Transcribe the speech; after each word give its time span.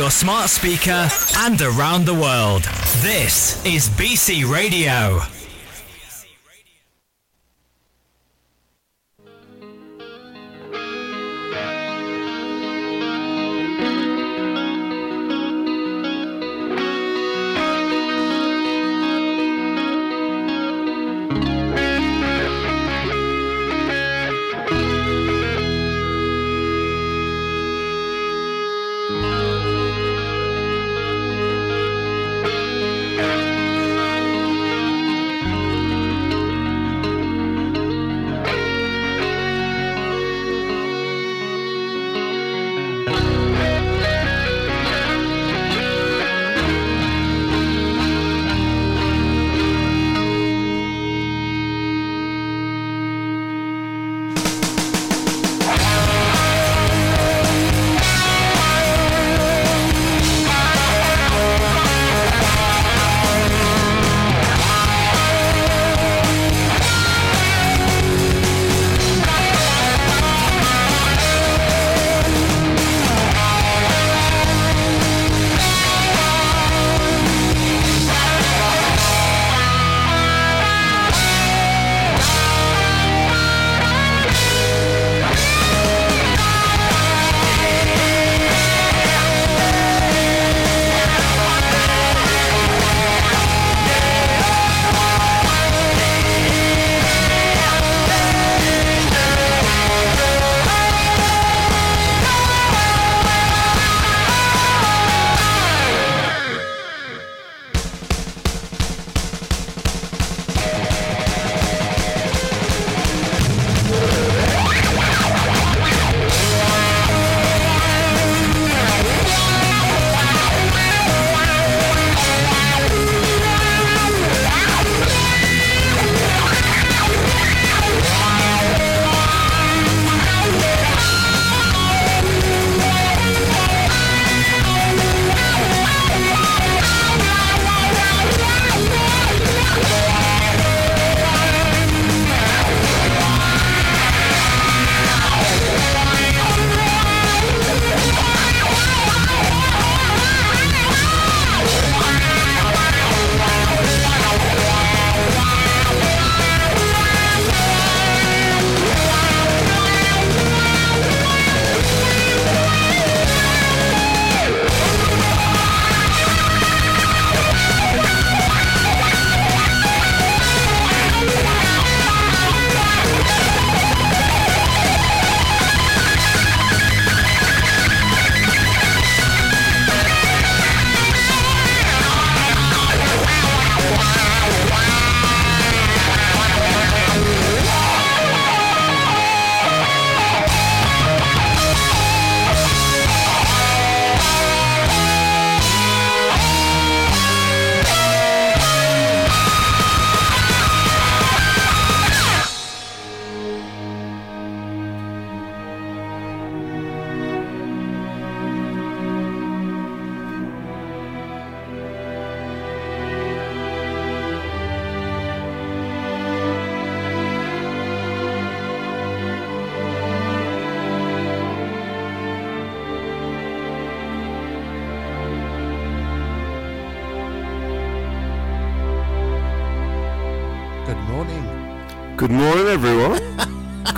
your 0.00 0.10
smart 0.10 0.48
speaker, 0.48 1.10
and 1.36 1.60
around 1.60 2.06
the 2.06 2.14
world. 2.14 2.62
This 3.02 3.62
is 3.66 3.90
BC 3.90 4.50
Radio. 4.50 5.20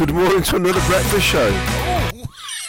Good 0.03 0.15
morning 0.15 0.43
to 0.43 0.57
another 0.57 0.81
breakfast 0.89 1.25
show. 1.25 1.49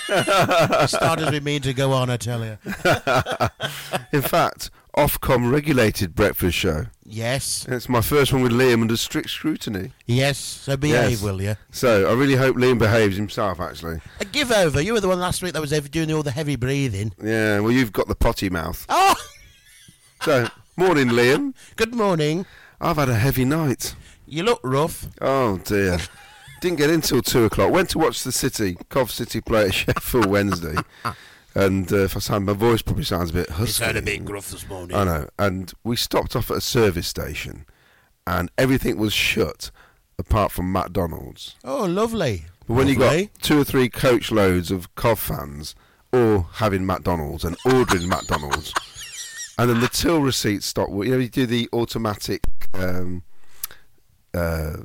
Started 0.86 1.32
with 1.32 1.44
mean 1.44 1.64
to 1.64 1.74
go 1.74 1.92
on, 1.92 2.12
I 2.12 2.18
tell 2.18 2.46
you. 2.46 2.60
In 4.14 4.22
fact, 4.22 4.70
Ofcom 4.96 5.52
regulated 5.52 6.14
breakfast 6.14 6.56
show. 6.56 6.86
Yes, 7.04 7.66
It's 7.68 7.90
my 7.90 8.02
first 8.02 8.34
one 8.34 8.44
with 8.44 8.52
Liam 8.52 8.82
under 8.82 8.96
strict 8.96 9.32
scrutiny. 9.32 9.94
yes. 10.06 10.38
So 10.38 10.78
behave, 10.78 11.10
Yes. 11.10 11.22
will 11.24 11.42
you? 11.42 11.56
So 11.72 12.08
I 12.08 12.14
really 12.14 12.36
hope 12.36 12.56
Liam 12.56 12.78
behaves 12.78 13.18
himself. 13.18 13.60
Actually, 13.60 14.00
A 14.20 14.26
give 14.26 14.52
over. 14.52 14.80
You 14.80 14.94
were 14.94 15.00
the 15.02 15.08
one 15.08 15.20
last 15.20 15.42
week 15.42 15.54
that 15.54 15.62
was 15.62 15.74
ever 15.74 15.88
doing 15.88 16.12
all 16.14 16.22
the 16.22 16.30
heavy 16.32 16.56
breathing. 16.56 17.14
yeah. 17.20 17.60
Well, 17.62 17.72
you've 17.72 17.94
got 17.94 18.08
the 18.08 18.16
potty 18.16 18.52
mouth. 18.52 18.86
Oh, 18.90 19.16
So 20.22 20.50
morning, 20.78 21.08
Liam. 21.08 21.56
good 21.78 21.96
morning. 21.96 22.46
I've 22.80 22.98
had 22.98 23.10
a 23.10 23.16
heavy 23.16 23.44
night. 23.46 23.96
You 24.28 24.44
look 24.44 24.60
rough. 24.64 25.08
Oh 25.20 25.58
dear. 25.58 25.98
Didn't 26.64 26.78
get 26.78 26.90
in 26.90 27.02
till 27.02 27.22
two 27.22 27.44
o'clock. 27.44 27.74
Went 27.74 27.90
to 27.90 27.98
watch 27.98 28.24
the 28.24 28.32
City, 28.32 28.78
Cov 28.88 29.12
City 29.12 29.42
play 29.42 29.66
at 29.66 29.74
Sheffield 29.74 30.28
Wednesday. 30.28 30.76
And 31.56 31.92
uh, 31.94 31.98
if 32.06 32.16
I 32.16 32.20
sound, 32.20 32.48
my 32.48 32.54
voice 32.54 32.82
probably 32.82 33.04
sounds 33.04 33.30
a 33.30 33.34
bit 33.34 33.42
It's 33.50 33.52
husky. 33.58 33.84
had 33.86 33.96
a 33.96 34.02
bit 34.02 34.26
gruff 34.26 34.50
this 34.50 34.68
morning. 34.68 34.98
I 34.98 35.04
know. 35.04 35.28
And 35.38 35.72
we 35.84 35.96
stopped 35.96 36.36
off 36.36 36.50
at 36.50 36.58
a 36.58 36.62
service 36.62 37.08
station, 37.08 37.68
and 38.26 38.50
everything 38.58 38.98
was 38.98 39.14
shut 39.14 39.70
apart 40.18 40.52
from 40.52 40.72
McDonald's. 40.72 41.56
Oh, 41.64 41.84
lovely. 41.86 42.46
But 42.66 42.74
when 42.74 42.88
you 42.88 42.96
Lovely. 42.98 43.26
got 43.26 43.40
two 43.44 43.60
or 43.62 43.64
three 43.66 43.88
coach 43.88 44.32
loads 44.32 44.72
of 44.72 44.96
Cov 44.96 45.20
fans 45.20 45.76
all 46.12 46.48
having 46.54 46.88
McDonald's 46.88 47.44
and 47.44 47.56
ordering 47.66 48.08
McDonald's, 48.10 48.74
and 49.60 49.70
then 49.70 49.80
the 49.80 49.90
till 49.90 50.22
receipt 50.22 50.64
stopped. 50.64 50.92
You 50.92 51.04
know, 51.12 51.18
you 51.20 51.30
do 51.30 51.46
the 51.46 51.70
automatic 51.72 52.42
um, 52.74 53.22
uh, 54.34 54.78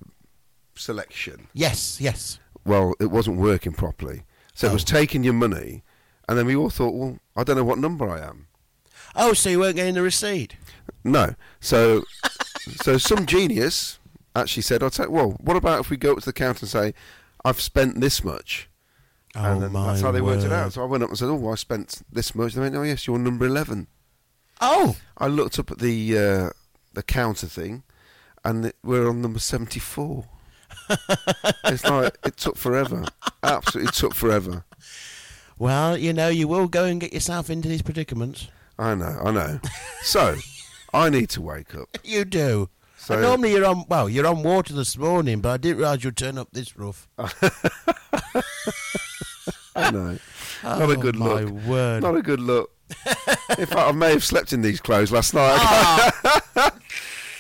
selection. 0.79 1.49
Yes, 1.53 2.01
yes. 2.01 2.39
Well, 2.65 2.95
it 3.01 3.07
wasn't 3.11 3.39
working 3.39 3.73
properly, 3.73 4.23
so 4.55 4.69
it 4.69 4.73
was 4.73 4.83
Oh. 4.85 4.87
taking 4.99 5.25
your 5.25 5.35
money 5.35 5.83
And 6.29 6.37
then 6.37 6.45
we 6.45 6.55
all 6.55 6.69
thought, 6.69 6.93
well, 6.95 7.19
I 7.35 7.43
don't 7.43 7.57
know 7.57 7.65
what 7.65 7.79
number 7.79 8.07
I 8.07 8.21
am. 8.21 8.49
Oh, 9.17 9.33
so 9.33 9.49
you 9.49 9.61
weren't 9.61 9.77
getting 9.77 9.95
the 9.95 10.03
receipt? 10.03 10.57
No. 11.03 11.35
So, 11.59 12.03
so 12.83 12.99
some 12.99 13.25
genius 13.25 13.99
actually 14.37 14.63
said, 14.65 14.83
"I'll 14.83 14.91
tell. 14.91 15.11
Well, 15.11 15.31
what 15.41 15.57
about 15.57 15.81
if 15.81 15.89
we 15.89 15.97
go 15.97 16.13
up 16.13 16.19
to 16.19 16.27
the 16.27 16.35
counter 16.35 16.61
and 16.65 16.69
say, 16.69 16.93
I've 17.47 17.63
spent 17.63 18.03
this 18.03 18.23
much." 18.23 18.69
Oh, 19.35 19.43
and 19.53 19.63
then 19.63 19.73
my 19.73 19.87
that's 19.87 20.03
how 20.03 20.13
they 20.13 20.21
worked 20.21 20.45
it 20.45 20.53
out. 20.53 20.75
So 20.75 20.83
I 20.83 20.85
went 20.85 21.03
up 21.03 21.09
and 21.09 21.19
said, 21.19 21.31
"Oh, 21.31 21.49
I 21.51 21.55
spent 21.55 22.03
this 22.13 22.35
much." 22.35 22.53
They 22.53 22.61
went, 22.61 22.77
"Oh, 22.77 22.83
yes, 22.83 23.07
you're 23.07 23.19
number 23.19 23.47
11. 23.47 23.87
Oh, 24.61 24.97
I 25.17 25.29
looked 25.29 25.59
up 25.59 25.71
at 25.71 25.79
the 25.79 26.19
uh, 26.19 26.51
the 26.93 27.03
counter 27.03 27.47
thing, 27.47 27.85
and 28.45 28.71
we're 28.85 29.09
on 29.09 29.23
number 29.23 29.39
seventy-four. 29.39 30.27
It's 31.65 31.85
like 31.85 32.17
it 32.25 32.37
took 32.37 32.57
forever. 32.57 33.05
Absolutely 33.43 33.93
took 33.93 34.15
forever. 34.15 34.65
well, 35.59 35.97
you 35.97 36.13
know, 36.13 36.29
you 36.29 36.49
will 36.49 36.69
go 36.69 36.85
and 36.85 37.01
get 37.01 37.13
yourself 37.13 37.51
into 37.51 37.69
these 37.69 37.83
predicaments. 37.83 38.49
I 38.79 38.95
know, 38.95 39.21
I 39.25 39.31
know. 39.33 39.61
So 40.03 40.37
I 40.95 41.11
need 41.11 41.31
to 41.31 41.43
wake 41.43 41.75
up. 41.75 41.89
You 42.05 42.25
do. 42.25 42.71
So- 42.97 43.15
and 43.15 43.23
normally 43.23 43.53
you're 43.53 43.65
on, 43.65 43.85
well, 43.89 44.09
you're 44.09 44.27
on 44.27 44.43
water 44.43 44.75
this 44.75 44.97
morning, 44.99 45.41
but 45.41 45.51
I 45.51 45.57
didn't 45.57 45.79
realise 45.79 46.05
you'd 46.05 46.17
turn 46.17 46.39
up 46.39 46.49
this 46.53 46.77
rough. 46.77 47.09
I 49.75 49.91
know. 49.91 50.19
Not 50.63 50.91
a 50.91 50.97
good 50.97 51.17
oh, 51.17 51.19
my 51.19 51.41
look. 51.43 51.65
word. 51.67 52.03
Not 52.03 52.17
a 52.17 52.23
good 52.23 52.41
look. 52.41 52.71
In 53.59 53.67
fact, 53.67 53.77
I 53.77 53.93
may 53.93 54.11
have 54.11 54.25
slept 54.25 54.53
in 54.53 54.63
these 54.63 54.81
clothes 54.81 55.13
last 55.13 55.35
night. 55.35 55.59
Ah. 55.61 56.73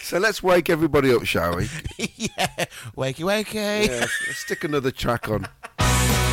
so 0.08 0.18
let's 0.18 0.42
wake 0.42 0.70
everybody 0.70 1.14
up, 1.14 1.26
shall 1.26 1.56
we? 1.56 1.68
yeah. 1.98 2.64
Wakey, 2.96 3.24
wakey. 3.24 3.86
Yeah, 3.88 4.06
let's 4.26 4.38
stick 4.38 4.64
another 4.64 4.90
track 4.90 5.28
on. 5.28 5.46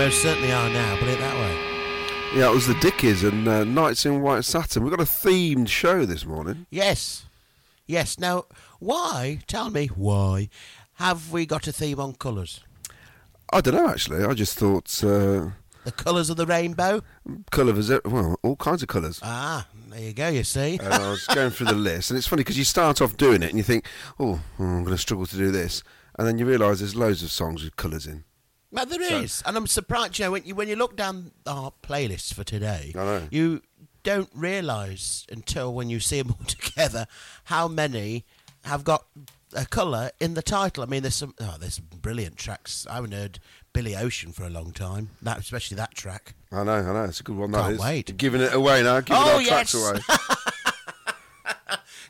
most 0.00 0.22
certainly 0.22 0.50
are 0.50 0.70
now. 0.70 0.96
Put 0.96 1.08
it 1.08 1.18
that 1.18 1.34
way. 1.36 2.38
Yeah, 2.38 2.50
it 2.50 2.54
was 2.54 2.66
the 2.66 2.72
Dickies 2.76 3.22
and 3.22 3.46
uh, 3.46 3.64
Nights 3.64 4.06
in 4.06 4.22
White 4.22 4.46
Satin. 4.46 4.82
We've 4.82 4.90
got 4.90 5.00
a 5.00 5.04
themed 5.04 5.68
show 5.68 6.06
this 6.06 6.24
morning. 6.24 6.64
Yes, 6.70 7.26
yes. 7.86 8.18
Now, 8.18 8.44
why? 8.78 9.40
Tell 9.46 9.68
me 9.68 9.88
why 9.88 10.48
have 10.94 11.30
we 11.30 11.44
got 11.44 11.66
a 11.66 11.72
theme 11.72 12.00
on 12.00 12.14
colours? 12.14 12.60
I 13.52 13.60
don't 13.60 13.74
know, 13.74 13.88
actually. 13.90 14.24
I 14.24 14.32
just 14.32 14.56
thought 14.58 14.86
uh, 15.04 15.50
The 15.84 15.92
colours 15.94 16.30
of 16.30 16.38
the 16.38 16.46
rainbow. 16.46 17.02
colours, 17.50 17.90
well, 18.06 18.38
all 18.42 18.56
kinds 18.56 18.80
of 18.82 18.88
colours. 18.88 19.20
Ah, 19.22 19.66
there 19.90 20.00
you 20.00 20.14
go. 20.14 20.28
You 20.28 20.44
see. 20.44 20.78
and 20.78 20.94
I 20.94 21.10
was 21.10 21.26
going 21.26 21.50
through 21.50 21.66
the 21.66 21.74
list, 21.90 22.10
and 22.10 22.16
it's 22.16 22.26
funny 22.26 22.40
because 22.40 22.56
you 22.56 22.64
start 22.64 23.02
off 23.02 23.18
doing 23.18 23.42
it 23.42 23.50
and 23.50 23.58
you 23.58 23.64
think, 23.64 23.84
oh, 24.18 24.40
oh, 24.58 24.64
I'm 24.64 24.82
going 24.82 24.96
to 24.96 25.02
struggle 25.02 25.26
to 25.26 25.36
do 25.36 25.50
this. 25.50 25.82
And 26.18 26.26
then 26.26 26.38
you 26.38 26.46
realise 26.46 26.78
there's 26.78 26.96
loads 26.96 27.22
of 27.22 27.30
songs 27.30 27.62
with 27.62 27.76
colours 27.76 28.06
in. 28.06 28.24
Well, 28.72 28.86
there 28.86 29.02
is, 29.22 29.32
So- 29.32 29.44
and 29.46 29.56
I'm 29.56 29.66
surprised. 29.66 30.18
You 30.18 30.26
know, 30.26 30.30
when 30.32 30.44
you 30.44 30.54
when 30.54 30.68
you 30.68 30.76
look 30.76 30.96
down 30.96 31.32
our 31.46 31.72
playlists 31.82 32.32
for 32.32 32.44
today, 32.44 32.92
you 33.30 33.62
don't 34.02 34.30
realise 34.34 35.26
until 35.30 35.74
when 35.74 35.90
you 35.90 36.00
see 36.00 36.22
them 36.22 36.34
all 36.38 36.44
together 36.46 37.06
how 37.44 37.68
many 37.68 38.24
have 38.64 38.84
got 38.84 39.04
a 39.54 39.66
colour 39.66 40.10
in 40.20 40.34
the 40.34 40.42
title. 40.42 40.82
I 40.82 40.86
mean, 40.86 41.02
there's 41.02 41.16
some 41.16 41.34
oh, 41.40 41.56
there's 41.58 41.74
some 41.76 41.86
brilliant 42.00 42.36
tracks. 42.36 42.86
I 42.88 42.94
haven't 42.94 43.12
heard 43.12 43.40
Billy 43.72 43.96
Ocean 43.96 44.32
for 44.32 44.44
a 44.44 44.50
long 44.50 44.72
time. 44.72 45.10
That 45.22 45.38
especially 45.38 45.76
that 45.76 45.94
track. 45.94 46.34
I 46.52 46.62
know, 46.64 46.72
I 46.74 46.82
know. 46.82 47.04
It's 47.04 47.20
a 47.20 47.24
good 47.24 47.36
one. 47.36 47.50
that 47.52 47.62
Can't 47.62 47.74
is. 47.74 47.80
wait. 47.80 48.08
You're 48.08 48.16
giving 48.16 48.40
it 48.40 48.52
away 48.54 48.82
now. 48.82 49.00
Giving 49.00 49.22
Oh, 49.22 49.36
our 49.36 49.42
tracks 49.42 49.74
yes. 49.74 49.90
away. 49.90 50.00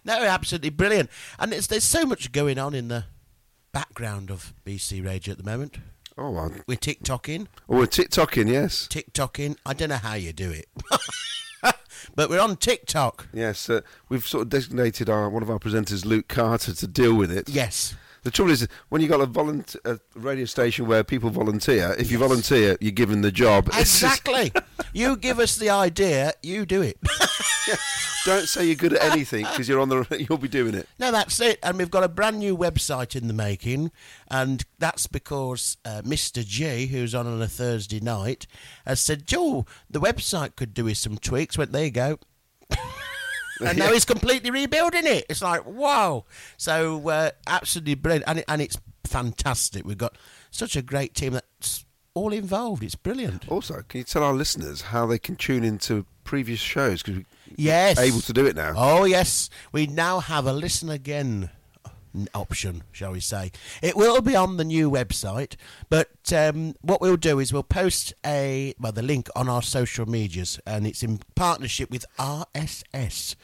No, 0.02 0.14
absolutely 0.24 0.70
brilliant. 0.70 1.10
And 1.38 1.52
it's, 1.52 1.66
there's 1.66 1.84
so 1.84 2.06
much 2.06 2.32
going 2.32 2.58
on 2.58 2.74
in 2.74 2.88
the 2.88 3.04
background 3.70 4.30
of 4.30 4.54
BC 4.64 5.04
Radio 5.04 5.32
at 5.32 5.38
the 5.38 5.44
moment. 5.44 5.76
Oh, 6.20 6.30
well. 6.32 6.52
We're 6.66 6.76
TikToking, 6.76 7.46
oh, 7.66 7.78
we're 7.78 7.86
TikToking, 7.86 8.50
yes. 8.50 8.86
TikToking. 8.88 9.56
I 9.64 9.72
don't 9.72 9.88
know 9.88 9.96
how 9.96 10.14
you 10.14 10.34
do 10.34 10.50
it, 10.50 10.68
but 12.14 12.28
we're 12.28 12.42
on 12.42 12.56
TikTok. 12.56 13.28
Yes, 13.32 13.70
uh, 13.70 13.80
we've 14.10 14.26
sort 14.26 14.42
of 14.42 14.48
designated 14.50 15.08
our 15.08 15.30
one 15.30 15.42
of 15.42 15.48
our 15.48 15.58
presenters, 15.58 16.04
Luke 16.04 16.28
Carter, 16.28 16.74
to 16.74 16.86
deal 16.86 17.14
with 17.14 17.32
it. 17.32 17.48
Yes. 17.48 17.94
The 18.22 18.30
trouble 18.30 18.52
is, 18.52 18.68
when 18.88 19.00
you've 19.00 19.10
got 19.10 19.20
a, 19.20 19.26
volunteer, 19.26 19.80
a 19.84 19.98
radio 20.14 20.44
station 20.44 20.86
where 20.86 21.02
people 21.02 21.30
volunteer, 21.30 21.94
if 21.98 22.10
you 22.10 22.18
volunteer, 22.18 22.76
you're 22.80 22.92
given 22.92 23.22
the 23.22 23.32
job. 23.32 23.68
Exactly. 23.80 24.52
you 24.92 25.16
give 25.16 25.38
us 25.38 25.56
the 25.56 25.70
idea, 25.70 26.32
you 26.42 26.64
do 26.64 26.82
it. 26.82 26.98
don't 28.24 28.46
say 28.46 28.66
you're 28.66 28.74
good 28.74 28.92
at 28.92 29.12
anything 29.12 29.44
because 29.44 29.68
you're 29.68 29.80
on 29.80 29.88
the. 29.88 30.06
You'll 30.28 30.38
be 30.38 30.48
doing 30.48 30.74
it. 30.74 30.88
No, 30.98 31.10
that's 31.10 31.40
it. 31.40 31.58
And 31.62 31.78
we've 31.78 31.90
got 31.90 32.04
a 32.04 32.08
brand 32.08 32.38
new 32.38 32.56
website 32.56 33.16
in 33.16 33.26
the 33.26 33.34
making, 33.34 33.90
and 34.30 34.64
that's 34.78 35.06
because 35.06 35.76
uh, 35.84 36.02
Mr. 36.04 36.44
G, 36.44 36.86
who's 36.86 37.14
on 37.14 37.26
on 37.26 37.40
a 37.40 37.48
Thursday 37.48 38.00
night, 38.00 38.46
has 38.86 39.00
said, 39.00 39.26
Joe, 39.26 39.66
the 39.88 40.00
website 40.00 40.56
could 40.56 40.74
do 40.74 40.84
with 40.84 40.98
some 40.98 41.18
tweaks. 41.18 41.56
Went, 41.56 41.72
there 41.72 41.84
you 41.84 41.90
go. 41.90 42.18
And 43.60 43.78
now 43.78 43.92
he's 43.92 44.04
completely 44.04 44.50
rebuilding 44.50 45.06
it. 45.06 45.26
It's 45.28 45.42
like, 45.42 45.66
wow. 45.66 46.24
So, 46.56 47.08
uh, 47.08 47.30
absolutely 47.46 47.94
brilliant. 47.94 48.24
And, 48.26 48.38
it, 48.40 48.44
and 48.48 48.60
it's 48.62 48.78
fantastic. 49.04 49.84
We've 49.84 49.98
got 49.98 50.16
such 50.50 50.76
a 50.76 50.82
great 50.82 51.14
team 51.14 51.32
that's 51.34 51.84
all 52.14 52.32
involved. 52.32 52.82
It's 52.82 52.94
brilliant. 52.94 53.48
Also, 53.48 53.82
can 53.88 53.98
you 53.98 54.04
tell 54.04 54.22
our 54.24 54.34
listeners 54.34 54.82
how 54.82 55.06
they 55.06 55.18
can 55.18 55.36
tune 55.36 55.64
into 55.64 56.06
previous 56.24 56.60
shows 56.60 57.02
because 57.02 57.22
Yes. 57.56 57.96
we're 57.96 58.04
able 58.04 58.20
to 58.20 58.32
do 58.32 58.46
it 58.46 58.56
now? 58.56 58.74
Oh, 58.76 59.04
yes. 59.04 59.50
We 59.72 59.86
now 59.86 60.20
have 60.20 60.46
a 60.46 60.52
listen 60.52 60.88
again 60.88 61.50
option, 62.34 62.82
shall 62.90 63.12
we 63.12 63.20
say. 63.20 63.52
It 63.82 63.94
will 63.96 64.20
be 64.20 64.34
on 64.34 64.56
the 64.56 64.64
new 64.64 64.90
website, 64.90 65.54
but 65.88 66.10
um, 66.32 66.74
what 66.80 67.00
we'll 67.00 67.16
do 67.16 67.38
is 67.38 67.52
we'll 67.52 67.62
post 67.62 68.12
a 68.26 68.74
well 68.80 68.90
the 68.92 69.02
link 69.02 69.28
on 69.36 69.48
our 69.48 69.62
social 69.62 70.06
medias, 70.06 70.58
and 70.66 70.86
it's 70.88 71.04
in 71.04 71.20
partnership 71.36 71.88
with 71.90 72.04
RSS, 72.18 73.36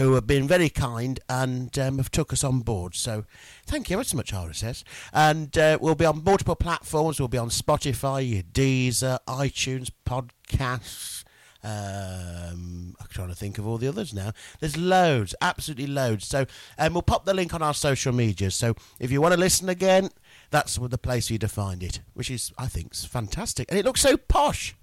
who 0.00 0.14
have 0.14 0.26
been 0.26 0.48
very 0.48 0.70
kind 0.70 1.20
and 1.28 1.78
um, 1.78 1.98
have 1.98 2.10
took 2.10 2.32
us 2.32 2.42
on 2.42 2.60
board. 2.60 2.94
So 2.94 3.24
thank 3.66 3.90
you 3.90 3.96
ever 3.96 4.04
so 4.04 4.16
much, 4.16 4.32
RSS. 4.32 4.82
And 5.12 5.56
uh, 5.58 5.76
we'll 5.80 5.94
be 5.94 6.06
on 6.06 6.24
multiple 6.24 6.56
platforms. 6.56 7.18
We'll 7.18 7.28
be 7.28 7.36
on 7.36 7.50
Spotify, 7.50 8.42
Deezer, 8.42 9.18
iTunes, 9.28 9.90
podcasts. 10.06 11.24
Um, 11.62 12.96
I'm 12.98 13.06
trying 13.10 13.28
to 13.28 13.34
think 13.34 13.58
of 13.58 13.66
all 13.66 13.76
the 13.76 13.88
others 13.88 14.14
now. 14.14 14.32
There's 14.60 14.78
loads, 14.78 15.34
absolutely 15.42 15.88
loads. 15.88 16.26
So, 16.26 16.46
um, 16.78 16.94
we'll 16.94 17.02
pop 17.02 17.26
the 17.26 17.34
link 17.34 17.52
on 17.52 17.60
our 17.60 17.74
social 17.74 18.14
media. 18.14 18.50
So, 18.50 18.74
if 18.98 19.12
you 19.12 19.20
want 19.20 19.34
to 19.34 19.40
listen 19.40 19.68
again, 19.68 20.08
that's 20.50 20.76
the 20.76 20.96
place 20.96 21.26
for 21.26 21.34
you 21.34 21.38
to 21.40 21.48
find 21.48 21.82
it, 21.82 22.00
which 22.14 22.30
is, 22.30 22.50
I 22.56 22.68
think, 22.68 22.94
fantastic, 22.94 23.70
and 23.70 23.78
it 23.78 23.84
looks 23.84 24.00
so 24.00 24.16
posh. 24.16 24.74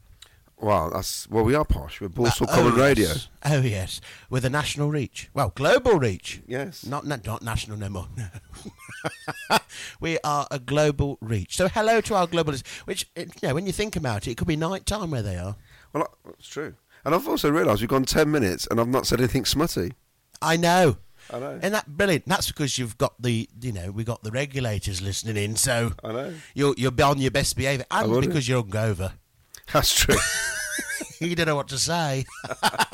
Well, 0.59 0.89
that's 0.89 1.29
well, 1.29 1.43
we 1.43 1.53
are 1.53 1.63
posh. 1.65 2.01
We're 2.01 2.09
Borsal 2.09 2.47
Uh, 2.47 2.55
Common 2.55 2.73
oh, 2.73 2.77
Radio. 2.77 3.09
yes. 3.09 3.27
Oh 3.45 3.61
yes, 3.61 4.01
with 4.29 4.43
a 4.43 4.49
national 4.49 4.89
reach. 4.89 5.29
Well, 5.33 5.51
global 5.53 5.99
reach. 5.99 6.41
Yes. 6.47 6.83
Not 6.85 7.05
na- 7.05 7.17
not 7.23 7.43
national 7.43 7.77
no 7.77 7.89
more. 7.89 8.07
No. 8.17 9.57
we 9.99 10.17
are 10.23 10.47
a 10.49 10.57
global 10.57 11.19
reach. 11.21 11.55
So 11.55 11.67
hello 11.67 12.01
to 12.01 12.15
our 12.15 12.25
globalists. 12.27 12.65
Which 12.85 13.07
you 13.15 13.27
know, 13.43 13.53
when 13.53 13.67
you 13.67 13.71
think 13.71 13.95
about 13.95 14.27
it, 14.27 14.31
it 14.31 14.37
could 14.37 14.47
be 14.47 14.55
night 14.55 14.87
time 14.87 15.11
where 15.11 15.21
they 15.21 15.37
are. 15.37 15.55
Well, 15.93 16.03
I- 16.03 16.29
that's 16.29 16.47
true. 16.47 16.73
And 17.05 17.13
I've 17.13 17.27
also 17.27 17.51
realised 17.51 17.81
we've 17.81 17.89
gone 17.89 18.05
ten 18.05 18.31
minutes 18.31 18.67
and 18.71 18.79
I've 18.81 18.87
not 18.87 19.05
said 19.05 19.19
anything 19.19 19.45
smutty. 19.45 19.93
I 20.41 20.57
know. 20.57 20.97
I 21.31 21.39
know. 21.39 21.59
And 21.61 21.73
that 21.75 21.87
brilliant. 21.87 22.25
That's 22.25 22.47
because 22.47 22.79
you've 22.79 22.97
got 22.97 23.13
the 23.21 23.47
you 23.61 23.71
know 23.71 23.91
we 23.91 24.03
got 24.03 24.23
the 24.23 24.31
regulators 24.31 25.03
listening 25.03 25.37
in, 25.37 25.55
so 25.55 25.91
I 26.03 26.11
know. 26.11 26.33
you're 26.55 26.73
you're 26.77 26.93
on 27.03 27.19
your 27.19 27.31
best 27.31 27.55
behaviour, 27.55 27.85
and 27.91 28.21
because 28.21 28.47
you're 28.47 28.63
hungover, 28.63 29.13
That's 29.73 29.93
true. 29.93 30.15
he 31.19 31.35
don't 31.35 31.47
know 31.47 31.55
what 31.55 31.67
to 31.69 31.77
say. 31.77 32.25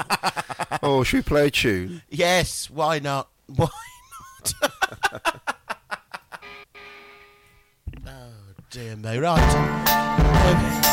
oh, 0.83 1.03
should 1.03 1.17
we 1.17 1.21
play 1.23 1.47
a 1.47 1.51
tune? 1.51 2.01
yes, 2.09 2.69
why 2.69 2.99
not? 2.99 3.29
Why 3.47 3.67
not? 4.43 4.53
oh 8.07 8.33
dear 8.69 8.95
me, 8.95 9.17
right. 9.17 9.39
Okay. 9.39 10.83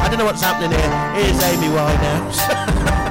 I 0.00 0.08
don't 0.08 0.18
know 0.18 0.24
what's 0.24 0.42
happening 0.42 0.70
here. 0.78 0.90
Here's 1.14 1.42
Amy 1.42 1.68
Winehouse. 1.68 3.05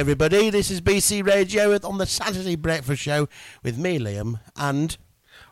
Everybody. 0.00 0.48
This 0.48 0.70
is 0.70 0.80
BC 0.80 1.20
Radio 1.26 1.68
with- 1.68 1.84
on 1.84 1.98
the 1.98 2.06
Saturday 2.06 2.56
Breakfast 2.56 3.02
Show 3.02 3.28
with 3.62 3.76
me, 3.76 3.98
Liam, 3.98 4.40
and 4.56 4.96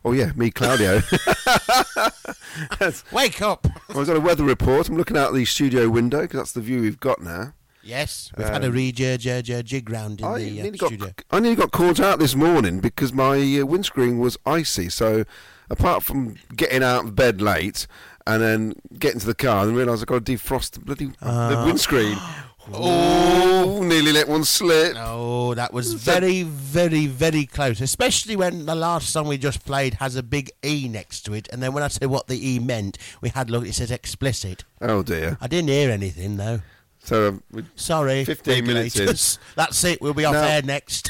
Oh 0.07 0.13
yeah, 0.13 0.33
me, 0.37 0.51
Claudio. 0.51 1.03
wake 3.13 3.43
up. 3.43 3.67
I've 3.91 4.07
got 4.07 4.17
a 4.17 4.21
weather 4.21 4.45
report. 4.45 4.89
I'm 4.89 4.97
looking 4.97 5.19
out 5.19 5.35
the 5.35 5.45
studio 5.45 5.91
window 5.91 6.23
because 6.23 6.39
that's 6.41 6.53
the 6.53 6.63
view 6.63 6.81
we've 6.81 6.99
got 6.99 7.21
now. 7.21 7.53
Yes, 7.83 8.33
we've 8.39 8.49
had 8.49 8.65
a 8.65 8.71
rejig 8.71 9.19
jig, 9.45 9.67
jig 9.67 9.91
round 9.91 10.21
in 10.21 10.27
I 10.27 10.39
the 10.39 10.63
uh, 10.63 10.71
got, 10.71 10.87
studio. 10.89 11.11
I 11.31 11.41
nearly 11.41 11.57
got 11.57 11.73
caught 11.73 12.01
out 12.01 12.19
this 12.19 12.35
morning 12.35 12.81
because 12.81 13.13
my 13.13 13.37
uh, 13.61 13.67
windscreen 13.67 14.19
was 14.19 14.39
icy. 14.47 14.89
So 14.89 15.25
apart 15.69 16.05
from 16.05 16.37
getting 16.57 16.83
out 16.83 17.05
of 17.05 17.15
bed 17.15 17.43
late 17.43 17.87
and 18.27 18.43
then 18.43 18.73
getting 18.99 19.21
to 19.21 19.27
the 19.27 19.35
car 19.35 19.67
and 19.67 19.77
realise 19.77 20.01
I've 20.01 20.07
got 20.07 20.25
to 20.25 20.33
defrost 20.33 20.71
the 20.71 20.81
bloody 20.81 21.11
Uh. 21.21 21.55
the 21.55 21.67
windscreen. 21.67 22.17
Oh, 22.73 23.83
nearly 23.83 24.13
let 24.13 24.29
one 24.29 24.45
slip. 24.45 24.95
Oh, 24.99 25.55
that 25.55 25.73
was 25.73 25.95
very, 25.95 26.43
very, 26.43 27.07
very 27.07 27.47
close. 27.47 27.81
Especially 27.81 28.37
when 28.37 28.67
the 28.67 28.75
last 28.75 29.11
song 29.11 29.27
we 29.27 29.39
just 29.39 29.65
played 29.65 29.95
has 29.95 30.17
a 30.17 30.23
big 30.23 30.51
E 30.65 30.87
next 30.89 31.23
to 31.23 31.35
it, 31.35 31.49
and 31.53 31.63
then 31.63 31.73
when 31.73 31.83
I 31.83 31.89
said 31.89 32.07
what 32.09 32.27
the 32.27 32.47
E 32.55 32.59
meant, 32.59 32.99
we 33.21 33.31
had 33.31 33.51
look. 33.51 33.67
It 33.67 33.75
says 33.75 33.91
explicit. 33.91 34.65
Oh 34.81 35.03
dear. 35.03 35.39
I 35.41 35.47
didn't 35.47 35.69
hear 35.71 35.91
anything 35.91 36.37
though. 36.37 36.61
So 37.01 37.29
um, 37.29 37.43
we- 37.51 37.65
Sorry. 37.75 38.25
15 38.25 38.67
minutes 38.67 38.97
in. 38.97 39.01
regulators. 39.01 39.39
That's 39.57 39.83
it. 39.85 40.01
We'll 40.03 40.15
be 40.15 40.25
off 40.25 40.35
Now- 40.35 40.43
air 40.47 40.63
next. 40.63 41.09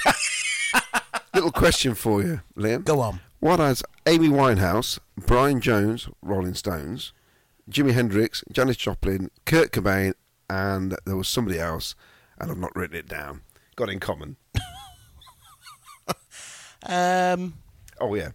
little 1.34 1.50
question 1.50 1.94
for 1.94 2.22
you, 2.22 2.40
Liam. 2.56 2.84
Go 2.84 3.00
on. 3.00 3.20
What 3.40 3.58
has 3.58 3.82
Amy 4.06 4.28
Winehouse, 4.28 4.98
Brian 5.16 5.60
Jones, 5.60 6.08
Rolling 6.22 6.54
Stones, 6.54 7.12
Jimi 7.70 7.92
Hendrix, 7.92 8.42
Janis 8.50 8.76
Joplin, 8.76 9.30
Kurt 9.44 9.70
Cobain, 9.72 10.14
and 10.50 10.96
there 11.04 11.16
was 11.16 11.28
somebody 11.28 11.58
else, 11.58 11.94
and 12.38 12.50
I've 12.50 12.58
not 12.58 12.74
written 12.76 12.96
it 12.96 13.08
down, 13.08 13.42
got 13.76 13.88
in 13.90 14.00
common? 14.00 14.36
Um, 16.86 17.54
Oh 18.00 18.14
yeah, 18.14 18.30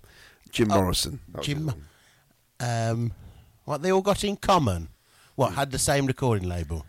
Jim 0.51 0.67
Morrison. 0.67 1.21
Jim. 1.41 1.71
um, 2.59 3.13
what 3.63 3.81
they 3.81 3.91
all 3.91 4.01
got 4.01 4.23
in 4.25 4.35
common? 4.35 4.89
What 5.35 5.53
had 5.53 5.71
the 5.71 5.79
same 5.79 6.05
recording 6.05 6.47
label? 6.49 6.85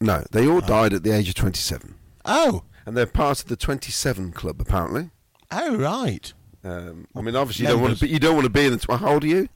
No, 0.00 0.24
they 0.30 0.46
all 0.46 0.60
died 0.60 0.92
at 0.92 1.02
the 1.02 1.10
age 1.10 1.28
of 1.28 1.34
twenty-seven. 1.34 1.96
Oh. 2.24 2.62
and 2.86 2.96
they're 2.96 3.06
part 3.06 3.40
of 3.42 3.48
the 3.48 3.56
twenty-seven 3.56 4.32
club 4.32 4.60
apparently. 4.60 5.10
oh 5.50 5.76
right. 5.76 6.32
Um, 6.62 7.08
I 7.16 7.20
mean, 7.20 7.34
obviously 7.36 7.66
you 7.66 7.72
don't 7.72 7.82
want 7.82 7.98
to 7.98 8.04
be. 8.06 8.10
You 8.12 8.20
don't 8.20 8.34
want 8.36 8.44
to 8.44 8.50
be 8.50 8.64
in 8.66 8.76
the. 8.78 8.96
How 8.96 9.14
old 9.14 9.24
are 9.24 9.26
you? 9.26 9.48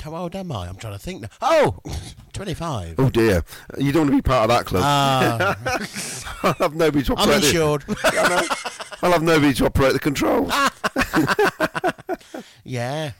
How 0.00 0.14
old 0.14 0.36
am 0.36 0.52
I? 0.52 0.68
I'm 0.68 0.76
trying 0.76 0.92
to 0.92 0.98
think 0.98 1.22
now. 1.22 1.28
Oh, 1.40 1.78
25. 2.32 2.96
Oh 2.98 3.10
dear, 3.10 3.42
you 3.78 3.92
don't 3.92 4.02
want 4.02 4.10
to 4.12 4.16
be 4.16 4.22
part 4.22 4.50
of 4.50 4.56
that 4.56 4.66
club. 4.66 4.82
Ah, 4.84 5.56
I'll 6.42 6.52
have 6.54 6.74
nobody 6.74 7.02
to 7.04 7.12
operate. 7.14 7.34
I'm 7.34 7.40
the- 7.40 7.46
insured. 7.46 7.84
I'll 9.02 9.12
have 9.12 9.22
nobody 9.22 9.52
to 9.54 9.66
operate 9.66 9.92
the 9.94 9.98
controls. 9.98 10.50
yeah. 12.64 13.12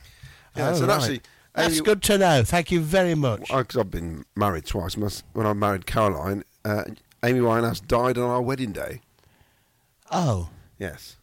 Yeah, 0.55 0.69
Oh, 0.69 0.73
so 0.75 0.85
right. 0.87 0.97
actually, 0.97 1.21
That's 1.53 1.75
Amy- 1.75 1.83
good 1.85 2.01
to 2.03 2.17
know. 2.17 2.43
Thank 2.43 2.71
you 2.71 2.79
very 2.81 3.15
much. 3.15 3.49
Cause 3.49 3.75
I've 3.77 3.91
been 3.91 4.25
married 4.35 4.65
twice. 4.65 4.97
Must- 4.97 5.23
When 5.33 5.45
I 5.45 5.53
married 5.53 5.85
Caroline, 5.85 6.43
uh, 6.65 6.83
Amy 7.23 7.39
Winehouse 7.39 7.85
died 7.85 8.17
on 8.17 8.29
our 8.29 8.41
wedding 8.41 8.71
day. 8.71 9.01
Oh, 10.11 10.49
Yes. 10.79 11.15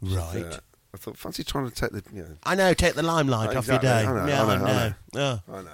right. 0.00 0.44
Uh, 0.44 0.58
I 0.94 0.98
thought, 0.98 1.16
fancy 1.16 1.42
trying 1.42 1.68
to 1.70 1.74
take 1.74 1.90
the. 1.92 2.02
You 2.14 2.22
know, 2.22 2.36
I 2.44 2.54
know. 2.54 2.74
Take 2.74 2.94
the 2.94 3.02
limelight 3.02 3.56
off 3.56 3.66
your 3.66 3.78
day. 3.78 4.04
I 4.04 4.04
know, 4.04 4.26
yeah, 4.26 4.44
I 4.44 4.56
know, 4.56 4.64
I 4.64 5.18
Oh. 5.18 5.40
I 5.52 5.62
know. 5.62 5.70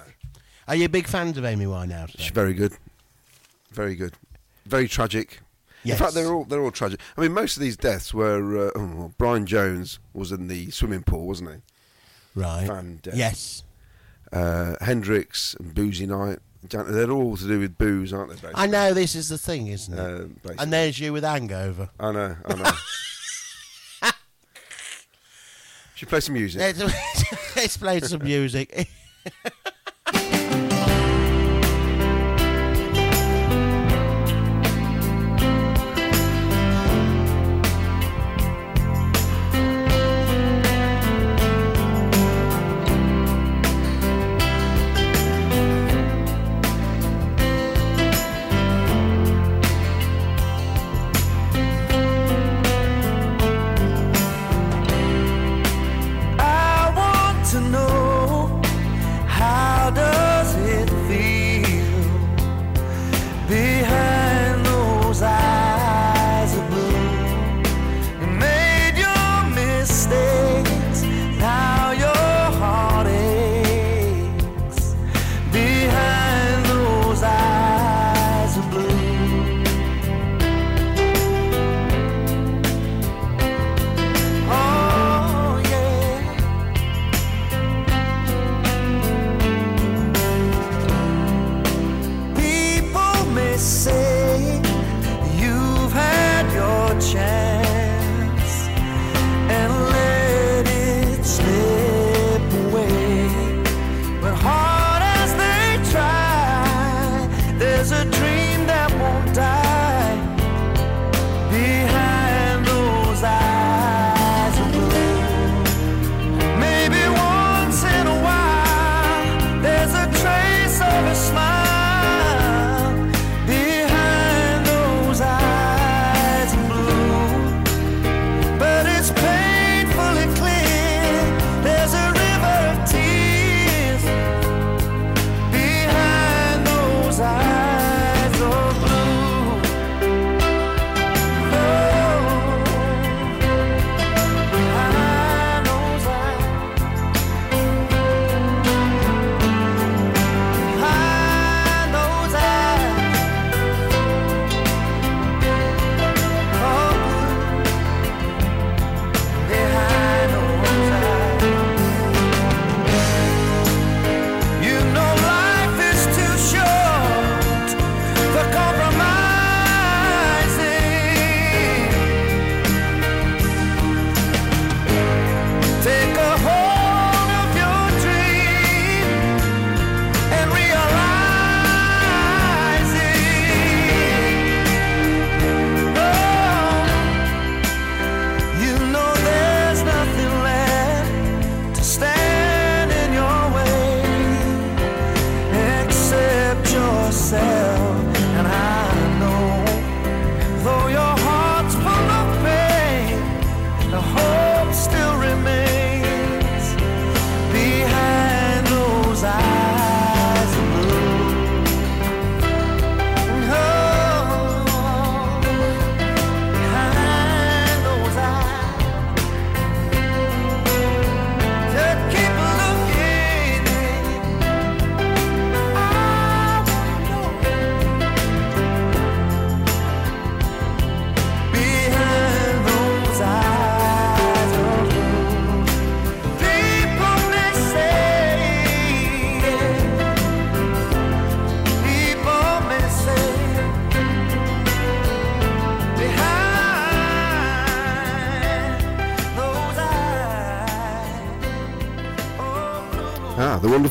Are 0.67 0.75
you 0.75 0.87
big 0.87 1.07
fans 1.07 1.37
of 1.37 1.45
Amy 1.45 1.65
Winehouse? 1.65 2.11
She's 2.17 2.31
very 2.31 2.53
good. 2.53 2.73
Very 3.71 3.95
good. 3.95 4.13
Very 4.65 4.87
tragic. 4.87 5.39
Yes. 5.83 5.97
In 5.97 6.03
fact, 6.05 6.13
they're 6.15 6.31
all 6.31 6.45
they're 6.45 6.61
all 6.61 6.71
tragic. 6.71 6.99
I 7.17 7.21
mean, 7.21 7.33
most 7.33 7.57
of 7.57 7.61
these 7.61 7.75
deaths 7.77 8.13
were. 8.13 8.67
Uh, 8.67 8.71
oh, 8.75 8.93
well, 8.95 9.13
Brian 9.17 9.45
Jones 9.45 9.99
was 10.13 10.31
in 10.31 10.47
the 10.47 10.69
swimming 10.71 11.03
pool, 11.03 11.25
wasn't 11.27 11.51
he? 11.51 11.57
Right. 12.39 12.67
Fan 12.67 12.99
death. 13.01 13.15
Yes. 13.15 13.63
Uh, 14.31 14.75
Hendrix 14.81 15.55
and 15.55 15.73
Boozy 15.73 16.05
Night. 16.05 16.39
They're 16.61 17.09
all 17.09 17.37
to 17.37 17.47
do 17.47 17.59
with 17.59 17.77
booze, 17.77 18.11
aren't 18.11 18.29
they? 18.31 18.35
Basically? 18.35 18.53
I 18.55 18.67
know 18.67 18.93
this 18.93 19.15
is 19.15 19.29
the 19.29 19.37
thing, 19.37 19.67
isn't 19.67 19.97
it? 19.97 20.29
Uh, 20.45 20.53
and 20.59 20.73
there's 20.73 20.99
you 20.99 21.13
with 21.13 21.23
hangover. 21.23 21.89
I 21.99 22.11
know. 22.11 22.35
I 22.45 22.55
know. 22.55 22.71
Should 25.99 26.07
play 26.07 26.21
some 26.21 26.35
music? 26.35 26.61
Let's, 26.61 26.79
let's 27.57 27.75
play 27.75 27.99
some 27.99 28.23
music. 28.23 28.87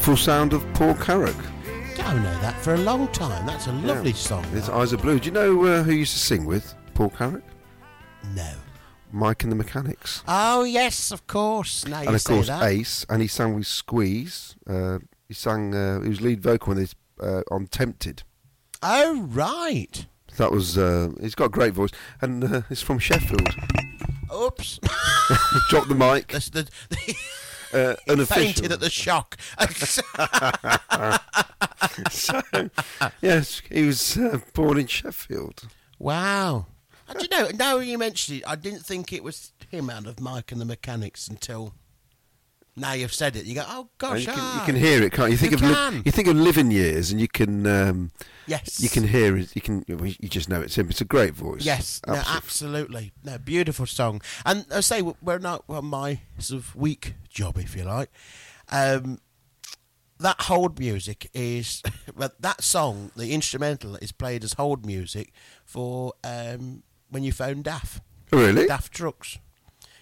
wonderful 0.08 0.24
sound 0.24 0.54
of 0.54 0.64
Paul 0.72 0.94
Carrack. 0.94 1.36
Don't 1.94 2.22
know 2.22 2.40
that 2.40 2.58
for 2.62 2.72
a 2.72 2.78
long 2.78 3.08
time. 3.08 3.44
That's 3.44 3.66
a 3.66 3.72
lovely 3.72 4.14
song. 4.14 4.42
His 4.44 4.70
eyes 4.70 4.94
are 4.94 4.96
blue. 4.96 5.20
Do 5.20 5.26
you 5.26 5.32
know 5.32 5.64
uh, 5.66 5.82
who 5.82 5.92
used 5.92 6.14
to 6.14 6.18
sing 6.18 6.46
with 6.46 6.74
Paul 6.94 7.10
Carrack? 7.10 7.42
No. 8.34 8.50
Mike 9.12 9.42
and 9.42 9.52
the 9.52 9.56
Mechanics. 9.56 10.22
Oh 10.26 10.64
yes, 10.64 11.12
of 11.12 11.26
course. 11.26 11.86
Now 11.86 12.00
you 12.00 12.06
and 12.06 12.16
of 12.16 12.24
course 12.24 12.46
that. 12.46 12.62
Ace, 12.62 13.04
and 13.10 13.20
he 13.20 13.28
sang 13.28 13.54
with 13.54 13.66
Squeeze. 13.66 14.56
Uh, 14.66 15.00
he 15.26 15.34
sang. 15.34 15.74
Uh, 15.74 16.00
he 16.00 16.08
was 16.08 16.22
lead 16.22 16.40
vocal 16.40 16.70
on, 16.70 16.78
his, 16.78 16.94
uh, 17.20 17.42
on 17.50 17.66
Tempted. 17.66 18.22
Oh 18.82 19.20
right. 19.28 20.06
That 20.38 20.52
was. 20.52 20.78
Uh, 20.78 21.10
he's 21.20 21.34
got 21.34 21.46
a 21.46 21.50
great 21.50 21.74
voice, 21.74 21.90
and 22.22 22.42
uh, 22.44 22.62
he's 22.70 22.80
from 22.80 22.98
Sheffield. 22.98 23.54
Oops. 24.34 24.80
Dropped 25.68 25.90
the 25.90 25.94
mic. 25.94 26.28
That's 26.32 26.48
the, 26.48 26.66
Uh, 27.72 27.94
unofficial. 28.08 28.42
fainted 28.42 28.72
at 28.72 28.80
the 28.80 28.90
shock. 28.90 29.36
so, 32.10 32.40
yes, 33.20 33.62
he 33.70 33.84
was 33.84 34.16
uh, 34.16 34.40
born 34.54 34.78
in 34.78 34.86
Sheffield. 34.86 35.68
wow. 35.98 36.66
I 37.08 37.12
And 37.12 37.22
you 37.22 37.28
know, 37.30 37.48
now 37.54 37.78
you 37.78 37.98
mentioned 37.98 38.38
it, 38.38 38.44
I 38.46 38.56
didn't 38.56 38.84
think 38.84 39.12
it 39.12 39.24
was 39.24 39.52
him 39.70 39.90
out 39.90 40.06
of 40.06 40.20
Mike 40.20 40.52
and 40.52 40.60
the 40.60 40.64
Mechanics 40.64 41.28
until 41.28 41.74
now 42.78 42.92
you've 42.92 43.12
said 43.12 43.36
it. 43.36 43.44
You 43.44 43.54
go, 43.56 43.64
oh 43.66 43.88
gosh, 43.98 44.20
you, 44.20 44.26
can, 44.26 44.34
ah. 44.38 44.60
you 44.60 44.66
can 44.72 44.76
hear 44.80 45.02
it, 45.02 45.12
can't 45.12 45.28
you? 45.28 45.32
You 45.32 45.36
think 45.38 45.60
You 45.60 45.68
of 45.74 45.94
li- 45.94 46.02
you 46.04 46.12
think 46.12 46.28
of 46.28 46.36
living 46.36 46.70
years, 46.70 47.10
and 47.10 47.20
you 47.20 47.28
can 47.28 47.66
um, 47.66 48.10
Yes. 48.46 48.80
you 48.80 48.88
can 48.88 49.06
hear 49.06 49.36
it. 49.36 49.54
You 49.54 49.60
can 49.60 49.84
you 49.86 50.28
just 50.28 50.48
know 50.48 50.60
it's 50.60 50.76
him. 50.78 50.88
It's 50.88 51.00
a 51.00 51.04
great 51.04 51.34
voice. 51.34 51.64
Yes, 51.64 52.00
no, 52.06 52.14
Absolutely. 52.14 52.36
absolutely. 52.36 53.12
No, 53.24 53.38
beautiful 53.38 53.86
song. 53.86 54.22
And 54.46 54.64
I 54.72 54.80
say 54.80 55.02
we're 55.02 55.38
not 55.38 55.64
on 55.68 55.84
my 55.86 56.20
sort 56.38 56.60
of 56.62 56.74
week 56.76 57.14
job, 57.28 57.58
if 57.58 57.76
you 57.76 57.84
like. 57.84 58.10
Um, 58.70 59.18
that 60.20 60.40
hold 60.42 60.78
music 60.78 61.30
is 61.32 61.82
well, 62.16 62.30
that 62.40 62.62
song. 62.62 63.10
The 63.16 63.32
instrumental 63.32 63.96
is 63.96 64.12
played 64.12 64.42
as 64.44 64.54
hold 64.54 64.84
music 64.84 65.32
for 65.64 66.12
um, 66.24 66.82
when 67.10 67.22
you 67.22 67.32
phone 67.32 67.62
DAF, 67.62 68.00
Oh, 68.32 68.38
really? 68.38 68.66
DAF 68.66 68.88
trucks. 68.90 69.38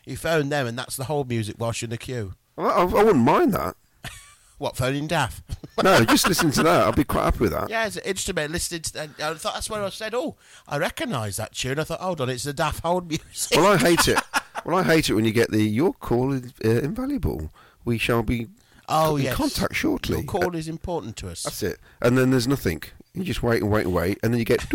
You 0.04 0.16
phone 0.16 0.48
them, 0.50 0.66
and 0.68 0.78
that's 0.78 0.96
the 0.96 1.04
hold 1.04 1.28
music 1.28 1.56
whilst 1.58 1.82
you're 1.82 1.86
in 1.86 1.90
the 1.90 1.98
queue. 1.98 2.34
I, 2.58 2.62
I, 2.62 2.80
I 2.82 2.84
wouldn't 2.84 3.24
mind 3.24 3.52
that. 3.54 3.76
What 4.58 4.74
phoning 4.74 5.06
DAF? 5.06 5.42
No, 5.82 6.02
just 6.06 6.26
listen 6.26 6.50
to 6.52 6.62
that. 6.62 6.86
I'd 6.86 6.96
be 6.96 7.04
quite 7.04 7.24
happy 7.24 7.40
with 7.40 7.52
that. 7.52 7.68
yeah, 7.68 7.84
it's 7.86 7.96
an 7.96 8.04
instrument 8.06 8.50
listening 8.50 8.80
to. 8.80 8.92
that, 8.94 9.10
I 9.20 9.34
thought 9.34 9.52
that's 9.52 9.68
when 9.68 9.82
I 9.82 9.90
said, 9.90 10.14
"Oh, 10.14 10.36
I 10.66 10.78
recognise 10.78 11.36
that 11.36 11.52
tune." 11.52 11.78
I 11.78 11.84
thought, 11.84 12.00
"Hold 12.00 12.22
on, 12.22 12.30
it's 12.30 12.44
the 12.44 12.54
DAF 12.54 12.80
hold 12.80 13.06
music." 13.08 13.58
Well, 13.58 13.66
I 13.74 13.76
hate 13.76 14.08
it. 14.08 14.18
Well, 14.64 14.78
I 14.78 14.82
hate 14.82 15.10
it 15.10 15.14
when 15.14 15.26
you 15.26 15.32
get 15.32 15.50
the 15.52 15.62
your 15.62 15.92
call 15.92 16.32
is 16.32 16.52
uh, 16.64 16.68
invaluable. 16.70 17.52
We 17.84 17.98
shall 17.98 18.22
be 18.22 18.48
Oh 18.88 19.16
in 19.16 19.24
yes, 19.24 19.34
contact 19.34 19.76
shortly. 19.76 20.16
Your 20.16 20.24
call 20.24 20.56
is 20.56 20.66
important 20.66 21.16
to 21.18 21.28
us. 21.28 21.42
That's 21.42 21.62
it. 21.62 21.78
And 22.00 22.16
then 22.16 22.30
there's 22.30 22.48
nothing. 22.48 22.82
You 23.12 23.22
just 23.22 23.42
wait 23.42 23.60
and 23.62 23.70
wait 23.70 23.84
and 23.84 23.94
wait, 23.94 24.18
and 24.22 24.32
then 24.32 24.38
you 24.38 24.46
get. 24.46 24.66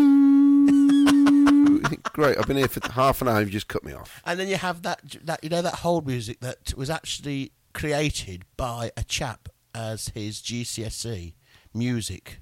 Great, 2.13 2.37
I've 2.37 2.45
been 2.47 2.57
here 2.57 2.67
for 2.67 2.79
half 2.91 3.21
an 3.21 3.27
hour. 3.27 3.39
You've 3.41 3.49
just 3.49 3.67
cut 3.67 3.83
me 3.83 3.93
off. 3.93 4.21
And 4.25 4.39
then 4.39 4.47
you 4.47 4.57
have 4.57 4.83
that 4.83 5.01
that 5.23 5.43
you 5.43 5.49
know 5.49 5.61
that 5.63 5.75
hold 5.75 6.05
music 6.05 6.39
that 6.41 6.73
was 6.77 6.89
actually 6.91 7.51
created 7.73 8.43
by 8.57 8.91
a 8.97 9.03
chap 9.03 9.49
as 9.73 10.09
his 10.09 10.41
GCSE 10.41 11.33
music 11.73 12.39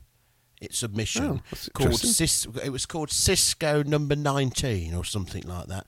its 0.62 0.80
submission 0.80 1.42
Oh, 1.54 1.58
called. 1.74 1.96
Cis, 2.00 2.46
it 2.64 2.70
was 2.72 2.86
called 2.86 3.10
Cisco 3.12 3.82
number 3.84 4.16
19 4.16 4.94
or 4.94 5.06
something 5.06 5.44
like 5.44 5.68
that 5.68 5.86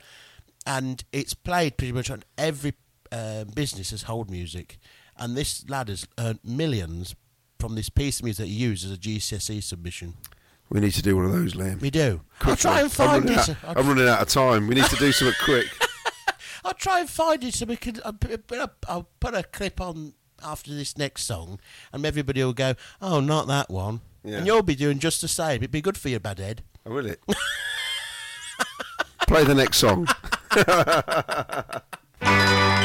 and 0.66 1.04
it's 1.12 1.34
played 1.34 1.76
pretty 1.78 1.92
much 1.92 2.10
on 2.10 2.24
every 2.38 2.74
uh, 3.12 3.44
business 3.46 3.92
as 3.92 4.04
hold 4.04 4.30
music 4.30 4.78
and 5.18 5.36
this 5.36 5.68
lad 5.70 5.90
has 5.90 6.08
earned 6.20 6.40
millions 6.44 7.16
from 7.60 7.76
this 7.76 7.90
piece 7.90 8.20
of 8.20 8.24
music 8.26 8.46
that 8.46 8.50
he 8.52 8.56
used 8.58 8.86
as 8.86 8.92
a 8.94 8.98
GCSE 8.98 9.62
submission 9.62 10.14
We 10.70 10.80
need 10.80 10.94
to 10.94 11.02
do 11.02 11.16
one 11.18 11.26
of 11.26 11.32
those, 11.34 11.54
Liam. 11.54 11.82
we 11.82 11.90
do 11.90 12.22
I'll 12.42 12.56
try 12.56 12.76
and 12.80 12.84
I'm 12.86 12.90
find 12.90 13.30
it 13.30 13.50
out- 13.50 13.78
I'm 13.78 13.88
running 13.88 14.08
out 14.08 14.22
of 14.22 14.30
time. 14.30 14.68
We 14.68 14.76
need 14.76 14.86
to 14.86 14.96
do 14.96 15.12
something 15.12 15.36
quick. 15.44 15.68
I'll 16.64 16.74
try 16.74 17.00
and 17.00 17.10
find 17.10 17.44
it 17.44 17.54
so 17.54 17.66
we 17.66 17.76
can. 17.76 18.00
I'll 18.06 18.14
put, 18.14 18.32
a, 18.52 18.70
I'll 18.88 19.08
put 19.20 19.34
a 19.34 19.44
clip 19.44 19.82
on 19.82 20.14
after 20.44 20.74
this 20.74 20.98
next 20.98 21.24
song, 21.24 21.60
and 21.94 22.06
everybody 22.06 22.44
will 22.44 22.54
go, 22.54 22.76
"Oh, 23.02 23.20
not 23.20 23.48
that 23.48 23.70
one," 23.70 24.02
Yeah. 24.24 24.38
and 24.38 24.48
you'll 24.48 24.64
be 24.64 24.76
doing 24.76 25.00
just 25.00 25.22
the 25.22 25.28
same. 25.28 25.58
It'd 25.58 25.72
be 25.72 25.82
good 25.82 25.98
for 25.98 26.10
your 26.10 26.20
bad 26.20 26.40
head. 26.40 26.64
Oh, 26.86 26.92
will 26.94 27.06
it? 27.06 27.22
Play 29.28 29.44
the 29.44 29.56
next 29.56 29.78
song. 29.78 30.08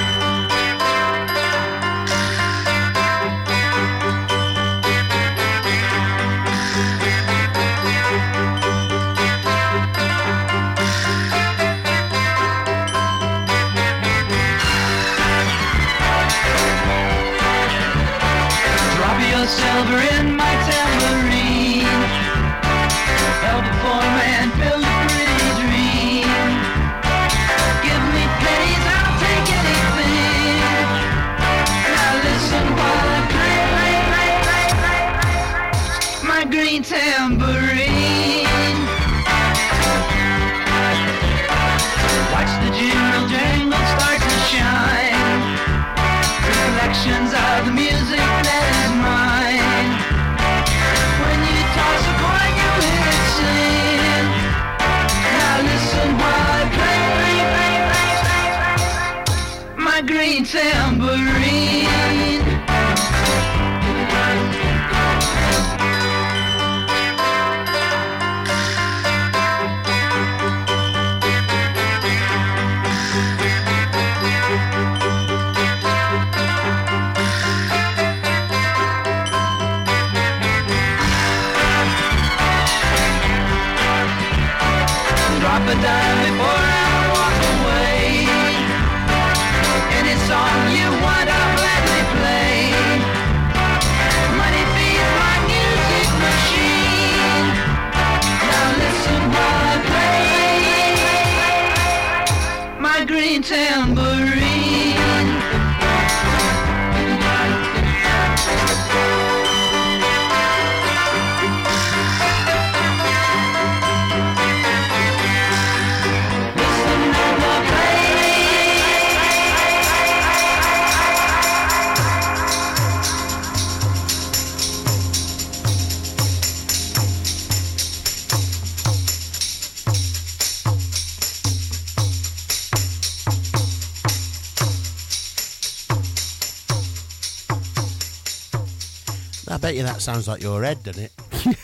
sounds 140.07 140.29
like 140.29 140.41
your 140.43 140.63
head, 140.63 140.83
doesn't 140.85 141.05
it? 141.05 141.13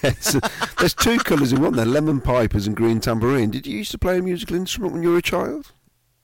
yes. 0.03 0.37
There's 0.79 0.95
two 0.95 1.19
colours 1.19 1.53
in 1.53 1.63
one 1.63 1.75
there 1.75 1.87
lemon 1.87 2.21
pipers 2.21 2.67
and 2.67 2.77
green 2.77 3.01
tambourine. 3.01 3.51
Did 3.53 3.67
you 3.67 3.79
used 3.79 3.93
to 3.93 3.99
play 3.99 4.19
a 4.19 4.23
musical 4.23 4.57
instrument 4.57 4.93
when 4.95 5.03
you 5.03 5.13
were 5.13 5.19
a 5.19 5.23
child? 5.23 5.73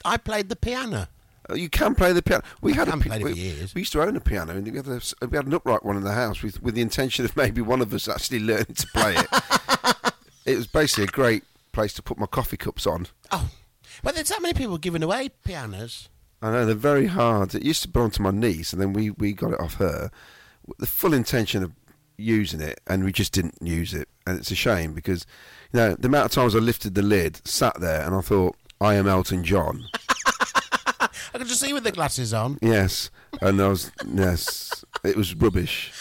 I 0.04 0.16
played 0.16 0.48
the 0.48 0.56
piano. 0.56 1.08
Uh, 1.48 1.54
You 1.54 1.68
can 1.68 1.94
play 1.94 2.12
the 2.12 2.20
piano. 2.22 2.42
We 2.60 2.72
had 2.74 2.88
a 2.88 2.90
haven't 2.90 3.08
pi- 3.10 3.18
played 3.18 3.20
it 3.20 3.24
for 3.28 3.34
we, 3.34 3.40
years. 3.40 3.74
we 3.74 3.80
used 3.82 3.92
to 3.92 4.02
own 4.02 4.16
a 4.16 4.20
piano, 4.20 4.52
and 4.56 4.66
we 4.70 4.76
had, 4.76 4.88
a, 4.88 5.00
we 5.28 5.36
had 5.36 5.46
an 5.46 5.54
upright 5.54 5.84
one 5.84 5.96
in 5.96 6.02
the 6.04 6.12
house 6.12 6.42
with, 6.42 6.60
with 6.62 6.74
the 6.74 6.80
intention 6.82 7.24
of 7.24 7.36
maybe 7.36 7.60
one 7.60 7.80
of 7.80 7.94
us 7.94 8.08
actually 8.08 8.38
learning 8.50 8.74
to 8.74 8.86
play 8.88 9.14
it. 9.16 10.12
it 10.44 10.56
was 10.56 10.66
basically 10.66 11.04
a 11.04 11.08
great 11.08 11.44
place 11.72 11.92
to 11.94 12.02
put 12.02 12.18
my 12.18 12.26
coffee 12.26 12.56
cups 12.56 12.86
on. 12.86 13.06
Oh, 13.30 13.48
well, 14.02 14.12
there's 14.12 14.28
that 14.30 14.42
many 14.42 14.54
people 14.54 14.76
giving 14.78 15.02
away 15.04 15.30
pianos. 15.44 16.08
I 16.42 16.50
know 16.50 16.64
they're 16.66 16.74
very 16.74 17.06
hard. 17.06 17.54
It 17.54 17.62
used 17.64 17.82
to 17.82 17.88
belong 17.88 18.10
to 18.12 18.22
my 18.22 18.30
niece, 18.32 18.72
and 18.72 18.82
then 18.82 18.92
we, 18.92 19.10
we 19.10 19.32
got 19.32 19.52
it 19.52 19.60
off 19.60 19.74
her. 19.74 20.10
with 20.66 20.78
The 20.78 20.86
full 20.86 21.14
intention 21.14 21.62
of 21.62 21.72
using 22.18 22.60
it, 22.60 22.80
and 22.86 23.04
we 23.04 23.12
just 23.12 23.32
didn't 23.32 23.56
use 23.62 23.94
it, 23.94 24.08
and 24.26 24.38
it's 24.38 24.50
a 24.50 24.56
shame 24.56 24.92
because, 24.92 25.24
you 25.72 25.80
know, 25.80 25.94
the 25.94 26.08
amount 26.08 26.26
of 26.26 26.32
times 26.32 26.54
I 26.54 26.58
lifted 26.58 26.94
the 26.94 27.02
lid, 27.02 27.46
sat 27.46 27.80
there, 27.80 28.02
and 28.02 28.14
I 28.14 28.20
thought, 28.20 28.56
I 28.80 28.94
am 28.94 29.08
Elton 29.08 29.44
John. 29.44 29.84
I 31.00 31.38
could 31.38 31.46
just 31.46 31.60
see 31.60 31.72
with 31.72 31.84
the 31.84 31.92
glasses 31.92 32.34
on. 32.34 32.58
Yes, 32.60 33.10
and 33.40 33.60
I 33.60 33.68
was 33.68 33.90
yes, 34.06 34.84
it 35.04 35.16
was 35.16 35.34
rubbish. 35.34 35.92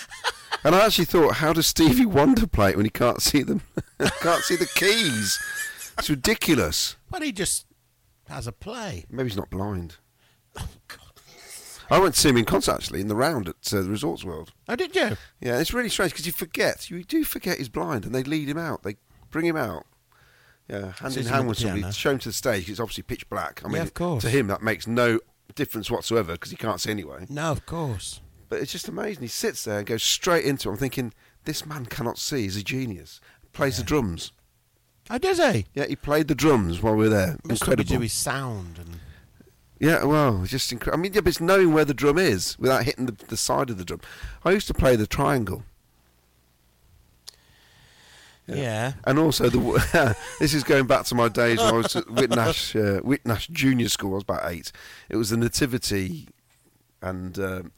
And 0.63 0.75
I 0.75 0.85
actually 0.85 1.05
thought, 1.05 1.35
how 1.35 1.53
does 1.53 1.67
Stevie 1.67 2.05
Wonder 2.05 2.47
play 2.47 2.71
it 2.71 2.75
when 2.75 2.85
he 2.85 2.89
can't 2.89 3.21
see 3.21 3.43
them? 3.43 3.61
can't 4.21 4.43
see 4.43 4.55
the 4.55 4.69
keys. 4.75 5.39
It's 5.97 6.09
ridiculous. 6.09 6.95
But 7.09 7.21
he 7.21 7.31
just 7.31 7.65
has 8.27 8.47
a 8.47 8.51
play. 8.51 9.05
Maybe 9.09 9.29
he's 9.29 9.37
not 9.37 9.49
blind. 9.49 9.97
I 11.89 11.99
went 11.99 12.15
to 12.15 12.19
see 12.19 12.29
him 12.29 12.37
in 12.37 12.45
concert 12.45 12.73
actually 12.73 13.01
in 13.01 13.07
the 13.07 13.15
round 13.15 13.47
at 13.47 13.73
uh, 13.73 13.81
the 13.81 13.89
Resorts 13.89 14.23
World. 14.23 14.51
Oh, 14.67 14.75
did 14.75 14.95
you? 14.95 15.17
Yeah, 15.39 15.59
it's 15.59 15.73
really 15.73 15.89
strange 15.89 16.11
because 16.11 16.25
you 16.25 16.31
forget, 16.33 16.89
you 16.89 17.03
do 17.03 17.23
forget 17.23 17.57
he's 17.57 17.69
blind, 17.69 18.05
and 18.05 18.13
they 18.13 18.23
lead 18.23 18.49
him 18.49 18.57
out. 18.57 18.83
They 18.83 18.95
bring 19.31 19.45
him 19.45 19.57
out. 19.57 19.85
Yeah, 20.69 20.91
hand 20.99 21.15
in 21.15 21.25
hand 21.25 21.47
with 21.47 21.59
somebody, 21.59 21.89
show 21.93 22.11
him 22.11 22.19
to 22.19 22.29
the 22.29 22.33
stage. 22.33 22.69
It's 22.69 22.79
obviously 22.81 23.03
pitch 23.03 23.29
black. 23.29 23.61
I 23.63 23.67
Yeah, 23.69 23.73
mean, 23.73 23.81
of 23.83 23.93
course. 23.93 24.21
to 24.23 24.29
him 24.29 24.47
that 24.47 24.61
makes 24.61 24.85
no 24.85 25.19
difference 25.55 25.89
whatsoever 25.89 26.33
because 26.33 26.51
he 26.51 26.57
can't 26.57 26.81
see 26.81 26.91
anyway. 26.91 27.25
No, 27.29 27.51
of 27.51 27.65
course. 27.65 28.19
But 28.49 28.59
it's 28.59 28.71
just 28.73 28.87
amazing. 28.89 29.21
He 29.21 29.27
sits 29.29 29.63
there 29.63 29.77
and 29.79 29.87
goes 29.87 30.03
straight 30.03 30.43
into 30.43 30.67
it. 30.67 30.73
I'm 30.73 30.77
thinking, 30.77 31.13
this 31.45 31.65
man 31.65 31.85
cannot 31.85 32.17
see. 32.17 32.41
He's 32.43 32.57
a 32.57 32.63
genius. 32.63 33.21
Plays 33.53 33.77
the 33.77 33.83
drums. 33.83 34.33
Oh, 35.09 35.17
does 35.17 35.37
he? 35.37 35.65
Yeah, 35.73 35.85
he 35.85 35.95
played 35.95 36.27
the 36.27 36.35
drums 36.35 36.81
while 36.81 36.93
we 36.95 37.05
were 37.05 37.09
there. 37.09 37.37
Incredible. 37.49 37.83
do 37.85 37.99
his 38.01 38.11
sound 38.13 38.77
and. 38.77 38.99
Yeah, 39.79 40.05
well, 40.05 40.43
just 40.45 40.71
incredible. 40.71 40.99
I 40.99 41.01
mean, 41.03 41.13
yeah, 41.13 41.21
but 41.21 41.29
it's 41.29 41.41
knowing 41.41 41.73
where 41.73 41.85
the 41.85 41.93
drum 41.93 42.17
is 42.17 42.57
without 42.57 42.83
hitting 42.83 43.05
the, 43.05 43.11
the 43.27 43.37
side 43.37 43.69
of 43.69 43.77
the 43.77 43.85
drum. 43.85 44.01
I 44.43 44.51
used 44.51 44.67
to 44.67 44.73
play 44.73 44.95
the 44.95 45.07
triangle. 45.07 45.63
Yeah. 48.47 48.93
And 49.03 49.19
also, 49.19 49.49
the 49.49 50.15
this 50.39 50.53
is 50.53 50.63
going 50.63 50.87
back 50.87 51.05
to 51.05 51.15
my 51.15 51.27
days 51.27 51.57
when 51.59 51.67
I 51.67 51.71
was 51.73 51.95
at 51.95 52.05
Whitnash, 52.09 52.75
uh, 52.75 53.01
Whitnash 53.01 53.49
Junior 53.49 53.89
School. 53.89 54.11
I 54.11 54.15
was 54.15 54.23
about 54.23 54.51
eight. 54.51 54.71
It 55.09 55.17
was 55.17 55.29
the 55.29 55.37
Nativity, 55.37 56.29
and 57.01 57.37
um, 57.37 57.71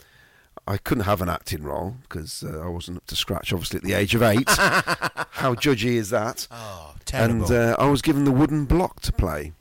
I 0.68 0.78
couldn't 0.78 1.06
have 1.06 1.22
an 1.22 1.30
acting 1.30 1.64
role 1.64 1.96
because 2.04 2.44
uh, 2.44 2.62
I 2.64 2.68
wasn't 2.68 2.98
up 2.98 3.08
to 3.08 3.16
scratch, 3.16 3.52
obviously, 3.52 3.78
at 3.78 3.84
the 3.84 3.94
age 3.94 4.14
of 4.14 4.22
eight. 4.22 4.48
How 4.48 5.56
judgy 5.56 5.96
is 5.96 6.12
that? 6.12 6.48
Oh, 6.52 6.94
terrible. 7.06 7.46
and 7.46 7.52
uh, 7.52 7.76
I 7.80 7.88
was 7.88 8.02
given 8.04 8.24
the 8.24 8.32
wooden 8.32 8.66
block 8.66 9.00
to 9.02 9.12
play. 9.12 9.54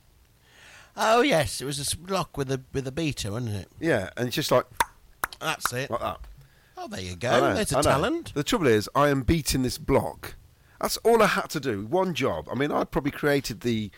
Oh, 0.98 1.22
yes, 1.22 1.60
it 1.60 1.64
was 1.64 1.92
a 1.92 1.96
block 1.96 2.36
with 2.36 2.50
a 2.50 2.60
with 2.72 2.86
a 2.86 2.92
beater, 2.92 3.32
wasn't 3.32 3.54
it? 3.54 3.68
Yeah, 3.80 4.10
and 4.16 4.26
it's 4.26 4.36
just 4.36 4.50
like 4.50 4.66
That's 5.40 5.72
it. 5.72 5.90
like 5.90 6.00
that. 6.00 6.20
Oh, 6.76 6.88
there 6.88 7.00
you 7.00 7.16
go. 7.16 7.40
know, 7.40 7.54
There's 7.54 7.72
a 7.72 7.82
talent. 7.82 8.34
The 8.34 8.44
trouble 8.44 8.68
is, 8.68 8.88
I 8.94 9.08
am 9.08 9.22
beating 9.22 9.62
this 9.62 9.78
block. 9.78 10.36
That's 10.80 10.96
all 10.98 11.22
I 11.22 11.26
had 11.26 11.50
to 11.50 11.60
do. 11.60 11.86
One 11.86 12.14
job. 12.14 12.46
I 12.50 12.54
mean, 12.54 12.70
I 12.70 12.84
probably 12.84 13.10
created 13.10 13.62
the 13.62 13.90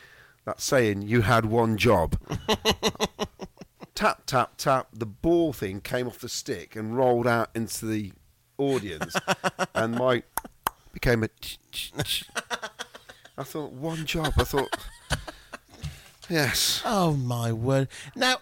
that 0.46 0.60
saying, 0.60 1.02
"You 1.02 1.22
had 1.22 1.44
one 1.46 1.76
job." 1.76 2.16
tap 3.94 4.24
tap 4.26 4.56
tap. 4.56 4.88
The 4.94 5.06
ball 5.06 5.52
thing 5.52 5.80
came 5.80 6.06
off 6.06 6.18
the 6.18 6.28
stick 6.28 6.74
and 6.76 6.96
rolled 6.96 7.26
out 7.26 7.50
into 7.54 7.84
the 7.84 8.12
audience, 8.56 9.14
and 9.74 9.94
my 9.94 10.22
became 10.92 11.22
a. 11.22 11.28
I 13.36 13.42
thought 13.44 13.72
one 13.72 14.06
job. 14.06 14.32
I 14.38 14.44
thought, 14.44 14.74
yes, 16.30 16.82
Oh 16.84 17.12
my 17.14 17.52
word! 17.52 17.88
Now, 18.16 18.36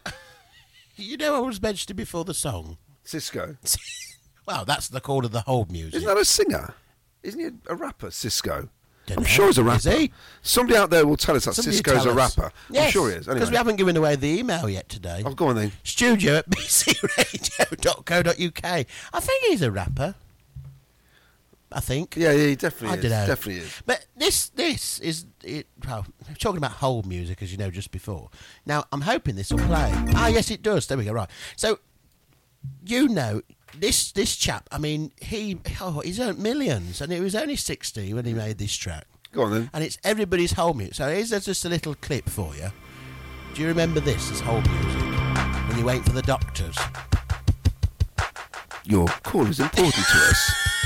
you 0.96 1.16
know 1.16 1.36
I 1.36 1.40
was 1.40 1.60
mentioned 1.60 1.96
before 1.96 2.24
the 2.24 2.34
song. 2.34 2.78
Cisco. 3.04 3.56
Well, 4.46 4.64
that's 4.64 4.88
the 4.88 5.02
call 5.02 5.26
of 5.26 5.32
the 5.32 5.42
whole 5.42 5.66
music. 5.70 5.96
Isn't 5.96 6.08
that 6.08 6.16
a 6.16 6.24
singer? 6.24 6.72
Isn't 7.22 7.38
he 7.38 7.50
a 7.68 7.74
rapper, 7.74 8.10
Cisco? 8.10 8.70
Dunno. 9.04 9.20
I'm 9.20 9.26
sure 9.26 9.48
he's 9.48 9.58
a 9.58 9.60
Is 9.60 9.66
rapper. 9.84 9.98
he? 9.98 10.10
Somebody 10.40 10.78
out 10.78 10.88
there 10.88 11.06
will 11.06 11.18
tell 11.18 11.36
us 11.36 11.44
that 11.44 11.52
Somebody 11.52 11.76
Cisco's 11.76 12.04
tell 12.04 12.18
a 12.18 12.22
us. 12.22 12.38
rapper. 12.38 12.50
Yes, 12.70 12.86
I'm 12.86 12.90
sure 12.92 13.10
he 13.10 13.16
is. 13.16 13.26
Because 13.26 13.36
Anyway. 13.42 13.50
we 13.50 13.56
haven't 13.58 13.76
given 13.76 13.96
away 13.98 14.16
the 14.16 14.38
email 14.38 14.66
yet 14.70 14.88
today. 14.88 15.22
Oh, 15.26 15.34
go 15.34 15.48
on 15.48 15.56
then. 15.56 15.72
Studio 15.84 16.36
at 16.36 16.48
bcradio.co.uk. 16.50 18.64
I 19.12 19.20
think 19.20 19.44
he's 19.44 19.60
a 19.60 19.70
rapper. 19.70 20.14
I 21.70 21.80
think. 21.80 22.16
Yeah, 22.16 22.32
yeah, 22.32 22.46
he 22.48 22.56
definitely 22.56 22.88
I 22.88 22.94
is. 22.94 23.02
don't 23.02 23.10
know. 23.10 23.26
Definitely 23.26 23.62
is. 23.62 23.82
But 23.84 24.06
this 24.16 24.48
this 24.50 24.98
is 25.00 25.26
it. 25.44 25.66
Well, 25.86 26.06
I'm 26.28 26.34
talking 26.36 26.58
about 26.58 26.72
whole 26.72 27.02
music, 27.02 27.42
as 27.42 27.52
you 27.52 27.58
know, 27.58 27.70
just 27.70 27.90
before. 27.90 28.30
Now, 28.64 28.84
I'm 28.92 29.02
hoping 29.02 29.36
this 29.36 29.50
will 29.50 29.58
play. 29.58 29.92
Ah, 30.14 30.28
yes, 30.28 30.50
it 30.50 30.62
does. 30.62 30.86
There 30.86 30.96
we 30.96 31.04
go. 31.04 31.12
Right. 31.12 31.28
So, 31.56 31.78
you 32.84 33.08
know, 33.08 33.42
this 33.76 34.12
this 34.12 34.36
chap. 34.36 34.68
I 34.72 34.78
mean, 34.78 35.12
he 35.20 35.58
oh, 35.80 36.00
he's 36.00 36.18
earned 36.20 36.38
millions, 36.38 37.00
and 37.00 37.12
he 37.12 37.20
was 37.20 37.34
only 37.34 37.56
60 37.56 38.14
when 38.14 38.24
he 38.24 38.32
made 38.34 38.58
this 38.58 38.74
track. 38.74 39.06
Go 39.32 39.42
on 39.42 39.52
then. 39.52 39.70
And 39.74 39.84
it's 39.84 39.98
everybody's 40.04 40.52
whole 40.52 40.74
music. 40.74 40.94
So 40.94 41.08
here's 41.08 41.30
just 41.30 41.64
a 41.64 41.68
little 41.68 41.94
clip 41.96 42.28
for 42.28 42.54
you. 42.56 42.70
Do 43.54 43.62
you 43.62 43.68
remember 43.68 44.00
this 44.00 44.30
as 44.30 44.40
whole 44.40 44.62
music? 44.62 45.02
When 45.68 45.78
you 45.78 45.84
wait 45.84 46.02
for 46.02 46.12
the 46.12 46.22
doctors. 46.22 46.76
Your 48.84 49.06
call 49.22 49.46
is 49.46 49.60
important 49.60 49.94
to 49.94 50.18
us. 50.30 50.77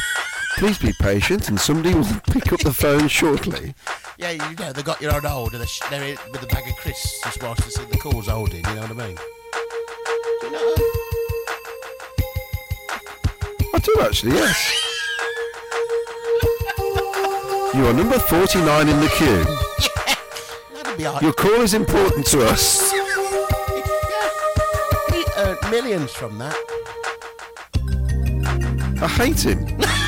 Please 0.62 0.78
be 0.78 0.92
patient, 1.00 1.48
and 1.48 1.58
somebody 1.58 1.92
will 1.92 2.06
pick 2.30 2.52
up 2.52 2.60
the 2.60 2.72
phone 2.72 3.08
shortly. 3.08 3.74
Yeah, 4.16 4.30
you 4.30 4.54
know, 4.54 4.72
they 4.72 4.84
got 4.84 5.00
your 5.00 5.12
on 5.12 5.24
hold 5.24 5.54
and 5.54 5.60
they're, 5.60 5.90
they're 5.90 6.10
in 6.10 6.16
with 6.30 6.40
a 6.40 6.46
bag 6.46 6.68
of 6.68 6.76
crisps 6.76 7.20
just 7.24 7.42
whilst 7.42 7.64
they 7.64 7.70
see 7.70 7.84
the 7.90 7.98
calls 7.98 8.28
holding, 8.28 8.64
you 8.64 8.74
know 8.76 8.82
what 8.82 8.90
I 8.92 8.94
mean? 8.94 9.16
Do 9.16 10.46
you 10.46 10.52
know 10.52 10.74
that? 10.76 10.82
I 13.74 13.78
do 13.80 13.96
actually, 14.02 14.36
yes. 14.36 14.72
You 17.74 17.84
are 17.84 17.92
number 17.92 18.20
49 18.20 18.88
in 18.88 19.00
the 19.00 19.08
queue. 19.08 19.44
That'd 20.84 20.96
be 20.96 21.02
Your 21.26 21.32
call 21.32 21.60
is 21.62 21.74
important 21.74 22.24
to 22.26 22.46
us. 22.46 22.92
yeah. 22.94 23.02
He 25.10 25.24
earned 25.38 25.58
millions 25.72 26.12
from 26.12 26.38
that. 26.38 26.56
I 29.02 29.08
hate 29.08 29.44
him. 29.44 29.66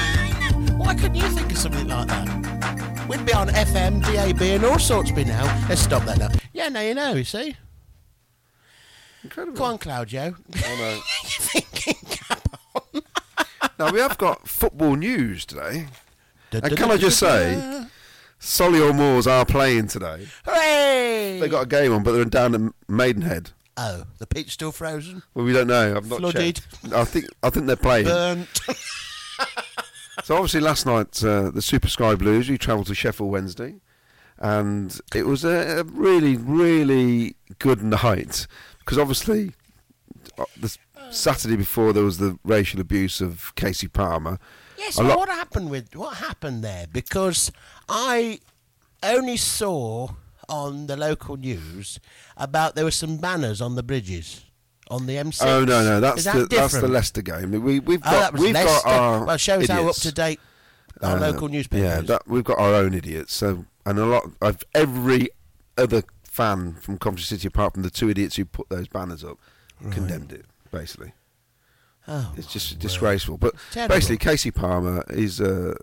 Why 0.94 1.00
couldn't 1.00 1.16
you 1.16 1.28
think 1.30 1.50
of 1.50 1.58
something 1.58 1.88
like 1.88 2.06
that? 2.06 3.08
We'd 3.08 3.26
be 3.26 3.32
on 3.32 3.48
FM, 3.48 4.00
DAB 4.00 4.40
and 4.42 4.64
all 4.64 4.78
sorts 4.78 5.10
by 5.10 5.24
now. 5.24 5.42
Let's 5.68 5.80
stop 5.80 6.04
that 6.04 6.18
now. 6.18 6.28
Yeah, 6.52 6.68
now 6.68 6.82
you 6.82 6.94
know, 6.94 7.14
you 7.14 7.24
see. 7.24 7.56
Incredible. 9.24 9.58
Go 9.58 9.64
on, 9.64 9.78
Claudio. 9.78 10.36
I 10.54 10.76
know. 10.78 11.00
Thinking 11.24 11.94
cap 12.10 12.48
on. 12.76 13.02
Now, 13.78 13.90
we 13.90 13.98
have 13.98 14.16
got 14.18 14.46
football 14.46 14.94
news 14.94 15.44
today. 15.44 15.88
And 16.52 16.76
can 16.76 16.92
I 16.92 16.96
just 16.96 17.18
say, 17.18 17.86
Solihull 18.40 18.94
Moors 18.94 19.26
are 19.26 19.44
playing 19.44 19.88
today. 19.88 20.28
Hooray! 20.44 21.40
They 21.40 21.48
got 21.48 21.62
a 21.64 21.66
game 21.66 21.92
on, 21.92 22.04
but 22.04 22.12
they're 22.12 22.24
down 22.24 22.54
at 22.54 22.72
Maidenhead. 22.86 23.50
Oh, 23.76 24.04
the 24.18 24.28
pitch 24.28 24.52
still 24.52 24.70
frozen? 24.70 25.24
Well, 25.34 25.44
we 25.44 25.52
don't 25.52 25.66
know. 25.66 25.96
I've 25.96 26.08
not 26.08 26.20
Flooded. 26.20 26.54
checked. 26.54 26.92
I 26.94 27.04
think 27.04 27.26
I 27.42 27.50
think 27.50 27.66
they're 27.66 27.74
playing. 27.74 28.04
Burnt. 28.04 28.48
So 30.24 30.36
obviously 30.36 30.60
last 30.60 30.86
night 30.86 31.22
uh, 31.22 31.50
the 31.50 31.60
Super 31.60 31.86
Sky 31.88 32.14
Blues 32.14 32.48
we 32.48 32.56
travelled 32.56 32.86
to 32.86 32.94
Sheffield 32.94 33.30
Wednesday, 33.30 33.74
and 34.38 34.98
it 35.14 35.26
was 35.26 35.44
a, 35.44 35.80
a 35.80 35.84
really 35.84 36.34
really 36.38 37.36
good 37.58 37.82
night 37.82 38.46
because 38.78 38.96
obviously 38.96 39.52
uh, 40.38 40.46
the 40.58 40.74
Saturday 41.10 41.56
before 41.56 41.92
there 41.92 42.04
was 42.04 42.16
the 42.16 42.38
racial 42.42 42.80
abuse 42.80 43.20
of 43.20 43.52
Kasey 43.54 43.92
Palmer. 43.92 44.38
Yes, 44.78 44.96
well, 44.96 45.08
lot- 45.08 45.18
what 45.18 45.28
happened 45.28 45.68
with 45.68 45.94
what 45.94 46.16
happened 46.16 46.64
there? 46.64 46.86
Because 46.90 47.52
I 47.86 48.40
only 49.02 49.36
saw 49.36 50.08
on 50.48 50.86
the 50.86 50.96
local 50.96 51.36
news 51.36 52.00
about 52.34 52.76
there 52.76 52.84
were 52.86 52.90
some 52.90 53.18
banners 53.18 53.60
on 53.60 53.74
the 53.74 53.82
bridges 53.82 54.46
on 54.90 55.06
the 55.06 55.14
M6. 55.16 55.40
Oh 55.44 55.64
no 55.64 55.82
no 55.82 56.00
that's 56.00 56.24
that 56.24 56.34
the 56.36 56.56
that's 56.56 56.80
the? 56.80 56.88
Leicester 56.88 57.22
game. 57.22 57.50
We 57.62 57.80
we've 57.80 58.00
Oh, 58.04 58.10
got 58.10 58.20
that 58.20 58.32
was 58.34 58.42
we've 58.42 58.54
Leicester. 58.54 58.88
got 58.88 59.00
our 59.00 59.24
well, 59.26 59.36
shows 59.36 59.68
how 59.68 59.88
up 59.88 59.96
to 59.96 60.12
date 60.12 60.40
our 61.02 61.16
Uh, 61.16 61.20
local 61.20 61.48
newspapers. 61.48 61.84
Yeah, 61.84 62.00
that, 62.02 62.22
we've 62.28 62.44
got 62.44 62.58
our 62.58 62.74
own 62.74 62.94
idiots. 62.94 63.34
So 63.34 63.64
and 63.86 63.98
a 63.98 64.06
lot 64.06 64.30
of 64.40 64.62
every 64.74 65.28
other 65.76 66.02
fan 66.24 66.74
from 66.80 66.98
Coventry 66.98 67.24
City, 67.24 67.48
apart 67.48 67.74
from 67.74 67.82
the 67.82 67.90
two 67.90 68.08
idiots 68.10 68.36
who 68.36 68.44
put 68.44 68.68
those 68.68 68.88
banners 68.88 69.22
up, 69.24 69.38
condemned 69.90 70.32
it 70.32 70.44
basically. 70.70 71.12
oh, 72.08 72.32
It's 72.36 72.52
just 72.52 72.78
disgraceful. 72.78 73.36
But 73.38 73.54
basically, 73.74 74.18
Kasey 74.18 74.54
Palmer 74.54 75.04
is 75.10 75.40
a 75.40 75.76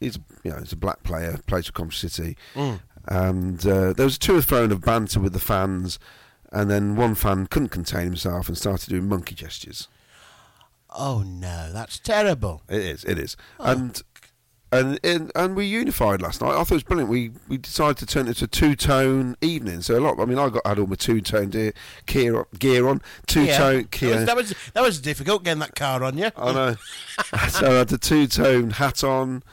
he's 0.00 0.18
you 0.42 0.50
know 0.50 0.58
he's 0.58 0.72
a 0.72 0.76
black 0.76 1.02
player, 1.02 1.38
plays 1.46 1.66
for 1.66 1.72
Coventry 1.72 2.08
City, 2.08 2.36
Mm. 2.54 2.80
and 3.08 3.66
uh, 3.66 3.92
there 3.92 4.04
was 4.06 4.16
a 4.16 4.18
and 4.18 4.42
fro 4.42 4.64
of 4.64 4.80
banter 4.80 5.20
with 5.20 5.32
the 5.32 5.40
fans. 5.40 5.98
And 6.54 6.70
then 6.70 6.94
one 6.94 7.16
fan 7.16 7.46
couldn't 7.46 7.70
contain 7.70 8.04
himself 8.04 8.48
and 8.48 8.56
started 8.56 8.88
doing 8.88 9.08
monkey 9.08 9.34
gestures. 9.34 9.88
Oh 10.88 11.24
no, 11.26 11.72
that's 11.72 11.98
terrible. 11.98 12.62
It 12.68 12.80
is, 12.80 13.04
it 13.04 13.18
is, 13.18 13.36
and. 13.58 14.00
And, 14.72 14.98
and 15.04 15.30
and 15.36 15.54
we 15.54 15.66
unified 15.66 16.20
last 16.20 16.40
night. 16.40 16.48
I 16.48 16.64
thought 16.64 16.72
it 16.72 16.74
was 16.74 16.82
brilliant. 16.82 17.08
We 17.08 17.30
we 17.46 17.58
decided 17.58 17.96
to 17.98 18.06
turn 18.06 18.26
it 18.26 18.34
to 18.38 18.48
two 18.48 18.74
tone 18.74 19.36
evening. 19.40 19.82
So 19.82 19.96
a 19.96 20.00
lot. 20.00 20.18
I 20.18 20.24
mean, 20.24 20.36
I 20.36 20.48
got 20.48 20.66
had 20.66 20.80
all 20.80 20.88
my 20.88 20.96
two 20.96 21.20
tone 21.20 21.50
gear, 21.50 21.72
gear 22.06 22.44
gear 22.58 22.88
on. 22.88 23.00
Two 23.28 23.46
tone 23.46 23.86
That 23.92 24.02
was, 24.02 24.24
that 24.26 24.36
was 24.36 24.54
that 24.72 24.82
was 24.82 25.00
difficult 25.00 25.44
getting 25.44 25.60
that 25.60 25.76
car 25.76 26.02
on 26.02 26.18
you. 26.18 26.30
I 26.36 26.52
know. 26.52 26.76
so 27.50 27.70
I 27.70 27.74
had 27.74 27.88
the 27.88 27.98
two 27.98 28.26
tone 28.26 28.70
hat 28.70 29.04
on, 29.04 29.44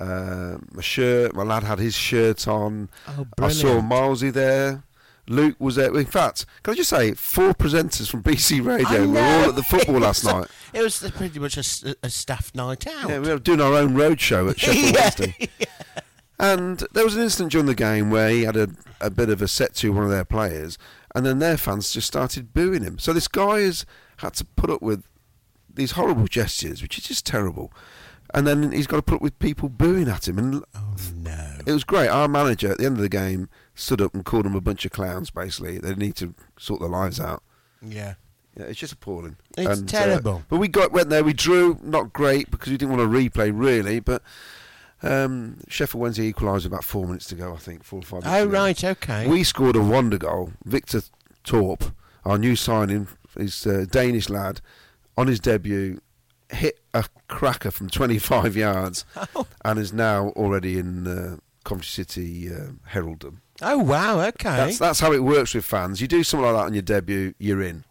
uh, 0.00 0.58
my 0.70 0.82
shirt. 0.82 1.34
My 1.34 1.44
lad 1.44 1.62
had 1.62 1.78
his 1.78 1.94
shirt 1.94 2.46
on. 2.46 2.90
Oh, 3.06 3.26
brilliant. 3.36 3.64
I 3.64 3.68
saw. 3.68 3.80
Milesy 3.80 4.30
there. 4.30 4.82
Luke 5.28 5.56
was 5.58 5.76
there. 5.76 5.94
In 5.96 6.06
fact, 6.06 6.46
can 6.62 6.72
I 6.72 6.76
just 6.76 6.90
say, 6.90 7.12
four 7.14 7.52
presenters 7.54 8.08
from 8.10 8.22
BC 8.22 8.64
Radio 8.64 9.06
were 9.08 9.18
all 9.20 9.48
at 9.50 9.56
the 9.56 9.62
football 9.62 9.98
last 10.00 10.24
a- 10.24 10.32
night. 10.32 10.46
It 10.74 10.82
was 10.82 10.98
pretty 11.16 11.38
much 11.38 11.56
a 11.56 11.62
staff 12.10 12.54
night 12.54 12.86
out. 12.86 13.08
Yeah, 13.08 13.18
we 13.20 13.28
were 13.28 13.38
doing 13.38 13.60
our 13.60 13.72
own 13.74 13.94
road 13.94 14.20
show 14.20 14.48
at 14.48 14.58
Sheffield 14.60 14.94
Yeah, 14.94 15.00
Wednesday. 15.00 15.48
And 16.40 16.84
there 16.92 17.02
was 17.04 17.16
an 17.16 17.22
incident 17.22 17.50
during 17.50 17.66
the 17.66 17.74
game 17.74 18.10
where 18.10 18.28
he 18.28 18.42
had 18.42 18.56
a, 18.56 18.68
a 19.00 19.10
bit 19.10 19.28
of 19.28 19.42
a 19.42 19.48
set 19.48 19.74
to 19.76 19.92
one 19.92 20.04
of 20.04 20.10
their 20.10 20.24
players, 20.24 20.78
and 21.14 21.26
then 21.26 21.40
their 21.40 21.56
fans 21.56 21.92
just 21.92 22.06
started 22.06 22.54
booing 22.54 22.84
him. 22.84 22.98
So 23.00 23.12
this 23.12 23.26
guy 23.26 23.60
has 23.62 23.84
had 24.18 24.34
to 24.34 24.44
put 24.44 24.70
up 24.70 24.80
with 24.80 25.02
these 25.72 25.92
horrible 25.92 26.26
gestures, 26.28 26.80
which 26.80 26.96
is 26.96 27.04
just 27.04 27.26
terrible. 27.26 27.72
And 28.32 28.46
then 28.46 28.70
he's 28.70 28.86
got 28.86 28.96
to 28.96 29.02
put 29.02 29.16
up 29.16 29.22
with 29.22 29.36
people 29.40 29.68
booing 29.68 30.08
at 30.08 30.28
him. 30.28 30.38
And 30.38 30.62
Oh 30.76 30.94
no. 31.16 31.47
It 31.68 31.72
was 31.72 31.84
great. 31.84 32.08
Our 32.08 32.28
manager 32.28 32.72
at 32.72 32.78
the 32.78 32.86
end 32.86 32.96
of 32.96 33.02
the 33.02 33.08
game 33.08 33.48
stood 33.74 34.00
up 34.00 34.14
and 34.14 34.24
called 34.24 34.44
them 34.44 34.54
a 34.56 34.60
bunch 34.60 34.84
of 34.84 34.90
clowns, 34.92 35.30
basically. 35.30 35.78
They 35.78 35.94
need 35.94 36.16
to 36.16 36.34
sort 36.58 36.80
their 36.80 36.88
lives 36.88 37.20
out. 37.20 37.42
Yeah. 37.82 38.14
Yeah, 38.56 38.64
it's 38.64 38.78
just 38.80 38.94
appalling. 38.94 39.36
It's 39.56 39.82
uh, 39.82 39.84
terrible. 39.86 40.42
but 40.48 40.56
we 40.58 40.66
got 40.66 40.90
went 40.90 41.10
there. 41.10 41.22
We 41.22 41.32
drew, 41.32 41.78
not 41.82 42.12
great 42.12 42.50
because 42.50 42.70
we 42.72 42.76
didn't 42.76 42.96
want 42.96 43.08
to 43.12 43.16
replay 43.18 43.52
really. 43.54 44.00
But 44.00 44.22
um, 45.02 45.58
Sheffield 45.68 46.02
Wednesday 46.02 46.24
equalised 46.24 46.66
about 46.66 46.82
four 46.84 47.06
minutes 47.06 47.26
to 47.28 47.36
go. 47.36 47.52
I 47.54 47.58
think 47.58 47.84
four 47.84 48.00
or 48.00 48.02
five. 48.02 48.24
minutes 48.24 48.42
Oh 48.42 48.46
right, 48.46 48.82
okay. 48.84 49.28
We 49.28 49.44
scored 49.44 49.76
a 49.76 49.80
wonder 49.82 50.18
goal. 50.18 50.52
Victor 50.64 51.02
Torp, 51.44 51.84
our 52.24 52.36
new 52.38 52.56
signing, 52.56 53.06
is 53.36 53.64
a 53.64 53.86
Danish 53.86 54.28
lad, 54.28 54.60
on 55.16 55.28
his 55.28 55.38
debut, 55.38 56.00
hit 56.50 56.80
a 56.94 57.04
cracker 57.28 57.70
from 57.70 57.88
25 57.88 58.56
yards, 58.56 59.04
Oh. 59.36 59.46
and 59.64 59.78
is 59.78 59.92
now 59.92 60.30
already 60.30 60.78
in 60.78 61.06
uh, 61.06 61.36
Coventry 61.64 62.04
City 62.04 62.50
uh, 62.52 62.72
Heraldom. 62.86 63.42
oh 63.62 63.78
wow, 63.78 64.20
okay. 64.20 64.56
That's 64.56 64.78
that's 64.78 65.00
how 65.00 65.12
it 65.12 65.22
works 65.22 65.54
with 65.54 65.64
fans. 65.64 66.00
You 66.00 66.08
do 66.08 66.22
something 66.24 66.46
like 66.46 66.54
that 66.54 66.66
on 66.66 66.74
your 66.74 66.82
debut, 66.82 67.34
you're 67.38 67.62
in. 67.62 67.84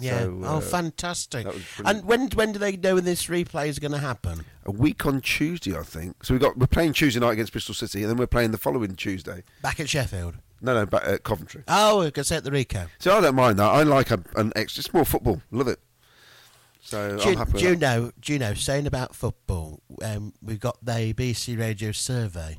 yeah. 0.00 0.20
so, 0.20 0.40
oh, 0.44 0.56
uh, 0.56 0.60
fantastic. 0.60 1.46
was 1.46 1.62
brilliant. 1.76 1.98
And 1.98 2.08
when 2.08 2.28
when 2.30 2.52
do 2.52 2.58
they 2.58 2.76
know 2.76 2.94
when 2.94 3.04
this 3.04 3.26
replay 3.26 3.68
is 3.68 3.78
going 3.78 3.92
to 3.92 3.98
happen? 3.98 4.44
a 4.66 4.70
week 4.70 5.06
on 5.06 5.20
Tuesday, 5.20 5.76
I 5.76 5.82
think. 5.82 6.24
So 6.24 6.34
we 6.34 6.40
got 6.40 6.58
we're 6.58 6.66
playing 6.66 6.92
Tuesday 6.92 7.20
night 7.20 7.32
against 7.32 7.52
Bristol 7.52 7.74
City, 7.74 8.02
and 8.02 8.10
then 8.10 8.16
we're 8.16 8.26
playing 8.26 8.50
the 8.50 8.58
following 8.58 8.96
Tuesday. 8.96 9.44
Back 9.62 9.80
at 9.80 9.88
Sheffield. 9.88 10.34
No, 10.60 10.74
no, 10.74 10.86
back 10.86 11.06
at 11.06 11.22
Coventry. 11.22 11.62
Oh, 11.68 12.02
I 12.02 12.10
can 12.10 12.24
say 12.24 12.36
at 12.36 12.44
the 12.44 12.50
Ricoh. 12.50 12.88
So 12.98 13.16
I 13.16 13.20
don't 13.20 13.34
mind 13.34 13.58
that. 13.58 13.66
I 13.70 13.82
like 13.82 14.10
a, 14.10 14.22
an 14.36 14.52
extra. 14.56 14.80
It's 14.80 14.92
more 14.92 15.04
football. 15.04 15.42
Love 15.50 15.68
it. 15.68 15.78
So 16.80 17.16
Do, 17.18 17.30
I'm 17.30 17.36
happy. 17.36 17.52
With 17.52 17.62
do 17.62 17.68
you 17.68 17.76
know? 17.76 18.12
Do 18.20 18.32
you 18.32 18.38
know? 18.38 18.54
Saying 18.54 18.86
about 18.86 19.14
football, 19.14 19.82
um, 20.02 20.32
we've 20.42 20.60
got 20.60 20.78
the 20.84 21.12
BC 21.14 21.58
Radio 21.58 21.92
survey, 21.92 22.58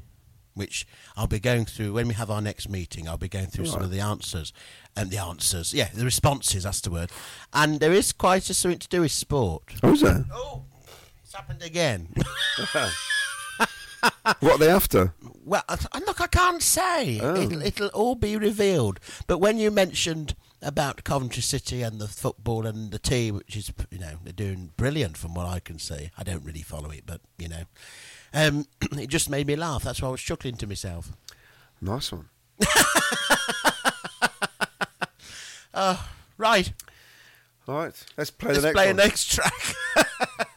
which 0.57 0.85
I'll 1.15 1.27
be 1.27 1.39
going 1.39 1.65
through 1.65 1.93
when 1.93 2.07
we 2.07 2.13
have 2.15 2.29
our 2.29 2.41
next 2.41 2.69
meeting. 2.69 3.07
I'll 3.07 3.17
be 3.17 3.29
going 3.29 3.47
through 3.47 3.65
some 3.65 3.81
of 3.81 3.91
the 3.91 3.99
answers 3.99 4.51
and 4.95 5.11
the 5.11 5.17
answers. 5.17 5.73
Yeah, 5.73 5.89
the 5.93 6.03
responses. 6.05 6.63
That's 6.63 6.81
the 6.81 6.91
word. 6.91 7.11
And 7.53 7.79
there 7.79 7.93
is 7.93 8.11
quite 8.11 8.49
a 8.49 8.53
something 8.53 8.79
to 8.79 8.87
do 8.87 9.01
with 9.01 9.11
sport. 9.11 9.63
Oh, 9.83 9.93
is 9.93 10.01
there? 10.01 10.25
Oh, 10.33 10.63
it's 11.23 11.33
happened 11.33 11.61
again. 11.61 12.09
What 14.39 14.53
are 14.53 14.57
they 14.57 14.69
after? 14.69 15.13
Well, 15.43 15.63
look, 16.05 16.21
I 16.21 16.27
can't 16.27 16.61
say. 16.61 17.19
Oh. 17.21 17.35
It'll, 17.35 17.61
it'll 17.61 17.87
all 17.89 18.15
be 18.15 18.37
revealed. 18.37 18.99
But 19.25 19.39
when 19.39 19.57
you 19.57 19.71
mentioned 19.71 20.35
about 20.61 21.03
Coventry 21.03 21.41
City 21.41 21.81
and 21.81 21.99
the 21.99 22.07
football 22.07 22.65
and 22.65 22.91
the 22.91 22.99
team, 22.99 23.35
which 23.35 23.55
is, 23.55 23.71
you 23.89 23.99
know, 23.99 24.17
they're 24.23 24.33
doing 24.33 24.71
brilliant 24.77 25.17
from 25.17 25.33
what 25.33 25.45
I 25.47 25.59
can 25.59 25.79
see. 25.79 26.11
I 26.17 26.23
don't 26.23 26.43
really 26.43 26.61
follow 26.61 26.89
it, 26.89 27.03
but, 27.05 27.21
you 27.37 27.47
know, 27.47 27.63
um, 28.33 28.65
it 28.99 29.07
just 29.07 29.29
made 29.29 29.47
me 29.47 29.55
laugh. 29.55 29.83
That's 29.83 30.01
why 30.01 30.07
I 30.09 30.11
was 30.11 30.21
chuckling 30.21 30.55
to 30.57 30.67
myself. 30.67 31.11
Nice 31.81 32.11
one. 32.11 32.29
Right, 36.39 36.71
All 37.67 37.75
right, 37.75 38.05
let's 38.15 38.29
play 38.29 38.49
let's 38.49 38.61
the 38.61 38.67
next 38.67 38.75
play 38.75 38.87
one. 38.87 38.95
next 38.95 39.31
track. 39.31 39.75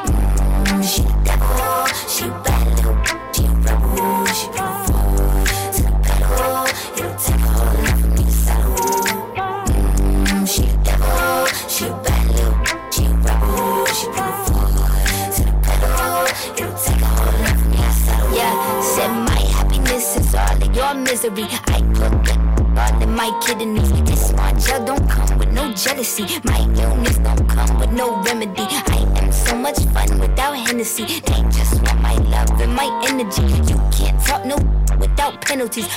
Misery. 21.11 21.43
I 21.67 21.81
the 21.91 22.35
all 22.79 23.03
in 23.03 23.11
my 23.13 23.29
kidneys. 23.43 23.91
This 24.03 24.29
smart 24.29 24.57
gel 24.57 24.85
don't 24.85 25.09
come 25.09 25.37
with 25.37 25.51
no 25.51 25.73
jealousy. 25.73 26.23
My 26.45 26.61
illness 26.79 27.17
don't 27.17 27.47
come 27.49 27.77
with 27.79 27.91
no 27.91 28.21
remedy. 28.23 28.65
I 28.95 29.05
am 29.17 29.31
so 29.31 29.57
much 29.57 29.79
fun 29.93 30.19
without 30.19 30.55
Hennessy. 30.55 31.03
They 31.03 31.41
just 31.51 31.81
want 31.83 32.01
my 32.01 32.15
love 32.33 32.61
and 32.61 32.73
my 32.73 32.87
energy. 33.09 33.43
You 33.69 33.77
can't 33.91 34.19
talk 34.25 34.45
no 34.45 34.55
without 34.97 35.41
penalties. 35.41 35.89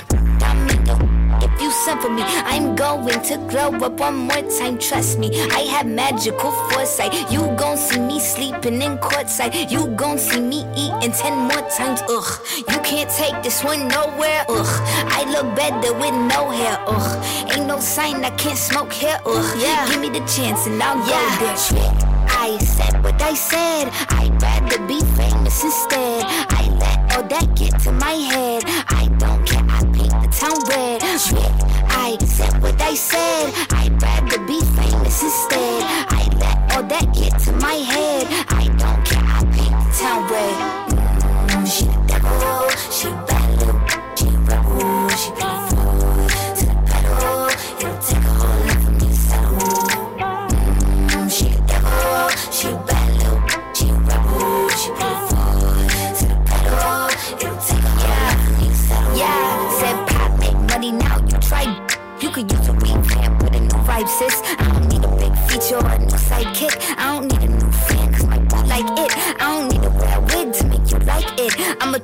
I'm 0.43 0.67
mental. 0.67 1.14
If 1.43 1.61
you 1.61 1.71
send 1.71 2.01
for 2.01 2.11
me, 2.11 2.23
I'm 2.23 2.75
going 2.77 3.21
to 3.23 3.37
glow 3.49 3.73
up 3.87 4.01
one 4.01 4.17
more 4.17 4.43
time. 4.59 4.79
Trust 4.79 5.19
me, 5.19 5.29
I 5.51 5.61
have 5.75 5.87
magical 5.87 6.53
foresight. 6.71 7.31
You 7.31 7.41
gon' 7.57 7.77
see 7.77 8.01
me 8.01 8.21
sleeping 8.21 8.83
in 8.83 8.99
courtside. 8.99 9.71
You 9.71 9.87
gon' 9.89 10.19
see 10.19 10.41
me 10.41 10.67
eating 10.77 11.13
ten 11.13 11.37
more 11.49 11.69
times. 11.71 12.03
Ugh, 12.09 12.41
you 12.57 12.79
can't 12.81 13.11
take 13.11 13.43
this 13.43 13.63
one 13.65 13.89
nowhere. 13.89 14.45
Ugh, 14.49 14.75
I 15.19 15.25
look 15.31 15.55
better 15.57 15.93
with 15.95 16.15
no 16.15 16.51
hair. 16.51 16.79
Ugh, 16.87 17.53
ain't 17.53 17.67
no 17.67 17.81
sign 17.81 18.25
I 18.25 18.31
can't 18.31 18.59
smoke 18.59 18.93
here. 18.93 19.19
Ugh, 19.27 19.61
yeah, 19.61 19.89
give 19.89 20.01
me 20.01 20.09
the 20.11 20.25
chance 20.27 20.67
and 20.67 20.83
I'll 20.83 20.99
go 20.99 21.19
there. 21.41 22.15
I 22.27 22.59
said 22.59 23.03
what 23.03 23.21
I 23.23 23.35
said. 23.35 23.89
I'd 24.11 24.41
rather 24.43 24.79
be 24.87 25.01
famous 25.17 25.63
instead. 25.65 26.25
I 26.27 26.69
let 26.81 27.04
all 27.15 27.23
that 27.29 27.55
get 27.55 27.79
to 27.81 27.93
my 27.93 28.13
head. 28.13 28.63
I 28.89 29.07
don't 29.19 29.47
care. 29.47 29.65
I 29.69 29.81
paint 29.95 30.17
the 30.23 30.29
town 30.35 30.59
red. 30.69 31.01
Shit. 31.19 31.53
I 31.89 32.17
said 32.25 32.61
what 32.63 32.81
I 32.81 32.95
said. 32.95 33.53
I'd 33.71 34.03
rather 34.03 34.39
be 34.47 34.61
famous 34.79 35.23
instead. 35.23 35.83
I 36.11 36.29
let 36.43 36.77
all 36.77 36.83
that 36.83 37.15
get 37.15 37.39
to 37.45 37.53
my 37.53 37.79
head. 37.93 38.27
I 38.49 38.67
don't 38.83 39.01
care. 39.07 39.23
I 39.23 39.41
paint 39.55 39.77
the 39.79 39.93
town 40.01 40.21
red. 40.33 40.57
Mm, 41.51 41.67
she 41.67 41.85
the 41.85 42.19
devil. 42.19 42.71
She 42.91 43.34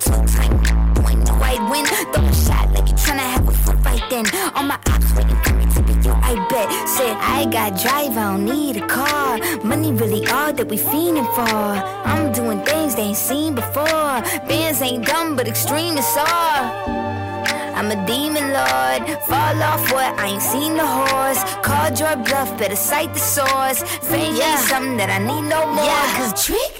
A 0.00 0.02
two-time 0.02 0.94
boy, 0.94 1.14
no 1.26 1.34
I 1.42 1.68
win. 1.70 1.84
Throw 1.84 2.24
a 2.24 2.32
shot 2.32 2.72
like 2.72 2.88
you 2.88 2.94
tryna 2.94 3.26
have 3.34 3.46
a 3.46 3.52
foot 3.52 3.78
fight 3.84 4.02
then. 4.08 4.24
All 4.54 4.62
my 4.62 4.78
ops 4.88 5.14
waiting 5.14 5.36
for 5.42 5.52
me 5.54 5.66
to 5.74 5.82
be 5.82 5.92
you, 6.06 6.12
I 6.12 6.34
bet. 6.48 6.88
Said 6.88 7.16
I 7.20 7.44
got 7.50 7.80
drive, 7.80 8.16
I 8.16 8.32
don't 8.32 8.44
need 8.46 8.76
a 8.78 8.86
car. 8.86 9.38
Money 9.62 9.92
really 9.92 10.26
all 10.28 10.52
that 10.54 10.68
we 10.68 10.78
fiending 10.78 11.26
for. 11.34 11.42
I'm 12.08 12.32
doing 12.32 12.62
things 12.64 12.94
they 12.94 13.02
ain't 13.02 13.16
seen 13.16 13.54
before. 13.54 13.84
Bands 14.48 14.80
ain't 14.80 15.06
dumb, 15.06 15.36
but 15.36 15.46
extreme 15.46 15.98
is 15.98 16.16
all. 16.16 17.00
I'm 17.76 17.90
a 17.90 18.06
demon 18.06 18.52
lord. 18.52 19.20
Fall 19.24 19.62
off 19.62 19.92
what? 19.92 20.18
I 20.18 20.28
ain't 20.28 20.42
seen 20.42 20.74
the 20.76 20.86
horse. 20.86 21.42
Called 21.62 21.98
your 21.98 22.16
bluff, 22.16 22.58
better 22.58 22.76
cite 22.76 23.12
the 23.12 23.20
source. 23.20 23.82
Fame 24.08 24.34
Yeah. 24.36 24.52
ain't 24.52 24.60
something 24.60 24.96
that 24.98 25.10
I 25.10 25.18
need 25.18 25.48
no 25.48 25.66
more. 25.66 25.84
Yeah. 25.84 26.16
Cause 26.18 26.44
trick, 26.46 26.79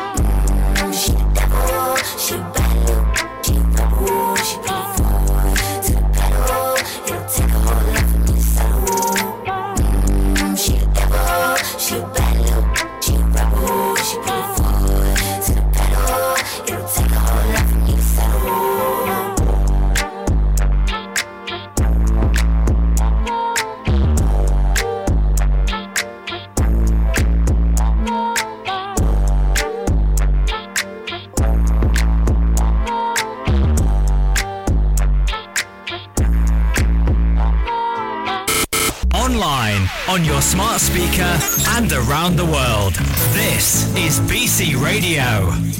Around 42.11 42.35
the 42.35 42.45
world. 42.45 42.93
This 43.33 43.85
is 43.95 44.19
BC 44.29 44.75
Radio. 44.83 45.70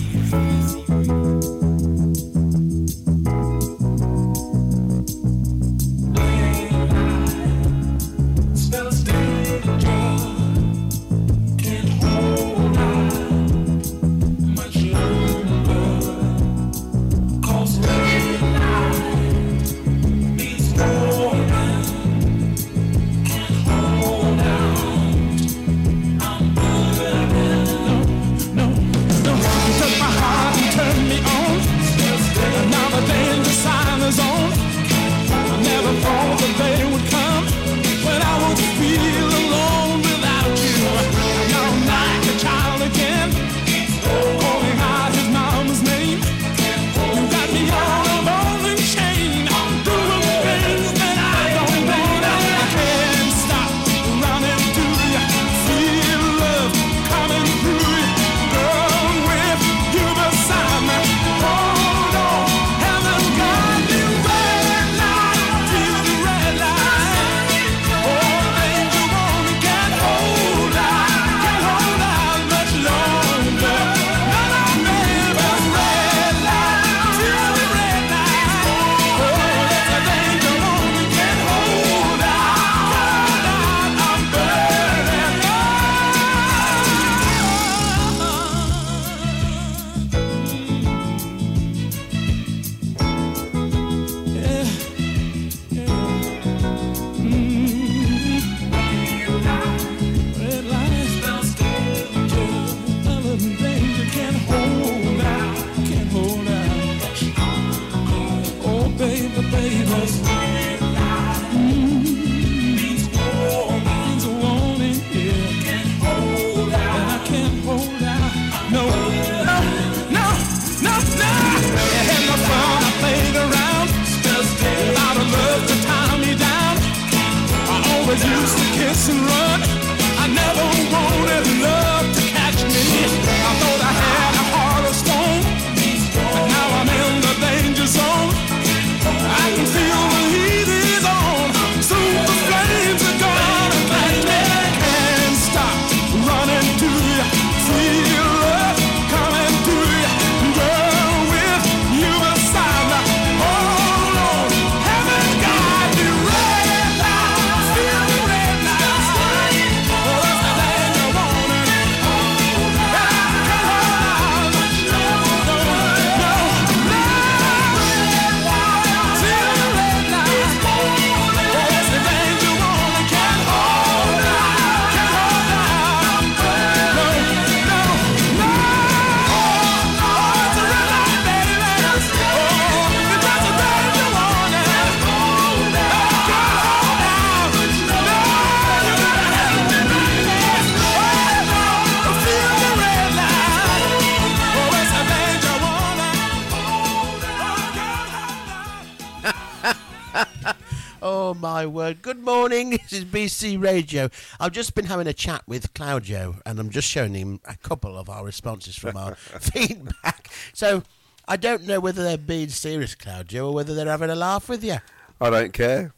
This 202.92 203.00
is 203.00 203.06
BC 203.06 203.64
Radio. 203.64 204.10
I've 204.38 204.52
just 204.52 204.76
been 204.76 204.84
having 204.84 205.08
a 205.08 205.14
chat 205.14 205.44
with 205.48 205.74
Claudio, 205.74 206.36
and 206.46 206.60
I'm 206.60 206.70
just 206.70 206.89
showing 206.89 207.14
him 207.14 207.39
a 207.46 207.56
couple 207.56 207.98
of 207.98 208.10
our 208.10 208.26
responses 208.26 208.76
from 208.76 208.98
our 208.98 209.16
feedback. 209.39 210.30
So 210.52 210.84
I 211.26 211.38
don't 211.38 211.66
know 211.66 211.80
whether 211.80 212.04
they're 212.04 212.18
being 212.18 212.50
serious, 212.50 212.94
Claudio, 212.94 213.48
or 213.48 213.54
whether 213.54 213.74
they're 213.74 213.86
having 213.86 214.10
a 214.10 214.16
laugh 214.16 214.50
with 214.50 214.62
you. 214.62 214.80
I 215.22 215.30
don't 215.30 215.54
care. 215.54 215.94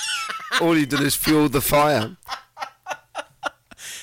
All 0.60 0.76
you 0.76 0.84
did 0.84 0.98
is 1.02 1.14
fuel 1.14 1.48
the 1.48 1.60
fire 1.60 2.16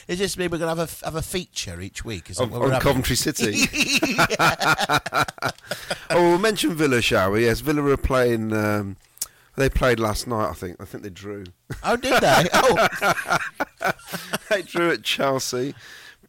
Is 0.07 0.19
this 0.19 0.37
mean 0.37 0.49
we're 0.49 0.59
going 0.59 0.73
to 0.73 0.81
have 0.81 1.03
a 1.03 1.05
have 1.05 1.15
a 1.15 1.21
feature 1.21 1.81
each 1.81 2.05
week? 2.05 2.29
Is 2.29 2.37
that 2.37 2.43
of, 2.43 2.53
what 2.53 2.61
we're 2.61 2.67
of 2.67 2.73
having? 2.81 2.87
Coventry 2.87 3.17
City. 3.17 3.67
oh, 6.09 6.29
we'll 6.29 6.37
mention 6.37 6.73
Villa, 6.73 7.01
shall 7.01 7.31
we? 7.31 7.43
Yes, 7.47 7.59
Villa 7.59 7.83
are 7.83 7.97
playing. 7.97 8.53
Um, 8.53 8.95
they 9.59 9.69
played 9.69 9.99
last 9.99 10.27
night, 10.27 10.49
I 10.49 10.53
think. 10.53 10.77
I 10.79 10.85
think 10.85 11.03
they 11.03 11.09
drew. 11.09 11.43
Oh, 11.83 11.95
did 11.95 12.21
they? 12.21 12.47
Oh, 12.53 13.37
they 14.49 14.61
drew 14.61 14.91
at 14.91 15.03
Chelsea. 15.03 15.73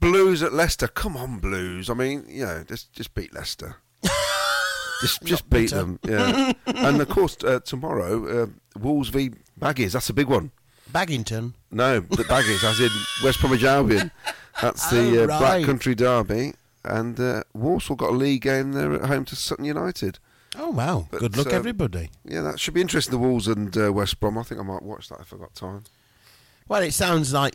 Blues 0.01 0.43
at 0.43 0.53
Leicester. 0.53 0.89
Come 0.89 1.17
on, 1.17 1.39
Blues. 1.39 1.91
I 1.91 1.95
mean, 1.95 2.25
you 2.29 2.45
know, 2.45 2.65
just 2.67 2.93
just 2.93 3.15
beat 3.15 3.35
Leicester. 3.35 3.77
just 5.01 5.23
just 5.25 5.45
Not 5.45 5.51
beat 5.51 5.71
them. 5.71 5.99
Yeah. 6.07 6.53
and 6.67 7.01
of 7.01 7.09
course, 7.09 7.37
uh, 7.45 7.61
tomorrow, 7.61 8.43
uh, 8.45 8.47
Wolves 8.79 9.09
v 9.11 9.33
Baggies. 9.59 9.93
That's 9.93 10.11
a 10.11 10.15
big 10.15 10.29
one. 10.29 10.53
Baggington. 10.91 11.55
No, 11.71 12.01
the 12.01 12.25
Baggies, 12.25 12.65
as 12.65 12.81
in 12.81 12.91
West 13.25 13.41
Bromwich 13.41 13.63
Albion. 13.65 14.11
That's 14.61 14.91
the 14.91 15.21
Oh, 15.21 15.25
uh, 15.25 15.27
right. 15.27 15.39
Black 15.39 15.65
Country 15.65 15.95
Derby. 15.95 16.55
And 16.85 17.21
uh, 17.21 17.43
Walsall 17.53 17.97
got 17.97 18.11
a 18.11 18.17
league 18.17 18.43
game 18.43 18.73
there 18.73 18.93
at 18.95 19.05
home 19.05 19.25
to 19.27 19.37
Sutton 19.37 19.67
United. 19.67 20.19
Oh 20.57 20.71
wow! 20.71 21.07
But, 21.11 21.21
Good 21.21 21.37
luck, 21.37 21.47
um, 21.49 21.53
everybody. 21.55 22.11
Yeah, 22.25 22.41
that 22.43 22.59
should 22.59 22.75
be 22.75 22.81
interesting. 22.81 23.13
The 23.13 23.19
Wolves 23.19 23.47
and 23.47 23.77
uh, 23.77 23.93
West 23.93 24.19
Brom. 24.19 24.37
I 24.37 24.43
think 24.43 24.61
I 24.61 24.65
might 24.65 24.83
watch 24.83 25.09
that 25.09 25.21
if 25.21 25.33
I 25.33 25.37
got 25.37 25.55
time. 25.55 25.85
Well, 26.69 26.83
it 26.83 26.93
sounds 26.93 27.33
like 27.33 27.55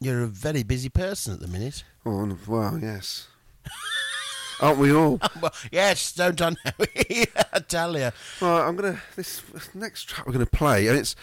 you're 0.00 0.22
a 0.22 0.26
very 0.26 0.62
busy 0.64 0.88
person 0.88 1.34
at 1.34 1.40
the 1.40 1.48
minute. 1.48 1.84
Oh, 2.04 2.36
well, 2.46 2.78
yes. 2.80 3.28
Aren't 4.60 4.78
we 4.78 4.92
all? 4.92 5.20
Well, 5.40 5.52
yes, 5.70 6.12
don't 6.12 6.40
I 6.40 6.50
know? 6.50 6.56
I 7.52 7.58
tell 7.60 7.96
you. 7.96 8.10
Right, 8.40 8.66
I'm 8.68 8.76
gonna 8.76 9.00
this 9.16 9.42
next 9.74 10.08
track 10.08 10.26
we're 10.26 10.32
gonna 10.32 10.46
play, 10.46 10.88
and 10.88 10.98
it's. 10.98 11.14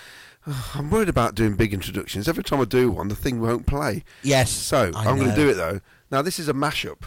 I'm 0.74 0.89
worried 0.89 1.09
about 1.09 1.36
doing 1.36 1.55
big 1.55 1.74
introductions. 1.74 2.28
Every 2.28 2.43
time 2.43 2.62
I 2.62 2.66
do 2.66 2.89
one, 2.89 3.09
the 3.09 3.16
thing 3.16 3.41
won't 3.41 3.68
play. 3.68 4.03
Yes. 4.24 4.49
So 4.49 4.91
I 4.95 5.07
I'm 5.07 5.18
going 5.18 5.30
to 5.30 5.36
do 5.36 5.49
it 5.49 5.53
though. 5.53 5.82
Now 6.09 6.22
this 6.24 6.39
is 6.39 6.49
a 6.49 6.53
mashup. 6.53 7.03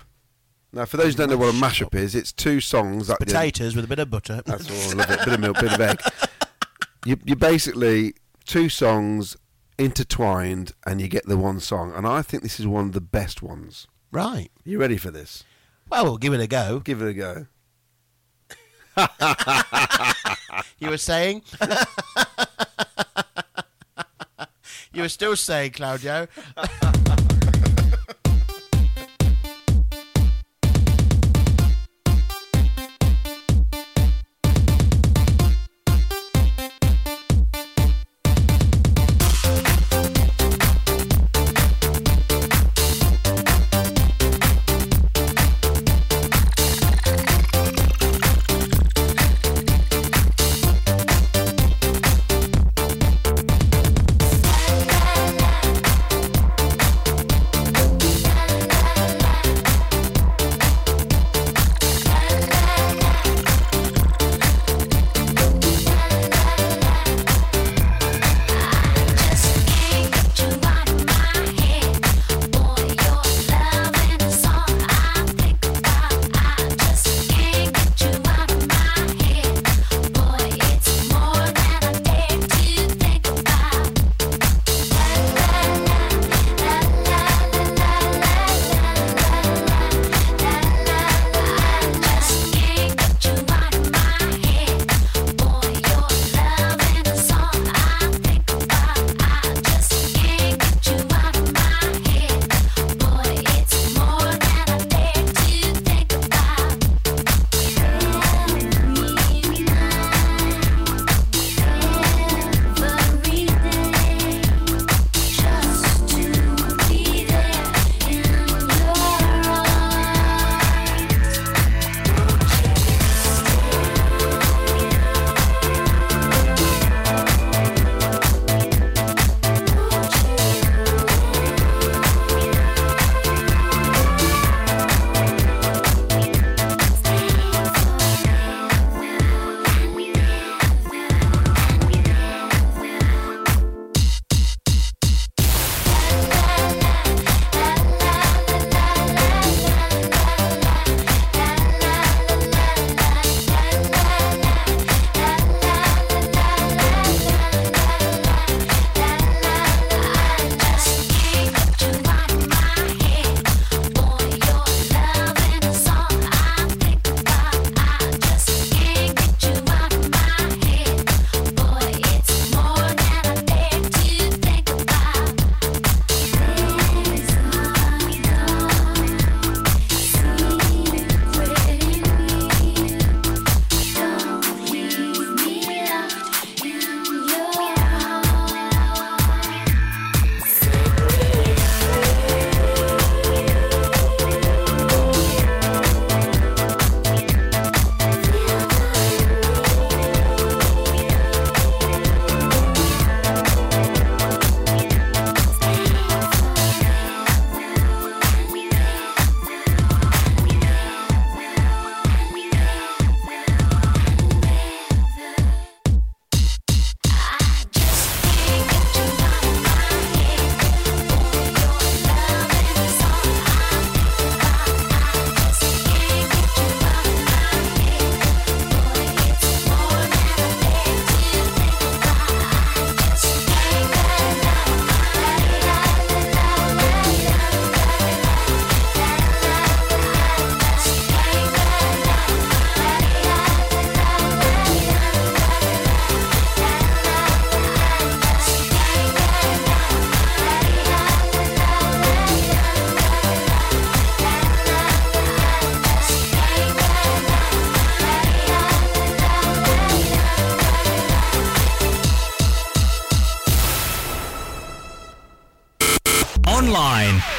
Now, 0.75 0.85
for 0.87 0.97
those 0.97 1.15
who 1.15 1.19
don't 1.19 1.31
know 1.31 1.37
what 1.37 1.55
a 1.55 1.57
mashup 1.57 1.95
is, 1.95 2.17
it's 2.17 2.33
two 2.33 2.61
songs 2.61 3.07
that 3.07 3.21
Potatoes 3.21 3.77
with 3.77 3.85
a 3.85 3.89
bit 3.89 4.01
of 4.01 4.11
butter. 4.11 4.43
That's 4.45 4.69
all. 4.69 4.99
Love 4.99 5.11
it. 5.11 5.21
Bit 5.25 5.35
of 5.35 5.41
milk, 5.41 5.61
bit 5.61 5.73
of 5.73 5.81
egg. 5.81 6.01
You 7.07 7.19
you 7.23 7.37
basically 7.37 8.15
two 8.47 8.71
songs 8.71 9.37
intertwined, 9.77 10.73
and 10.87 11.03
you 11.03 11.09
get 11.09 11.27
the 11.27 11.37
one 11.37 11.61
song. 11.61 11.93
And 11.95 12.07
I 12.07 12.23
think 12.23 12.43
this 12.43 12.59
is 12.59 12.67
one 12.67 12.87
of 12.87 12.93
the 12.93 13.03
best 13.03 13.43
ones. 13.43 13.87
Right. 14.11 14.51
You 14.65 14.79
ready 14.79 14.97
for 14.97 15.11
this? 15.11 15.45
Well, 15.91 16.05
we'll 16.05 16.17
give 16.17 16.33
it 16.33 16.41
a 16.41 16.47
go. 16.47 16.81
Give 16.81 17.03
it 17.03 17.09
a 17.09 17.13
go. 17.13 17.47
You 20.79 20.91
were 20.91 20.99
saying? 20.99 21.43
you 24.93 25.03
were 25.03 25.09
still 25.11 25.37
saying, 25.37 25.73
Claudio. 25.73 26.27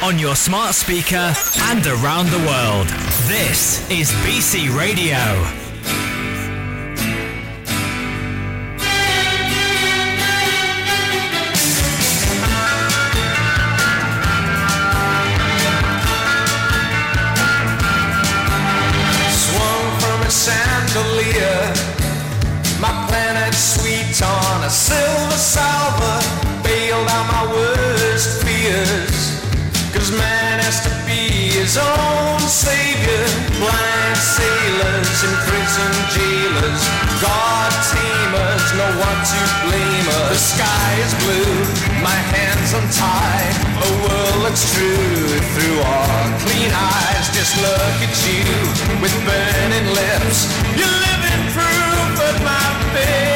On 0.06 0.20
your 0.20 0.36
smart 0.36 0.76
speaker, 0.76 1.34
and 1.62 1.88
around 1.88 2.28
the 2.28 2.38
world. 2.46 2.88
This 3.26 3.90
is 3.90 4.12
BC 4.22 4.70
Radio. 4.78 5.18
Swung 19.42 19.88
from 20.02 20.22
a 20.22 20.30
chandelier, 20.30 21.74
my 22.80 23.08
planet 23.08 23.25
man 30.18 30.60
has 30.64 30.84
to 30.88 30.92
be 31.06 31.52
his 31.52 31.78
own 31.78 32.40
savior. 32.48 33.26
Blind 33.60 34.18
sailors 34.18 35.18
and 35.28 35.36
prison 35.48 35.92
jailers, 36.16 36.82
God 37.20 37.72
tamers 37.92 38.68
know 38.80 38.92
what 39.02 39.18
to 39.24 39.42
blame 39.68 40.08
us. 40.24 40.30
The 40.32 40.42
sky 40.56 40.90
is 41.06 41.14
blue, 41.24 41.56
my 42.04 42.20
hands 42.36 42.72
untied. 42.76 43.56
A 43.86 43.90
world 44.04 44.40
looks 44.48 44.64
true 44.74 45.40
through 45.54 45.80
our 45.84 46.24
clean 46.44 46.72
eyes. 46.72 47.26
Just 47.36 47.56
look 47.60 47.98
at 48.08 48.16
you 48.28 48.46
with 49.04 49.16
burning 49.28 49.88
lips. 49.94 50.48
You're 50.80 50.98
living 51.08 51.44
proof 51.56 52.16
at 52.30 52.38
my 52.44 52.66
fingertips. 52.96 53.35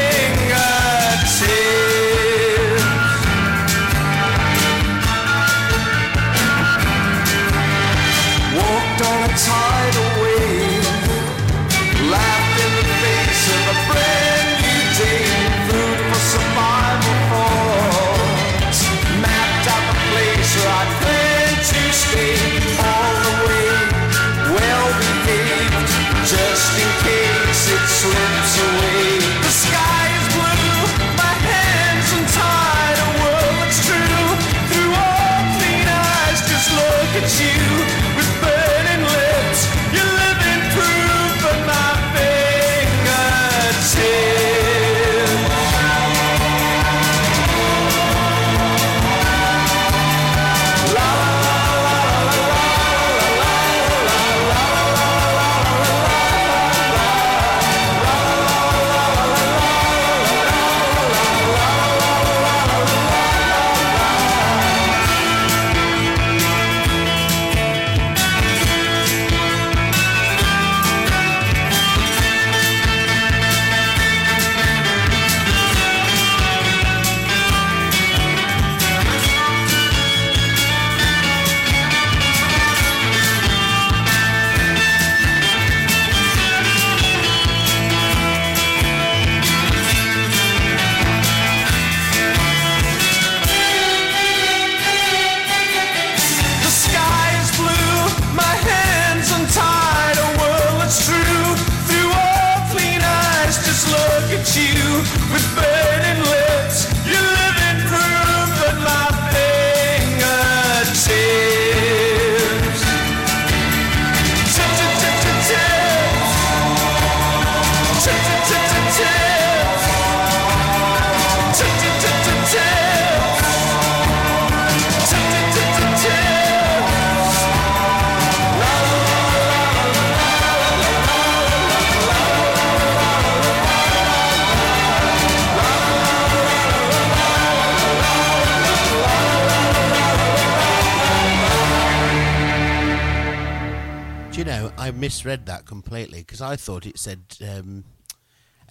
Misread 144.99 145.45
that 145.47 145.65
completely 145.65 146.19
because 146.19 146.41
I 146.41 146.55
thought 146.55 146.85
it 146.85 146.99
said 146.99 147.21
um, 147.47 147.85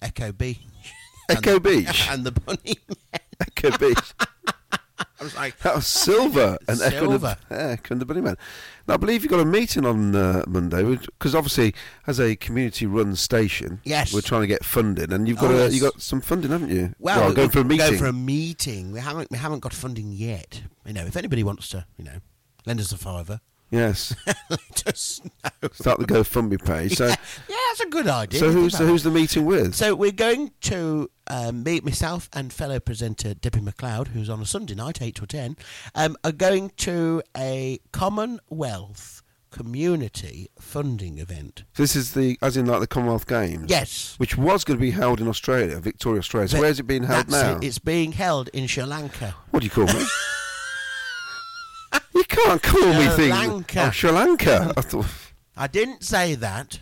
Echo 0.01 0.31
Beach. 0.31 0.59
Echo 1.29 1.55
and, 1.55 1.63
Beach? 1.63 2.07
And 2.09 2.23
the 2.23 2.31
bunny. 2.31 2.77
Echo 3.39 3.77
Beach. 3.77 4.13
I 5.21 5.23
was 5.23 5.35
like, 5.35 5.57
That 5.59 5.75
was 5.75 5.85
Silver 5.87 6.57
and 6.67 6.81
Echo 6.81 7.11
and 7.11 7.21
the, 7.21 7.37
Echo 7.49 7.93
and 7.93 8.01
the 8.01 8.05
Bunnyman. 8.05 8.37
Now, 8.87 8.93
I 8.93 8.97
believe 8.97 9.21
you've 9.23 9.31
got 9.31 9.41
a 9.41 9.45
meeting 9.45 9.85
on 9.85 10.15
uh, 10.15 10.43
Monday 10.47 10.81
because 10.83 11.35
obviously, 11.35 11.75
as 12.07 12.19
a 12.19 12.35
community-run 12.37 13.15
station, 13.17 13.81
Yes. 13.83 14.13
we're 14.13 14.21
trying 14.21 14.41
to 14.41 14.47
get 14.47 14.63
funding, 14.63 15.11
and 15.11 15.27
you've 15.27 15.37
got 15.37 15.51
Oh, 15.51 15.55
a, 15.57 15.63
yes. 15.65 15.73
you 15.73 15.81
got 15.81 16.01
some 16.01 16.21
funding, 16.21 16.51
haven't 16.51 16.69
you? 16.69 16.93
well, 16.99 17.33
going 17.33 17.49
for 17.49 17.59
a 17.59 17.63
meeting. 17.65 17.85
Going 17.85 17.99
for 17.99 18.05
a 18.05 18.13
meeting. 18.13 18.91
We 18.93 18.99
haven't 19.01 19.29
we 19.29 19.37
haven't 19.37 19.59
got 19.59 19.73
funding 19.73 20.11
yet. 20.13 20.61
You 20.85 20.93
know, 20.93 21.05
if 21.05 21.17
anybody 21.17 21.43
wants 21.43 21.67
to, 21.69 21.85
you 21.97 22.05
know, 22.05 22.19
lend 22.65 22.79
us 22.79 22.91
a 22.93 22.97
fiver, 22.97 23.41
yes, 23.71 24.15
start 24.95 25.99
the 25.99 26.05
GoFundMe 26.05 26.63
page. 26.63 26.95
So, 26.97 27.07
yeah, 27.07 27.15
that's 27.69 27.81
a 27.81 27.89
good 27.89 28.07
idea. 28.07 28.39
so 28.39 28.51
who's 28.51 28.77
the, 28.77 28.85
who's 28.85 29.03
the 29.03 29.11
meeting 29.11 29.45
with? 29.45 29.75
So 29.75 29.95
we're 29.95 30.11
going 30.11 30.51
to 30.61 31.09
um, 31.27 31.63
meet 31.63 31.83
myself 31.83 32.29
and 32.33 32.51
fellow 32.51 32.79
presenter 32.79 33.33
Debbie 33.33 33.61
McLeod, 33.61 34.09
who's 34.09 34.29
on 34.29 34.41
a 34.41 34.45
Sunday 34.45 34.75
night, 34.75 35.01
eight 35.01 35.15
to 35.15 35.25
ten, 35.27 35.57
um, 35.95 36.15
are 36.23 36.31
going 36.31 36.71
to 36.77 37.21
a 37.35 37.79
Commonwealth 37.91 39.23
community 39.51 40.47
funding 40.59 41.17
event. 41.17 41.63
this 41.75 41.95
is 41.95 42.13
the, 42.13 42.37
as 42.41 42.55
in 42.55 42.65
like 42.65 42.79
the 42.79 42.87
Commonwealth 42.87 43.27
Games. 43.27 43.65
Yes. 43.69 44.15
Which 44.17 44.37
was 44.37 44.63
going 44.63 44.77
to 44.77 44.81
be 44.81 44.91
held 44.91 45.19
in 45.19 45.27
Australia, 45.27 45.79
Victoria, 45.79 46.19
Australia. 46.19 46.47
So 46.49 46.59
where's 46.59 46.79
it 46.79 46.83
being 46.83 47.03
held 47.03 47.29
now? 47.29 47.57
it. 47.57 47.63
It's 47.63 47.79
being 47.79 48.11
held 48.11 48.49
in 48.49 48.67
Sri 48.67 48.83
Lanka. 48.83 49.35
What 49.51 49.61
do 49.61 49.65
you 49.65 49.71
call 49.71 49.87
me? 49.87 50.05
can't 52.45 52.63
call 52.63 52.93
me 52.93 53.05
Sri 53.05 53.15
things. 53.15 53.47
Lanka. 53.47 53.85
Oh, 53.87 53.91
Sri 53.91 54.11
Lanka. 54.11 54.73
I 54.75 54.81
thought. 54.81 55.05
I 55.57 55.67
didn't 55.67 56.03
say 56.03 56.35
that. 56.35 56.79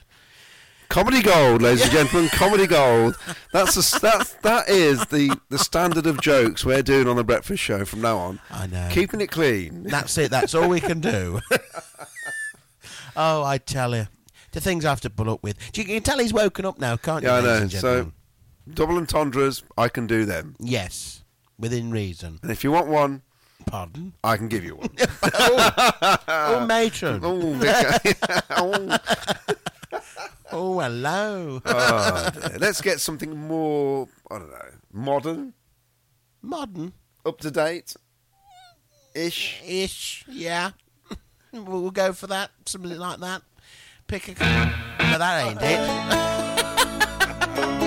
Comedy 0.89 1.21
gold, 1.21 1.61
ladies 1.61 1.83
and 1.83 1.91
gentlemen. 1.91 2.29
Comedy 2.29 2.65
gold. 2.65 3.17
That's 3.51 3.75
a, 3.75 3.99
that's 3.99 4.33
that 4.35 4.69
is 4.69 5.05
the 5.07 5.37
the 5.49 5.57
standard 5.59 6.05
of 6.05 6.21
jokes 6.21 6.63
we're 6.63 6.81
doing 6.81 7.07
on 7.09 7.17
the 7.17 7.25
breakfast 7.25 7.61
show 7.61 7.83
from 7.83 8.01
now 8.01 8.17
on. 8.17 8.39
I 8.49 8.67
know. 8.67 8.87
Keeping 8.91 9.19
it 9.19 9.27
clean. 9.29 9.83
That's 9.83 10.17
it. 10.17 10.31
That's 10.31 10.55
all 10.55 10.69
we 10.69 10.79
can 10.79 11.01
do. 11.01 11.41
oh, 13.17 13.43
I 13.43 13.57
tell 13.57 13.95
you. 13.95 14.07
The 14.53 14.61
things 14.61 14.85
I 14.85 14.89
have 14.89 15.01
to 15.01 15.09
pull 15.09 15.29
up 15.29 15.43
with. 15.43 15.57
You 15.77 15.83
can 15.83 16.01
tell 16.01 16.19
he's 16.19 16.33
woken 16.33 16.65
up 16.65 16.79
now, 16.79 16.95
can't 16.95 17.21
you? 17.21 17.29
Yeah, 17.29 17.35
I 17.35 17.41
know. 17.41 17.67
So 17.67 18.11
double 18.73 18.97
entendres, 18.97 19.63
I 19.77 19.89
can 19.89 20.07
do 20.07 20.25
them. 20.25 20.55
yes, 20.59 21.23
within 21.59 21.91
reason. 21.91 22.39
And 22.41 22.49
if 22.51 22.63
you 22.63 22.71
want 22.71 22.87
one, 22.87 23.23
pardon? 23.67 24.13
I 24.23 24.37
can 24.37 24.47
give 24.47 24.63
you 24.63 24.77
one. 24.77 24.89
oh, 25.23 26.17
oh, 26.27 26.65
matron. 26.65 27.19
Oh, 27.23 27.53
Vicar. 27.59 28.41
oh. 28.51 28.97
oh, 30.51 30.79
hello. 30.79 31.61
Oh. 31.65 32.29
Let's 32.59 32.81
get 32.81 32.99
something 32.99 33.37
more, 33.37 34.07
I 34.31 34.39
don't 34.39 34.49
know, 34.49 34.69
modern, 34.91 35.53
Modern. 36.41 36.93
up 37.25 37.39
to 37.41 37.51
date 37.51 37.95
ish. 39.17 39.61
Ish. 39.65 40.23
Yeah. 40.27 40.71
we'll 41.51 41.91
go 41.91 42.13
for 42.13 42.27
that. 42.27 42.51
Something 42.65 42.97
like 42.97 43.19
that. 43.19 43.41
Pick 44.07 44.29
a. 44.29 44.31
No, 44.31 44.37
that 45.17 45.47
ain't 45.47 45.59
it. 45.61 45.87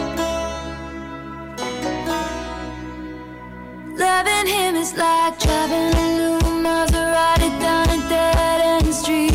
Loving 4.01 4.47
him 4.47 4.77
is 4.77 4.97
like 4.97 5.39
driving 5.39 5.93
a 5.95 6.07
new 6.17 6.39
Maserati 6.65 7.51
down 7.61 7.87
a 7.91 8.09
dead 8.09 8.61
end 8.63 8.95
street. 8.95 9.30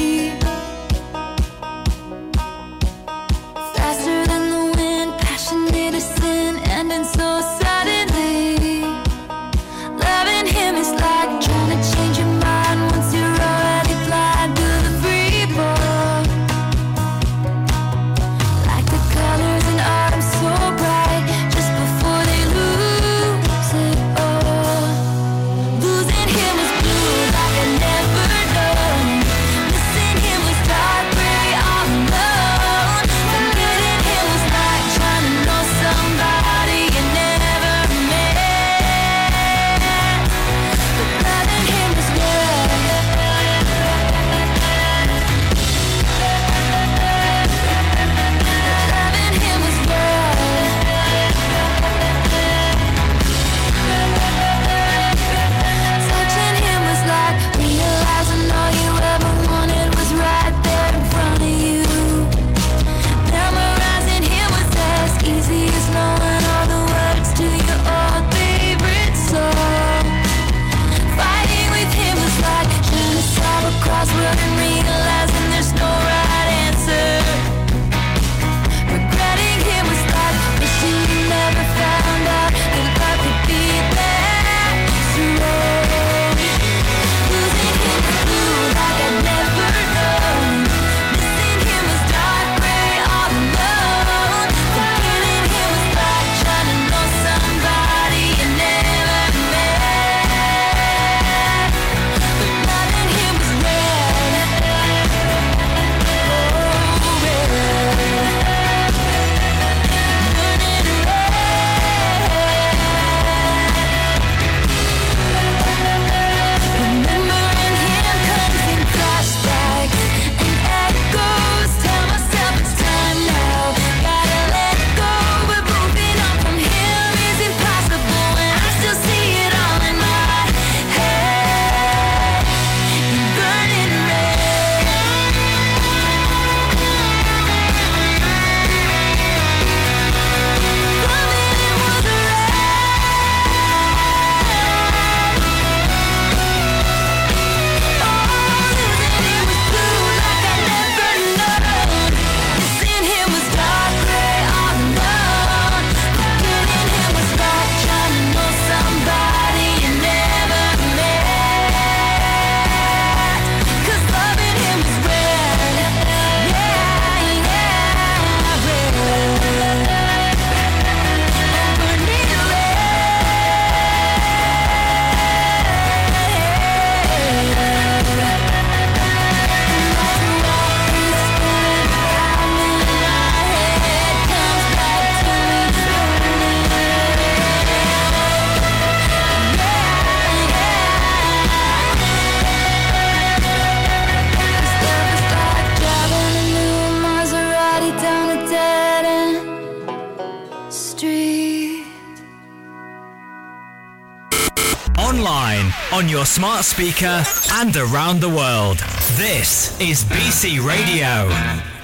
smart 206.36 206.66
speaker, 206.66 207.24
and 207.54 207.78
around 207.78 208.20
the 208.20 208.28
world. 208.28 208.78
This 209.16 209.80
is 209.80 210.04
BC 210.04 210.60
Radio. 210.60 211.75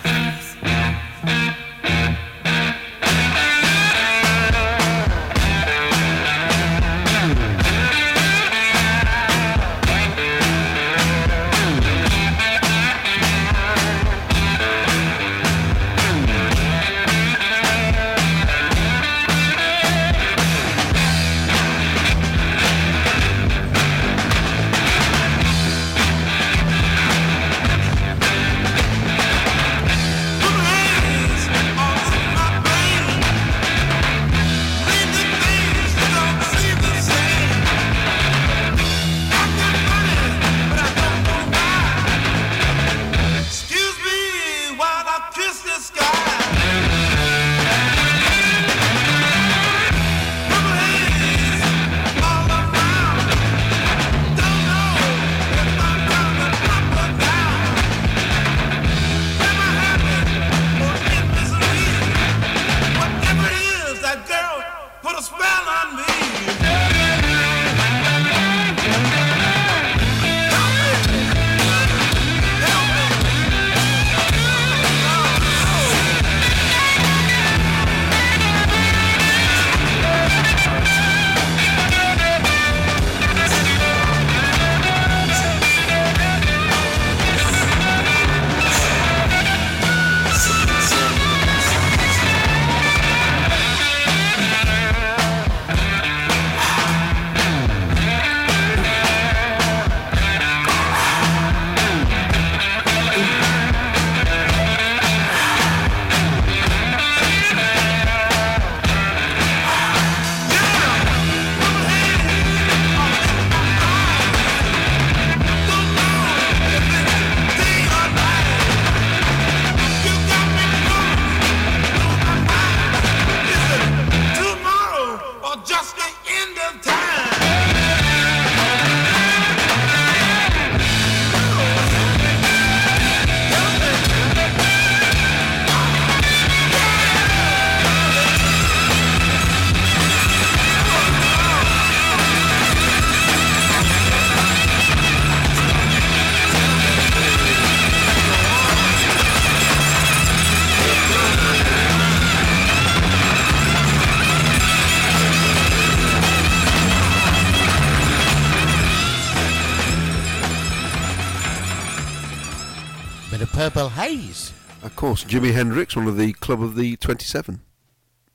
Course, 165.12 165.24
Jimi 165.26 165.53
Hendrix, 165.53 165.95
one 165.95 166.07
of 166.07 166.18
the 166.18 166.34
Club 166.34 166.62
of 166.62 166.76
the 166.76 166.95
27. 166.97 167.62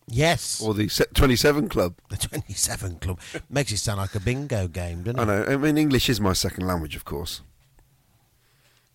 Yes. 0.08 0.60
Or 0.62 0.74
the 0.74 0.88
27 1.14 1.68
Club. 1.68 1.94
The 2.10 2.16
27 2.16 2.96
Club. 2.96 3.18
Makes 3.50 3.72
it 3.72 3.78
sound 3.78 3.98
like 3.98 4.14
a 4.14 4.20
bingo 4.20 4.68
game, 4.68 5.02
doesn't 5.02 5.18
it? 5.18 5.22
I 5.22 5.24
know. 5.26 5.44
I 5.44 5.56
mean, 5.56 5.78
English 5.78 6.08
is 6.08 6.20
my 6.20 6.32
second 6.32 6.66
language, 6.66 6.94
of 6.94 7.04
course. 7.04 7.40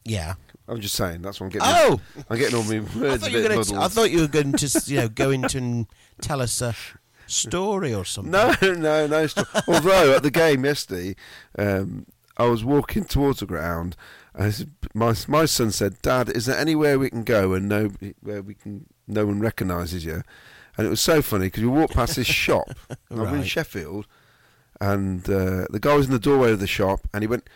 Yeah. 0.06 0.36
I'm 0.68 0.80
just 0.80 0.96
saying. 0.96 1.22
That's 1.22 1.40
what 1.40 1.48
I'm 1.48 1.52
getting. 1.52 1.68
Oh! 1.70 2.00
I'm 2.30 2.38
getting 2.38 2.56
all 2.56 2.64
my 2.64 2.76
I 2.76 2.80
words 2.80 3.24
thought, 3.24 3.28
a 3.28 3.32
you 3.32 3.38
were 3.38 3.50
bit 3.50 3.50
gonna 3.50 3.64
t- 3.64 3.76
I 3.76 3.88
thought 3.88 4.12
you 4.12 4.22
were 4.22 4.28
going 4.28 4.54
to, 4.54 4.82
you 4.86 4.98
know, 4.98 5.10
go 5.10 5.32
into 5.32 5.58
and 5.58 5.88
tell 6.22 6.42
us 6.42 6.62
a 6.62 6.76
story 7.28 7.94
or 7.94 8.06
something. 8.06 8.32
No, 8.32 8.54
no, 8.62 9.08
no. 9.08 9.28
st- 9.28 9.48
Although 9.68 10.16
at 10.16 10.24
the 10.24 10.32
game 10.32 10.64
yesterday, 10.66 11.16
um, 11.58 12.06
I 12.38 12.46
was 12.46 12.64
walking 12.64 13.04
towards 13.06 13.40
the 13.42 13.46
ground, 13.46 13.96
I 13.98 14.21
said- 14.50 14.72
my 14.94 15.14
my 15.28 15.46
son 15.46 15.72
said, 15.72 16.02
"Dad, 16.02 16.30
is 16.30 16.46
there 16.46 16.58
anywhere 16.58 16.98
we 17.00 17.10
can 17.10 17.24
go 17.24 17.54
and 17.54 17.68
no 17.70 17.92
where 18.22 18.42
we 18.42 18.54
can 18.54 18.86
no 19.08 19.26
one 19.26 19.40
recognises 19.40 20.06
you?" 20.06 20.24
And 20.78 20.88
it 20.88 20.90
was 20.90 21.02
so 21.02 21.22
funny 21.22 21.48
because 21.48 21.64
we 21.64 21.70
walked 21.70 21.94
past 21.94 22.16
this 22.16 22.28
shop. 22.28 22.70
and 23.10 23.22
I'm 23.22 23.36
in 23.36 23.44
Sheffield, 23.44 24.08
and 24.80 25.30
uh, 25.30 25.66
the 25.70 25.80
guy 25.82 25.96
was 25.96 26.08
in 26.08 26.12
the 26.14 26.20
doorway 26.20 26.52
of 26.52 26.60
the 26.60 26.68
shop, 26.68 27.02
and 27.14 27.24
he 27.24 27.28
went, 27.28 27.50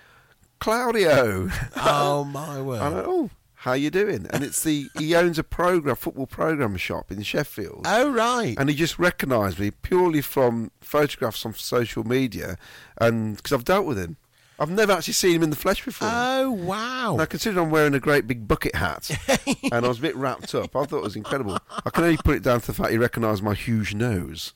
"Claudio." 0.59 1.49
Oh 1.77 2.23
my 2.23 2.61
word! 2.61 2.81
I 2.81 2.89
went, 2.89 3.05
"Oh, 3.07 3.29
how 3.55 3.73
you 3.73 3.89
doing?" 3.89 4.27
And 4.31 4.43
it's 4.43 4.63
the 4.63 4.87
he 4.97 5.15
owns 5.15 5.39
a 5.39 5.43
program 5.43 5.95
football 5.95 6.27
program 6.27 6.75
shop 6.77 7.11
in 7.11 7.21
Sheffield. 7.23 7.85
Oh 7.85 8.09
right. 8.11 8.55
And 8.57 8.69
he 8.69 8.75
just 8.75 8.99
recognised 8.99 9.59
me 9.59 9.71
purely 9.71 10.21
from 10.21 10.71
photographs 10.81 11.45
on 11.45 11.53
social 11.53 12.03
media, 12.03 12.57
and 12.97 13.37
because 13.37 13.53
I've 13.53 13.65
dealt 13.65 13.85
with 13.85 13.97
him, 13.97 14.17
I've 14.59 14.69
never 14.69 14.93
actually 14.93 15.13
seen 15.13 15.35
him 15.35 15.43
in 15.43 15.49
the 15.49 15.55
flesh 15.55 15.83
before. 15.83 16.07
Oh 16.11 16.51
wow! 16.51 17.15
Now, 17.17 17.25
considering 17.25 17.65
I'm 17.65 17.71
wearing 17.71 17.93
a 17.93 17.99
great 17.99 18.27
big 18.27 18.47
bucket 18.47 18.75
hat 18.75 19.09
and 19.71 19.85
I 19.85 19.87
was 19.87 19.99
a 19.99 20.01
bit 20.01 20.15
wrapped 20.15 20.55
up, 20.55 20.75
I 20.75 20.85
thought 20.85 20.97
it 20.97 21.03
was 21.03 21.15
incredible. 21.15 21.57
I 21.85 21.89
can 21.89 22.03
only 22.03 22.17
put 22.17 22.35
it 22.35 22.43
down 22.43 22.61
to 22.61 22.67
the 22.67 22.73
fact 22.73 22.91
he 22.91 22.97
recognised 22.97 23.43
my 23.43 23.53
huge 23.53 23.93
nose. 23.93 24.53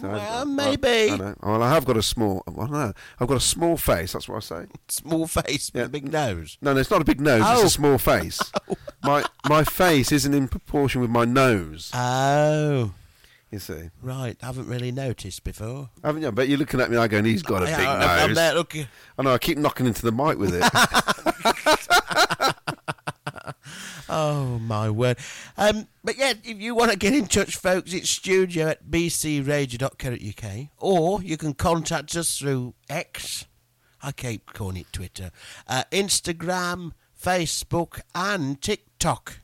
So 0.00 0.08
Well, 0.08 0.44
got- 0.44 0.48
maybe. 0.48 1.10
I, 1.10 1.14
I 1.14 1.16
know. 1.16 1.34
Well, 1.42 1.62
I 1.62 1.72
have 1.72 1.84
got 1.84 1.96
a 1.96 2.02
small. 2.02 2.42
Well, 2.48 2.66
no, 2.66 2.92
I've 3.20 3.28
got 3.28 3.36
a 3.36 3.40
small 3.40 3.76
face. 3.76 4.12
That's 4.14 4.28
what 4.28 4.36
I 4.36 4.40
say. 4.40 4.66
Small 4.88 5.28
face 5.28 5.70
with 5.72 5.80
Yeah. 5.80 5.86
a 5.86 5.88
big 5.88 6.10
nose. 6.10 6.58
No, 6.60 6.72
no, 6.72 6.80
it's 6.80 6.90
not 6.90 7.00
a 7.00 7.04
big 7.04 7.20
nose. 7.20 7.42
Oh. 7.44 7.52
It's 7.52 7.62
a 7.62 7.66
oh. 7.66 7.68
small 7.68 7.98
face. 7.98 8.40
My 9.04 9.22
my 9.46 9.64
face 9.64 10.10
isn't 10.12 10.32
in 10.32 10.48
proportion 10.48 11.02
with 11.02 11.10
my 11.10 11.26
nose. 11.26 11.90
Oh 11.92 12.94
You 13.54 13.60
see, 13.60 13.90
right. 14.02 14.36
I 14.42 14.46
haven't 14.46 14.66
really 14.66 14.90
noticed 14.90 15.44
before. 15.44 15.88
haven't 16.02 16.22
you? 16.22 16.28
I 16.28 16.32
bet 16.32 16.48
you're 16.48 16.58
looking 16.58 16.80
at 16.80 16.90
me. 16.90 16.96
I 16.96 17.06
going, 17.06 17.24
he's 17.24 17.44
got 17.44 17.62
a 17.62 17.66
big 17.66 17.74
I- 17.76 18.22
I'm 18.22 18.30
nose. 18.30 18.36
there 18.36 18.52
looking. 18.54 18.88
I 19.16 19.22
know. 19.22 19.32
I 19.32 19.38
keep 19.38 19.58
knocking 19.58 19.86
into 19.86 20.02
the 20.02 20.10
mic 20.10 20.38
with 20.38 20.54
it. 20.60 20.64
Oh 24.06 24.58
my 24.58 24.90
word! 24.90 25.16
Um, 25.56 25.88
but 26.04 26.18
yeah, 26.18 26.34
if 26.44 26.60
you 26.60 26.74
want 26.74 26.90
to 26.92 26.98
get 26.98 27.14
in 27.14 27.26
touch, 27.26 27.56
folks, 27.56 27.94
it's 27.94 28.10
studio 28.10 28.68
at 28.68 28.84
bcradio.co.uk, 28.90 30.68
or 30.78 31.22
you 31.22 31.36
can 31.38 31.54
contact 31.54 32.14
us 32.14 32.38
through 32.38 32.74
X. 32.90 33.46
I 34.02 34.12
keep 34.12 34.52
calling 34.52 34.76
it 34.78 34.92
Twitter, 34.92 35.30
uh, 35.66 35.84
Instagram, 35.90 36.92
Facebook, 37.20 38.02
and 38.14 38.60
TikTok. 38.60 39.38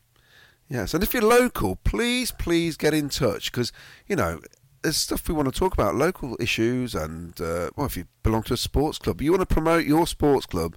Yes, 0.71 0.95
and 0.95 1.03
if 1.03 1.13
you're 1.13 1.23
local, 1.23 1.77
please, 1.77 2.31
please 2.31 2.77
get 2.77 2.95
in 2.95 3.09
touch 3.09 3.51
because 3.51 3.73
you 4.07 4.15
know 4.15 4.41
there's 4.83 4.97
stuff 4.97 5.29
we 5.29 5.35
want 5.35 5.53
to 5.53 5.59
talk 5.59 5.75
about, 5.75 5.97
local 5.97 6.37
issues, 6.39 6.95
and 6.95 7.39
uh, 7.41 7.71
well, 7.77 7.87
if 7.87 7.97
you 7.97 8.05
belong 8.23 8.45
to 8.45 8.55
a 8.55 8.57
sports 8.57 8.97
club, 8.97 9.21
you 9.21 9.33
want 9.33 9.47
to 9.47 9.53
promote 9.53 9.85
your 9.85 10.07
sports 10.07 10.47
club, 10.47 10.77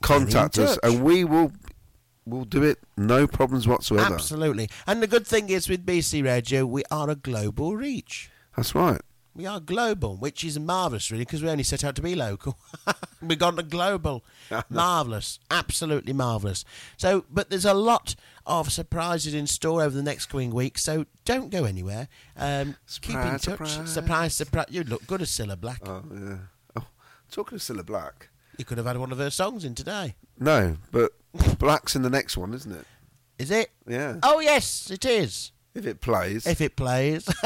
contact 0.00 0.58
us, 0.58 0.78
and 0.82 1.04
we 1.04 1.22
will 1.22 1.52
will 2.24 2.46
do 2.46 2.62
it, 2.62 2.78
no 2.96 3.26
problems 3.26 3.68
whatsoever. 3.68 4.14
Absolutely. 4.14 4.70
And 4.86 5.02
the 5.02 5.06
good 5.06 5.26
thing 5.26 5.50
is 5.50 5.68
with 5.68 5.84
BC 5.84 6.24
Radio, 6.24 6.64
we 6.64 6.82
are 6.90 7.10
a 7.10 7.14
global 7.14 7.76
reach. 7.76 8.30
That's 8.56 8.74
right. 8.74 9.02
We 9.36 9.46
are 9.46 9.58
global, 9.58 10.16
which 10.16 10.44
is 10.44 10.58
marvellous, 10.60 11.10
really, 11.10 11.24
because 11.24 11.42
we 11.42 11.48
only 11.50 11.64
set 11.64 11.82
out 11.82 11.96
to 11.96 12.02
be 12.02 12.14
local. 12.14 12.56
We've 13.22 13.38
gone 13.38 13.56
to 13.56 13.64
global. 13.64 14.24
marvellous. 14.70 15.40
Absolutely 15.50 16.12
marvellous. 16.12 16.64
So, 16.96 17.24
but 17.30 17.50
there's 17.50 17.64
a 17.64 17.74
lot 17.74 18.14
of 18.46 18.70
surprises 18.72 19.34
in 19.34 19.46
store 19.48 19.82
over 19.82 19.96
the 19.96 20.02
next 20.04 20.26
coming 20.26 20.54
weeks, 20.54 20.84
so 20.84 21.06
don't 21.24 21.50
go 21.50 21.64
anywhere. 21.64 22.08
Um, 22.36 22.76
keep 23.00 23.16
in 23.16 23.38
Surprise, 23.38 23.42
touch. 23.42 23.68
surprise. 23.68 23.92
surprise, 23.92 24.34
surprise. 24.34 24.66
You 24.70 24.84
look 24.84 25.06
good 25.06 25.20
as 25.22 25.30
Cilla 25.30 25.60
Black. 25.60 25.80
Oh 25.84 26.02
yeah. 26.14 26.36
Oh, 26.76 26.86
talking 27.30 27.56
of 27.56 27.62
Cilla 27.62 27.84
Black. 27.84 28.28
You 28.56 28.64
could 28.64 28.78
have 28.78 28.86
had 28.86 28.98
one 28.98 29.10
of 29.10 29.18
her 29.18 29.30
songs 29.30 29.64
in 29.64 29.74
today. 29.74 30.14
No, 30.38 30.76
but 30.92 31.12
Black's 31.58 31.96
in 31.96 32.02
the 32.02 32.10
next 32.10 32.36
one, 32.36 32.54
isn't 32.54 32.70
it? 32.72 32.86
Is 33.38 33.50
it? 33.50 33.70
Yeah. 33.86 34.18
Oh, 34.22 34.38
yes, 34.38 34.90
it 34.90 35.04
is. 35.04 35.50
If 35.74 35.86
it 35.86 36.00
plays. 36.00 36.46
If 36.46 36.60
it 36.60 36.76
plays. 36.76 37.26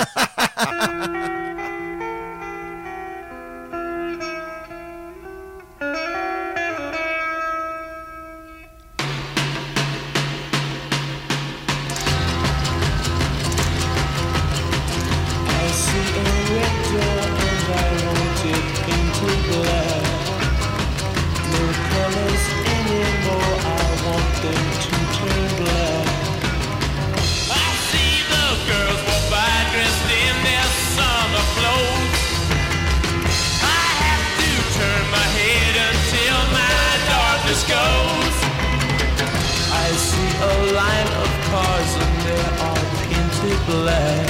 black. 43.68 44.26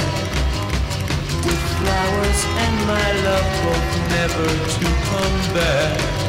With 1.45 1.63
flowers 1.79 2.41
and 2.63 2.75
my 2.91 3.09
love 3.25 3.47
both 3.63 3.91
never 4.11 4.47
to 4.75 4.85
come 5.07 5.53
back. 5.55 6.28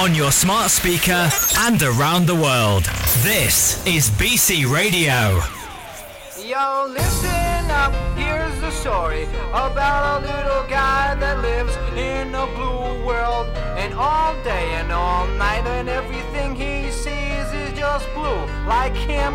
On 0.00 0.14
your 0.14 0.32
smart 0.32 0.70
speaker, 0.70 1.28
and 1.58 1.82
around 1.82 2.26
the 2.26 2.34
world. 2.34 2.84
This 3.20 3.84
is 3.86 4.08
BC 4.08 4.64
Radio. 4.64 5.42
Yo, 6.42 6.86
listen 6.88 7.70
up, 7.70 7.92
here's 8.16 8.58
the 8.62 8.70
story 8.70 9.24
about 9.52 10.22
a 10.22 10.26
little 10.26 10.66
guy 10.70 11.14
that 11.16 11.40
lives 11.42 11.76
in 11.98 12.34
a 12.34 12.46
blue 12.56 13.04
world. 13.04 13.46
And 13.76 13.92
all 13.92 14.32
day 14.42 14.72
and 14.80 14.90
all 14.90 15.26
night, 15.36 15.66
and 15.66 15.86
everything 15.86 16.54
he 16.54 16.90
sees 16.90 17.46
is 17.52 17.78
just 17.78 18.08
blue. 18.14 18.40
Like 18.66 18.94
him, 18.94 19.34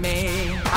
me. 0.00 0.69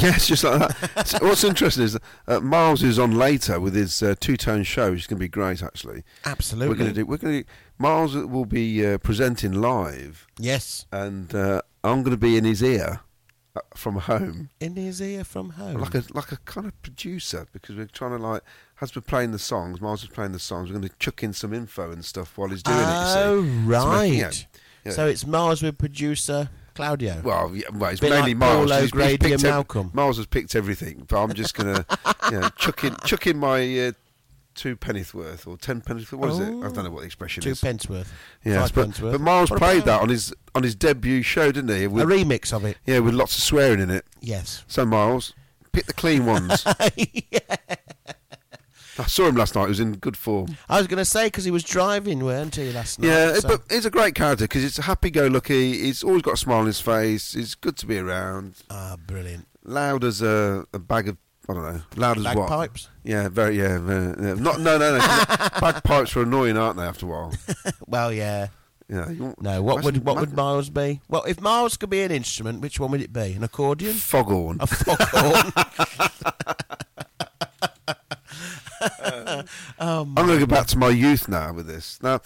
Yes, 0.02 0.26
just 0.26 0.44
like 0.44 0.58
that. 0.94 1.06
So 1.08 1.18
what's 1.20 1.44
interesting 1.44 1.84
is 1.84 1.98
uh, 2.26 2.40
Miles 2.40 2.82
is 2.82 2.98
on 2.98 3.12
later 3.12 3.60
with 3.60 3.74
his 3.74 4.02
uh, 4.02 4.14
two-tone 4.18 4.62
show, 4.62 4.90
which 4.92 5.00
is 5.00 5.06
going 5.06 5.18
to 5.18 5.24
be 5.24 5.28
great. 5.28 5.62
Actually, 5.62 6.04
Absolutely. 6.24 6.68
we're 6.68 6.74
going 6.78 6.90
to 6.90 6.94
do. 6.94 7.06
We're 7.06 7.16
going 7.18 7.42
to. 7.44 7.48
Miles 7.78 8.14
will 8.14 8.44
be 8.46 8.86
uh, 8.86 8.98
presenting 8.98 9.52
live, 9.52 10.26
Yes. 10.38 10.86
and 10.92 11.34
uh, 11.34 11.62
I'm 11.84 12.02
going 12.02 12.12
to 12.12 12.16
be 12.18 12.36
in 12.36 12.44
his 12.44 12.62
ear 12.62 13.00
uh, 13.56 13.60
from 13.74 13.96
home, 13.96 14.50
In 14.60 14.76
his 14.76 15.00
ear 15.02 15.24
from 15.24 15.50
home. 15.50 15.80
like 15.80 15.94
a 15.94 16.04
like 16.12 16.32
a 16.32 16.36
kind 16.38 16.66
of 16.66 16.80
producer, 16.82 17.46
because 17.52 17.76
we're 17.76 17.86
trying 17.86 18.16
to 18.16 18.18
like 18.18 18.42
as 18.80 18.94
we're 18.94 19.02
playing 19.02 19.32
the 19.32 19.38
songs, 19.38 19.80
Miles 19.80 20.02
is 20.02 20.08
playing 20.08 20.32
the 20.32 20.38
songs. 20.38 20.70
We're 20.70 20.78
going 20.78 20.88
to 20.88 20.96
chuck 20.98 21.22
in 21.22 21.32
some 21.32 21.52
info 21.52 21.90
and 21.90 22.04
stuff 22.04 22.36
while 22.38 22.48
he's 22.48 22.62
doing 22.62 22.78
oh, 22.80 22.82
it. 22.82 22.84
you 22.84 23.06
see. 23.06 23.12
So, 23.12 23.88
right. 23.88 24.04
yeah, 24.12 24.30
yeah. 24.84 24.92
So 24.92 25.06
it's 25.06 25.26
Miles 25.26 25.62
with 25.62 25.76
producer 25.78 26.48
Claudio. 26.80 27.20
Well, 27.22 27.52
yeah, 27.54 27.64
well, 27.72 27.90
it's 27.90 28.00
mainly 28.02 28.34
like 28.34 28.36
Miles. 28.38 28.54
Paul 28.54 28.66
He's- 28.68 28.80
he's 28.82 28.92
O'Grady 28.92 29.18
picked 29.18 29.32
and 29.34 29.42
Malcolm. 29.42 29.90
Miles 29.92 30.16
has 30.16 30.26
picked 30.26 30.54
everything, 30.54 31.04
but 31.08 31.22
I'm 31.22 31.32
just 31.34 31.54
gonna, 31.54 31.84
you 32.30 32.40
know, 32.40 32.48
chuck 32.56 32.84
in, 32.84 32.96
chuck 33.04 33.26
in 33.26 33.36
my 33.38 33.60
uh, 33.88 33.92
two 34.54 34.76
pennyth 34.76 35.12
worth 35.14 35.46
or 35.46 35.56
ten 35.58 35.80
pennyth. 35.82 36.12
What 36.12 36.30
is 36.30 36.38
it? 36.38 36.48
I 36.48 36.48
don't 36.48 36.84
know 36.84 36.90
what 36.90 37.00
the 37.00 37.06
expression 37.06 37.42
Two 37.42 37.50
is. 37.50 37.60
pence 37.60 37.88
worth. 37.88 38.12
Five 38.44 38.74
but, 38.74 38.98
but 39.00 39.20
Miles 39.20 39.50
What 39.50 39.58
played 39.60 39.84
that 39.84 40.00
on 40.00 40.08
his 40.08 40.32
on 40.54 40.62
his 40.62 40.74
debut 40.74 41.22
show, 41.22 41.52
didn't 41.52 41.70
he? 41.76 41.84
A 41.84 41.88
remix 41.88 42.52
of 42.52 42.64
it. 42.64 42.78
yeah, 42.86 42.98
with 43.00 43.14
lots 43.14 43.36
of 43.36 43.42
swearing 43.44 43.80
in 43.80 43.90
it. 43.90 44.04
Yes. 44.20 44.64
So 44.66 44.84
Miles, 44.86 45.34
pick 45.72 45.84
the 45.86 45.92
clean 45.92 46.24
ones. 46.26 46.64
I 49.00 49.06
saw 49.06 49.26
him 49.26 49.36
last 49.36 49.54
night. 49.54 49.62
He 49.64 49.68
was 49.68 49.80
in 49.80 49.92
good 49.94 50.16
form. 50.16 50.56
I 50.68 50.78
was 50.78 50.86
going 50.86 50.98
to 50.98 51.04
say 51.04 51.26
because 51.26 51.44
he 51.44 51.50
was 51.50 51.62
driving, 51.64 52.24
weren't 52.24 52.56
he, 52.56 52.70
last 52.72 52.98
night? 52.98 53.08
Yeah, 53.08 53.34
so- 53.34 53.48
but 53.48 53.62
he's 53.70 53.84
a 53.86 53.90
great 53.90 54.14
character 54.14 54.44
because 54.44 54.64
it's 54.64 54.76
happy-go-lucky. 54.78 55.78
He's 55.82 56.02
always 56.02 56.22
got 56.22 56.34
a 56.34 56.36
smile 56.36 56.58
on 56.60 56.66
his 56.66 56.80
face. 56.80 57.32
He's 57.32 57.54
good 57.54 57.76
to 57.78 57.86
be 57.86 57.98
around. 57.98 58.54
Ah, 58.70 58.96
brilliant. 59.06 59.46
Loud 59.64 60.04
as 60.04 60.22
a, 60.22 60.64
a 60.72 60.78
bag 60.78 61.08
of 61.08 61.16
I 61.48 61.54
don't 61.54 61.62
know. 61.64 61.82
Loud 61.96 62.18
as 62.18 62.24
what? 62.24 62.48
Bagpipes? 62.48 62.88
Yeah, 63.02 63.28
very 63.28 63.58
yeah. 63.58 63.78
very- 63.78 64.14
yeah. 64.24 64.34
Not 64.34 64.60
no 64.60 64.78
no 64.78 64.96
no. 64.96 64.98
Bagpipes 65.60 66.14
are 66.16 66.22
annoying, 66.22 66.56
aren't 66.56 66.76
they? 66.76 66.84
After 66.84 67.06
a 67.06 67.08
while. 67.08 67.34
Well, 67.88 68.12
yeah. 68.12 68.48
You 68.88 68.96
know, 68.96 69.08
you 69.08 69.22
want- 69.24 69.42
No, 69.42 69.62
what 69.62 69.82
would 69.84 70.04
what 70.04 70.16
would 70.20 70.32
Miles 70.36 70.70
be? 70.70 71.00
Well, 71.08 71.24
if 71.24 71.40
Miles 71.40 71.76
could 71.76 71.90
be 71.90 72.02
an 72.02 72.12
instrument, 72.12 72.60
which 72.60 72.78
one 72.78 72.90
would 72.92 73.00
it 73.02 73.12
be? 73.12 73.32
An 73.32 73.42
accordion? 73.42 73.94
foghorn? 73.94 74.58
A 74.60 74.66
foghorn? 74.68 75.52
oh, 78.80 79.44
I'm 79.78 80.14
going 80.14 80.28
to 80.28 80.38
go 80.38 80.46
back 80.46 80.66
to 80.68 80.78
my 80.78 80.88
youth 80.88 81.28
now 81.28 81.52
with 81.52 81.66
this. 81.66 82.02
Now, 82.02 82.20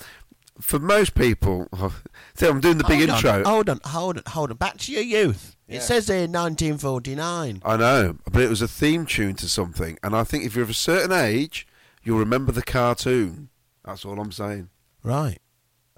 for 0.60 0.78
most 0.78 1.14
people, 1.14 1.68
see, 2.34 2.46
I'm 2.46 2.60
doing 2.60 2.78
the 2.78 2.84
big 2.84 3.08
hold 3.08 3.10
intro. 3.10 3.30
On, 3.30 3.44
hold 3.44 3.68
on, 3.70 3.80
hold 3.84 4.16
on, 4.18 4.22
hold 4.26 4.50
on. 4.50 4.56
Back 4.56 4.78
to 4.78 4.92
your 4.92 5.02
youth. 5.02 5.56
Yeah. 5.68 5.78
It 5.78 5.82
says 5.82 6.08
here 6.08 6.16
1949. 6.28 7.62
I 7.64 7.76
know, 7.76 8.16
but 8.30 8.42
it 8.42 8.50
was 8.50 8.62
a 8.62 8.68
theme 8.68 9.06
tune 9.06 9.34
to 9.36 9.48
something, 9.48 9.98
and 10.02 10.14
I 10.14 10.24
think 10.24 10.44
if 10.44 10.54
you're 10.54 10.64
of 10.64 10.70
a 10.70 10.74
certain 10.74 11.12
age, 11.12 11.66
you'll 12.02 12.18
remember 12.18 12.52
the 12.52 12.62
cartoon. 12.62 13.48
That's 13.84 14.04
all 14.04 14.20
I'm 14.20 14.32
saying. 14.32 14.68
Right. 15.02 15.38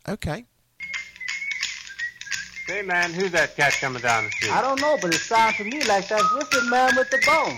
Okay. 0.08 0.46
Hey 2.66 2.82
man, 2.82 3.12
who's 3.12 3.30
that 3.30 3.56
cat 3.56 3.74
coming 3.80 4.02
down 4.02 4.24
the 4.24 4.30
street? 4.32 4.52
I 4.52 4.60
don't 4.60 4.80
know, 4.80 4.98
but 5.00 5.14
it 5.14 5.20
sounds 5.20 5.56
to 5.58 5.64
me 5.64 5.84
like 5.84 6.08
that 6.08 6.22
whipping 6.34 6.68
man 6.68 6.96
with 6.96 7.08
the 7.10 7.22
bone. 7.24 7.56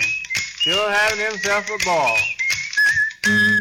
Sure 0.61 0.91
having 0.91 1.25
himself 1.25 1.67
a 1.67 1.85
ball. 1.85 2.17
Yes, 3.29 3.58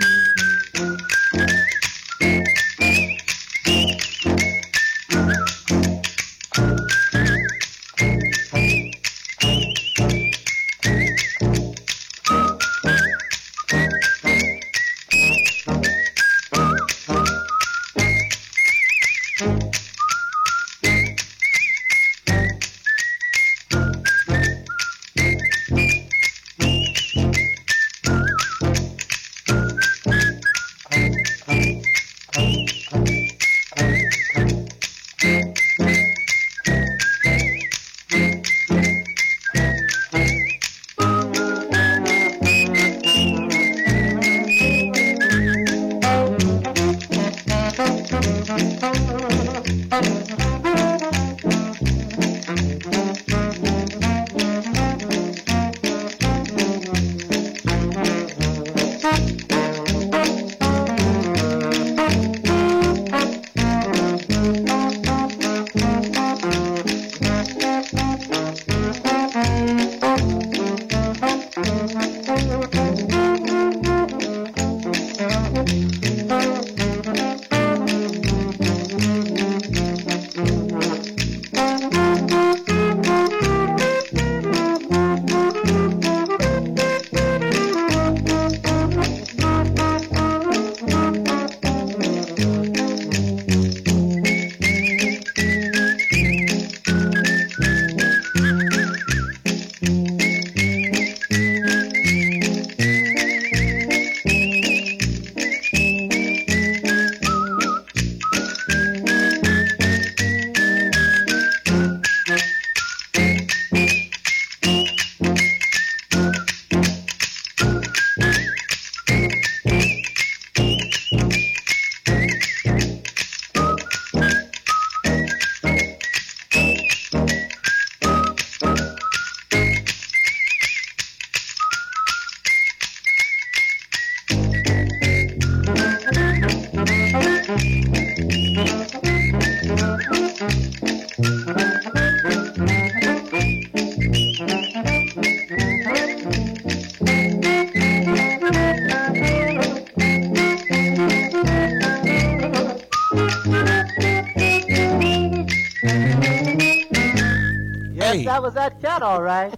that 158.38 158.44
was 158.44 158.54
that 158.54 158.80
cat, 158.80 159.02
all 159.02 159.24
right. 159.24 159.56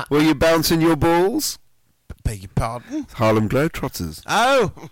Were 0.10 0.20
you 0.20 0.34
bouncing 0.34 0.80
your 0.80 0.94
balls? 0.94 1.58
Beg 2.22 2.42
your 2.42 2.50
pardon? 2.54 3.06
Harlem 3.14 3.48
Globetrotters. 3.48 4.22
Oh, 4.26 4.72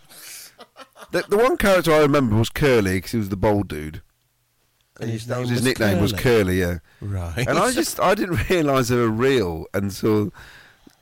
The, 1.13 1.23
the 1.29 1.37
one 1.37 1.57
character 1.57 1.93
I 1.93 1.99
remember 1.99 2.35
was 2.35 2.49
Curly 2.49 2.97
because 2.97 3.13
he 3.13 3.19
was 3.19 3.29
the 3.29 3.37
bold 3.37 3.69
dude. 3.69 4.03
and 4.99 5.11
his 5.11 5.29
name 5.29 5.41
was 5.41 5.51
his 5.51 5.59
was 5.61 5.65
nickname 5.65 6.01
was 6.01 6.13
Curly. 6.13 6.23
Curly, 6.23 6.61
yeah. 6.61 6.79
Right. 7.01 7.47
And 7.47 7.59
I 7.59 7.71
just 7.71 8.01
I 8.01 8.15
didn't 8.17 8.49
realise 8.51 8.89
they 8.89 8.97
were 8.97 9.09
real 9.09 9.67
until 9.73 10.33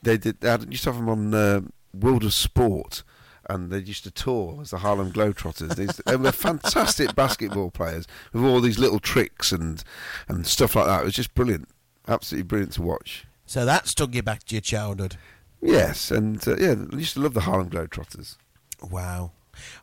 they 0.03 0.19
did. 0.19 0.41
They 0.41 0.51
had, 0.51 0.71
used 0.71 0.85
to 0.85 0.93
have 0.93 0.99
them 0.99 1.09
on 1.09 1.33
uh, 1.33 1.61
World 1.95 2.25
of 2.25 2.35
Sport, 2.35 3.03
and 3.49 3.71
they 3.71 3.79
used 3.79 4.05
to 4.05 4.11
tour 4.11 4.59
as 4.63 4.71
the 4.71 4.79
Harlem 4.79 5.13
Globetrotters. 5.13 5.77
These, 5.77 6.01
they 6.07 6.17
were 6.17 6.33
fantastic 6.33 7.15
basketball 7.15 7.71
players 7.71 8.07
with 8.33 8.45
all 8.45 8.61
these 8.61 8.79
little 8.79 9.01
tricks 9.01 9.53
and 9.53 9.83
and 10.29 10.47
stuff 10.47 10.75
like 10.77 10.87
that. 10.87 11.03
It 11.03 11.05
was 11.05 11.15
just 11.15 11.35
brilliant, 11.35 11.69
absolutely 12.09 12.45
brilliant 12.47 12.73
to 12.75 12.83
watch. 12.83 13.27
So 13.47 13.65
that's 13.65 13.95
took 13.95 14.15
you 14.15 14.23
back 14.23 14.45
to 14.45 14.55
your 14.55 14.63
childhood. 14.63 15.17
Yes, 15.61 16.11
and 16.11 16.47
uh, 16.47 16.57
yeah, 16.57 16.75
I 16.93 16.97
used 16.97 17.15
to 17.15 17.21
love 17.21 17.35
the 17.35 17.41
Harlem 17.43 17.71
Globetrotters. 17.71 18.37
Wow. 18.83 19.33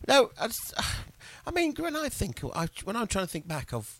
No, 0.07 0.29
I, 0.39 0.47
just- 0.47 0.73
I 1.45 1.51
mean, 1.51 1.73
when 1.77 1.95
I 1.95 2.09
think, 2.09 2.41
I, 2.55 2.67
when 2.83 2.95
I'm 2.95 3.07
trying 3.07 3.25
to 3.25 3.31
think 3.31 3.47
back 3.47 3.73
of 3.73 3.99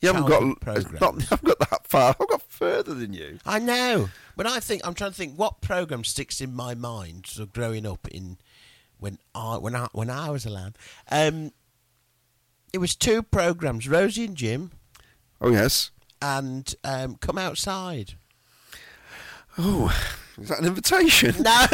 You 0.00 0.12
haven't 0.12 0.28
got 0.28 0.60
programs. 0.60 1.00
not, 1.00 1.22
haven't 1.22 1.44
got 1.58 1.70
that 1.70 1.86
far. 1.86 2.14
I've 2.20 2.28
got 2.28 2.42
further 2.42 2.94
than 2.94 3.12
you. 3.14 3.38
I 3.46 3.58
know. 3.58 4.10
When 4.34 4.46
I 4.46 4.60
think, 4.60 4.86
I'm 4.86 4.94
trying 4.94 5.12
to 5.12 5.16
think 5.16 5.38
what 5.38 5.60
program 5.60 6.04
sticks 6.04 6.40
in 6.40 6.54
my 6.54 6.74
mind. 6.74 7.26
of 7.38 7.52
growing 7.52 7.86
up 7.86 8.06
in 8.08 8.36
when 9.04 9.18
I 9.34 9.58
when 9.58 9.76
I 9.76 9.86
when 9.92 10.08
I 10.08 10.30
was 10.30 10.46
a 10.46 10.50
lad, 10.50 10.78
um, 11.10 11.52
it 12.72 12.78
was 12.78 12.96
two 12.96 13.22
programs: 13.22 13.86
Rosie 13.86 14.24
and 14.24 14.34
Jim, 14.34 14.70
Oh 15.42 15.50
yes. 15.50 15.90
and 16.22 16.74
um, 16.84 17.16
Come 17.16 17.36
Outside. 17.36 18.14
Oh, 19.58 19.94
is 20.40 20.48
that 20.48 20.58
an 20.60 20.64
invitation? 20.64 21.34
No, 21.42 21.66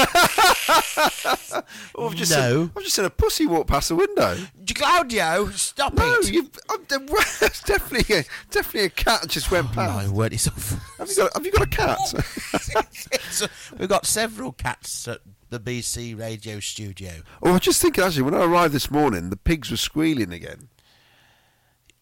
Oh, 1.94 2.08
I've 2.08 2.16
just 2.16 2.32
No. 2.32 2.64
Seen, 2.66 2.70
I've 2.76 2.82
just 2.82 2.96
seen 2.96 3.04
a 3.04 3.10
pussy 3.10 3.46
walk 3.46 3.68
past 3.68 3.88
the 3.90 3.94
window. 3.94 4.36
Claudio, 4.74 5.48
stop 5.50 5.94
No, 5.94 6.14
it! 6.16 6.32
you've, 6.32 6.50
I'm, 6.68 6.80
it's 6.90 7.62
definitely 7.62 8.16
a, 8.16 8.24
definitely 8.50 8.86
a 8.86 8.90
cat 8.90 9.28
just 9.28 9.50
went 9.52 9.74
My 9.76 9.86
past. 9.86 10.08
word, 10.10 10.32
it's 10.32 10.48
awful. 10.48 10.78
Have 10.98 11.08
you 11.08 11.16
got 11.16 11.32
Have 11.34 11.46
you 11.46 11.52
got 11.52 11.62
a 11.62 11.66
cat? 11.68 13.48
We've 13.78 13.88
got 13.88 14.04
several 14.04 14.52
cats 14.52 15.06
at 15.08 15.20
the 15.50 15.60
BC 15.60 16.18
radio 16.18 16.60
studio. 16.60 17.10
oh, 17.42 17.50
I 17.50 17.52
was 17.52 17.60
just 17.60 17.82
thinking 17.82 18.02
actually 18.04 18.22
when 18.22 18.34
I 18.34 18.44
arrived 18.44 18.72
this 18.74 18.90
morning, 18.90 19.30
the 19.30 19.36
pigs 19.36 19.70
were 19.70 19.76
squealing 19.76 20.32
again, 20.32 20.68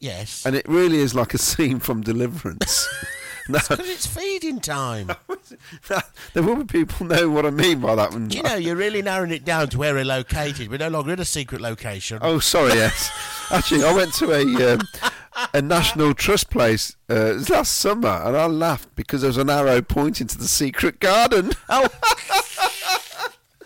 Yes. 0.01 0.47
and 0.47 0.55
it 0.55 0.69
really 0.69 0.99
is 0.99 1.15
like 1.15 1.35
a 1.35 1.39
scene 1.39 1.81
from 1.81 2.03
Deliverance. 2.03 2.87
No. 3.51 3.59
Because 3.67 3.89
it's 3.89 4.07
feeding 4.07 4.61
time. 4.61 5.11
there 6.35 6.43
will 6.43 6.57
be 6.57 6.65
people 6.85 7.07
know 7.07 7.31
what 7.31 7.47
I 7.47 7.51
mean 7.51 7.81
by 7.81 7.95
that. 7.95 8.11
Do 8.11 8.37
you 8.37 8.43
know, 8.43 8.57
you're 8.57 8.77
really 8.77 9.01
narrowing 9.01 9.31
it 9.31 9.43
down 9.43 9.71
to 9.71 9.79
where 9.79 9.95
we're 9.95 10.05
located. 10.05 10.69
We're 10.71 10.77
no 10.77 10.91
longer 10.91 11.15
in 11.15 11.19
a 11.19 11.25
secret 11.25 11.63
location. 11.63 12.19
Oh, 12.21 12.41
sorry. 12.41 12.75
Yes, 12.75 13.11
actually, 13.51 13.85
I 13.85 13.95
went 13.95 14.13
to 14.17 14.33
a 14.33 14.75
um, 14.75 14.81
a 15.55 15.63
National 15.63 16.13
Trust 16.13 16.51
place 16.51 16.95
uh, 17.09 17.43
last 17.49 17.73
summer, 17.79 18.21
and 18.27 18.37
I 18.37 18.45
laughed 18.49 18.95
because 18.95 19.23
there 19.23 19.29
was 19.29 19.39
an 19.39 19.49
arrow 19.49 19.81
pointing 19.81 20.27
to 20.27 20.37
the 20.37 20.47
secret 20.47 21.01
garden. 21.01 21.53
Oh, 21.71 21.89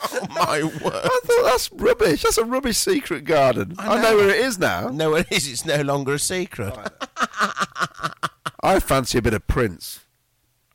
oh 0.12 0.26
my 0.30 0.62
word. 0.62 1.02
I 1.04 1.20
thought 1.24 1.44
that's 1.44 1.70
rubbish. 1.72 2.22
That's 2.22 2.38
a 2.38 2.44
rubbish 2.44 2.76
secret 2.76 3.24
garden. 3.24 3.74
I 3.78 3.96
know, 3.96 4.02
know. 4.02 4.16
where 4.16 4.30
it 4.30 4.40
is 4.40 4.58
now. 4.58 4.88
No, 4.88 5.14
it 5.14 5.26
is. 5.30 5.50
It's 5.50 5.64
no 5.64 5.80
longer 5.82 6.14
a 6.14 6.18
secret. 6.18 6.74
I 8.62 8.78
fancy 8.80 9.18
a 9.18 9.22
bit 9.22 9.34
of 9.34 9.46
Prince. 9.46 10.00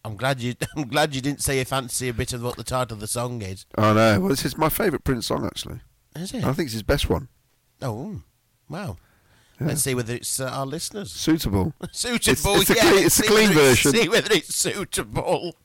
I'm 0.04 0.16
glad 0.16 0.40
you. 0.40 0.56
I'm 0.76 0.88
glad 0.88 1.14
you 1.16 1.22
didn't 1.22 1.42
say 1.42 1.60
you 1.60 1.66
fancy 1.66 2.10
a 2.10 2.14
bit 2.14 2.34
of 2.34 2.44
what 2.44 2.56
the 2.56 2.64
title 2.64 2.96
of 2.96 3.02
the 3.02 3.08
song 3.08 3.42
is. 3.42 3.66
I 3.78 3.94
know. 3.94 4.20
Well, 4.22 4.30
this 4.30 4.46
is 4.46 4.58
my 4.58 4.70
favourite 4.70 5.04
Prince 5.04 5.28
song 5.28 5.46
actually. 5.46 5.80
Is 6.16 6.34
it? 6.34 6.44
I 6.44 6.54
think 6.54 6.68
it's 6.68 6.74
his 6.74 6.84
best 6.84 7.10
one. 7.10 7.28
Oh, 7.82 8.22
wow. 8.70 8.98
Yeah. 9.60 9.68
Let's 9.68 9.82
see 9.82 9.96
whether 9.96 10.14
it's 10.14 10.40
uh, 10.40 10.50
our 10.50 10.66
listeners. 10.66 11.12
Suitable. 11.12 11.74
Suitable. 11.92 12.56
It's, 12.56 12.70
it's, 12.70 12.84
yeah, 12.84 12.90
a 12.90 12.92
clean, 12.92 13.06
it's 13.06 13.20
a 13.20 13.24
clean 13.24 13.52
version. 13.54 13.92
See 13.92 14.10
whether 14.10 14.34
it's 14.34 14.56
suitable. 14.56 15.56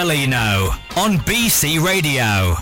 Cardellino 0.00 0.70
on 0.96 1.18
BC 1.28 1.78
Radio. 1.84 2.56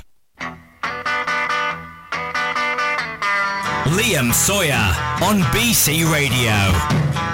Liam 3.94 4.35
Sawyer 4.35 4.74
on 5.23 5.43
BC 5.52 6.10
Radio. 6.12 7.27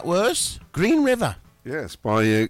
That 0.00 0.06
was 0.06 0.58
Green 0.72 1.04
River. 1.04 1.36
Yes, 1.62 1.94
by. 1.94 2.24
Uh, 2.24 2.46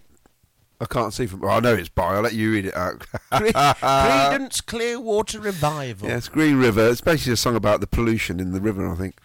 I 0.81 0.85
can't 0.85 1.13
see 1.13 1.27
from. 1.27 1.41
Well, 1.41 1.51
I 1.51 1.59
know 1.59 1.75
it's 1.75 1.89
by. 1.89 2.15
I'll 2.15 2.21
let 2.21 2.33
you 2.33 2.53
read 2.53 2.67
it 2.67 2.77
out. 2.77 3.01
Cre- 3.01 3.17
Creedence 3.49 4.65
Clearwater 4.65 5.41
Revival. 5.41 6.09
Yes, 6.09 6.29
Green 6.29 6.61
River. 6.61 6.89
It's 6.89 7.01
basically 7.01 7.33
a 7.33 7.37
song 7.37 7.57
about 7.57 7.81
the 7.81 7.89
pollution 7.89 8.39
in 8.39 8.53
the 8.53 8.61
river, 8.61 8.89
I 8.89 8.95
think. 8.95 9.17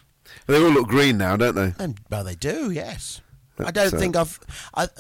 They 0.47 0.57
all 0.57 0.71
look 0.71 0.87
green 0.87 1.19
now, 1.19 1.37
don't 1.37 1.53
they? 1.53 1.75
And, 1.77 1.99
well, 2.09 2.23
they 2.23 2.33
do, 2.33 2.71
yes. 2.71 3.21
I 3.59 3.69
don't 3.69 3.93
uh, 3.93 3.99
think 3.99 4.15
I've. 4.15 4.39
I, 4.73 4.87
do 4.87 4.91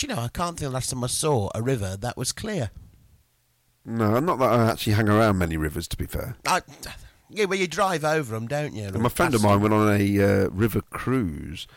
you 0.00 0.08
know, 0.08 0.20
I 0.20 0.26
can't 0.26 0.58
think 0.58 0.68
the 0.68 0.74
last 0.74 0.90
time 0.90 1.04
I 1.04 1.06
saw 1.06 1.50
a 1.54 1.62
river 1.62 1.96
that 1.96 2.16
was 2.16 2.32
clear. 2.32 2.72
No, 3.84 4.18
not 4.18 4.40
that 4.40 4.50
I 4.50 4.68
actually 4.68 4.94
hang 4.94 5.08
around 5.08 5.38
many 5.38 5.56
rivers, 5.56 5.86
to 5.86 5.96
be 5.96 6.06
fair. 6.06 6.34
I, 6.44 6.62
yeah, 7.30 7.44
well, 7.44 7.56
you 7.56 7.68
drive 7.68 8.04
over 8.04 8.34
them, 8.34 8.48
don't 8.48 8.74
you? 8.74 8.90
My 8.90 9.08
friend 9.10 9.32
of 9.36 9.44
mine 9.44 9.60
went 9.60 9.74
on 9.74 9.88
a 9.88 10.22
uh, 10.24 10.48
river 10.50 10.80
cruise 10.80 11.68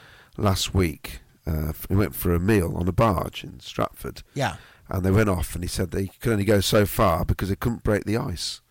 last 0.41 0.73
week. 0.73 1.19
Uh, 1.45 1.73
he 1.89 1.95
went 1.95 2.13
for 2.15 2.33
a 2.33 2.39
meal 2.39 2.75
on 2.77 2.87
a 2.87 2.91
barge 2.91 3.43
in 3.43 3.59
Stratford. 3.59 4.23
Yeah. 4.33 4.57
And 4.89 5.03
they 5.03 5.11
went 5.11 5.29
off, 5.29 5.55
and 5.55 5.63
he 5.63 5.67
said 5.67 5.91
they 5.91 6.07
could 6.07 6.33
only 6.33 6.45
go 6.45 6.59
so 6.61 6.85
far 6.85 7.23
because 7.25 7.49
they 7.49 7.55
couldn't 7.55 7.83
break 7.83 8.03
the 8.05 8.17
ice. 8.17 8.61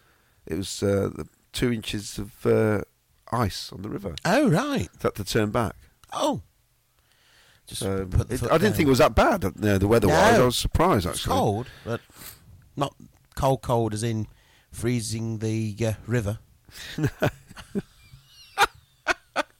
It 0.47 0.57
was 0.59 0.83
uh, 0.83 1.11
the 1.15 1.27
two 1.53 1.73
inches 1.73 2.19
of 2.19 2.45
uh, 2.47 2.83
ice 3.33 3.73
on 3.73 3.83
the 3.83 3.89
river. 3.89 4.15
Oh, 4.25 4.49
right. 4.51 4.89
They 5.01 5.07
had 5.09 5.15
to 5.17 5.25
turn 5.25 5.51
back. 5.51 5.75
Oh. 6.13 6.43
Just 7.67 7.83
Um, 7.83 8.11
put 8.11 8.29
the 8.29 8.35
it- 8.35 8.43
I 8.45 8.59
didn't 8.59 8.63
down. 8.63 8.73
think 8.75 8.87
it 8.87 8.91
was 8.91 8.99
that 8.99 9.15
bad, 9.15 9.45
uh, 9.45 9.79
the 9.79 9.87
weather-wise. 9.89 10.39
I 10.39 10.45
was 10.45 10.57
surprised, 10.57 11.07
It's 11.07 11.19
actually. 11.21 11.35
cold, 11.35 11.67
but 11.85 12.01
not 12.77 12.95
cold, 13.37 13.63
cold 13.63 13.95
as 13.95 14.03
in 14.03 14.27
freezing 14.71 15.39
the 15.39 15.77
uh, 15.87 15.93
river. 16.07 16.39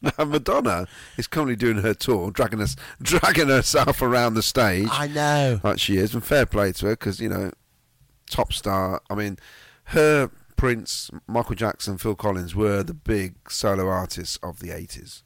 Now, 0.03 0.25
Madonna 0.25 0.87
is 1.17 1.27
currently 1.27 1.57
doing 1.57 1.79
her 1.79 1.95
tour, 1.95 2.31
dragging 2.31 2.61
us, 2.61 2.77
dragging 3.03 3.49
herself 3.49 4.03
around 4.03 4.35
the 4.35 4.43
stage. 4.43 4.89
I 4.91 5.07
know. 5.09 5.61
like 5.63 5.79
she 5.79 5.97
is, 5.97 6.15
and 6.15 6.25
fair 6.25 6.47
play 6.47 6.73
to 6.73 6.87
her 6.87 6.93
because 6.93 7.21
you 7.21 7.29
know, 7.29 7.53
top 8.29 8.53
star. 8.53 9.03
I 9.11 9.15
mean, 9.15 9.39
her 9.85 10.31
Prince, 10.57 11.11
Michael 11.27 11.55
Jackson, 11.55 11.99
Phil 11.99 12.15
Collins 12.15 12.55
were 12.55 12.83
the 12.83 12.95
big 12.95 13.51
solo 13.51 13.89
artists 13.89 14.37
of 14.43 14.61
the 14.61 14.71
eighties. 14.71 15.23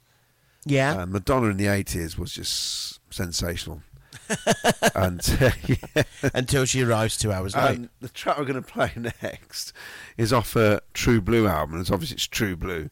Yeah. 0.67 1.03
and 1.03 1.13
Madonna 1.13 1.49
in 1.49 1.57
the 1.57 1.67
eighties 1.67 2.19
was 2.19 2.33
just 2.33 3.01
sensational. 3.13 3.83
and 4.95 5.21
uh, 5.41 5.51
yeah. 5.67 6.03
Until 6.33 6.65
she 6.65 6.83
arrives 6.83 7.19
two 7.19 7.33
hours 7.33 7.55
late. 7.55 7.79
And 7.79 7.89
the 8.01 8.09
track 8.09 8.39
we're 8.39 8.45
going 8.45 8.63
to 8.63 8.73
play 8.73 8.93
next 9.23 9.73
is 10.17 10.33
off 10.33 10.55
her 10.55 10.81
True 10.93 11.21
Blue 11.21 11.47
album. 11.47 11.81
It's 11.81 11.91
obviously 11.91 12.15
it's 12.15 12.27
True 12.27 12.57
Blue, 12.57 12.91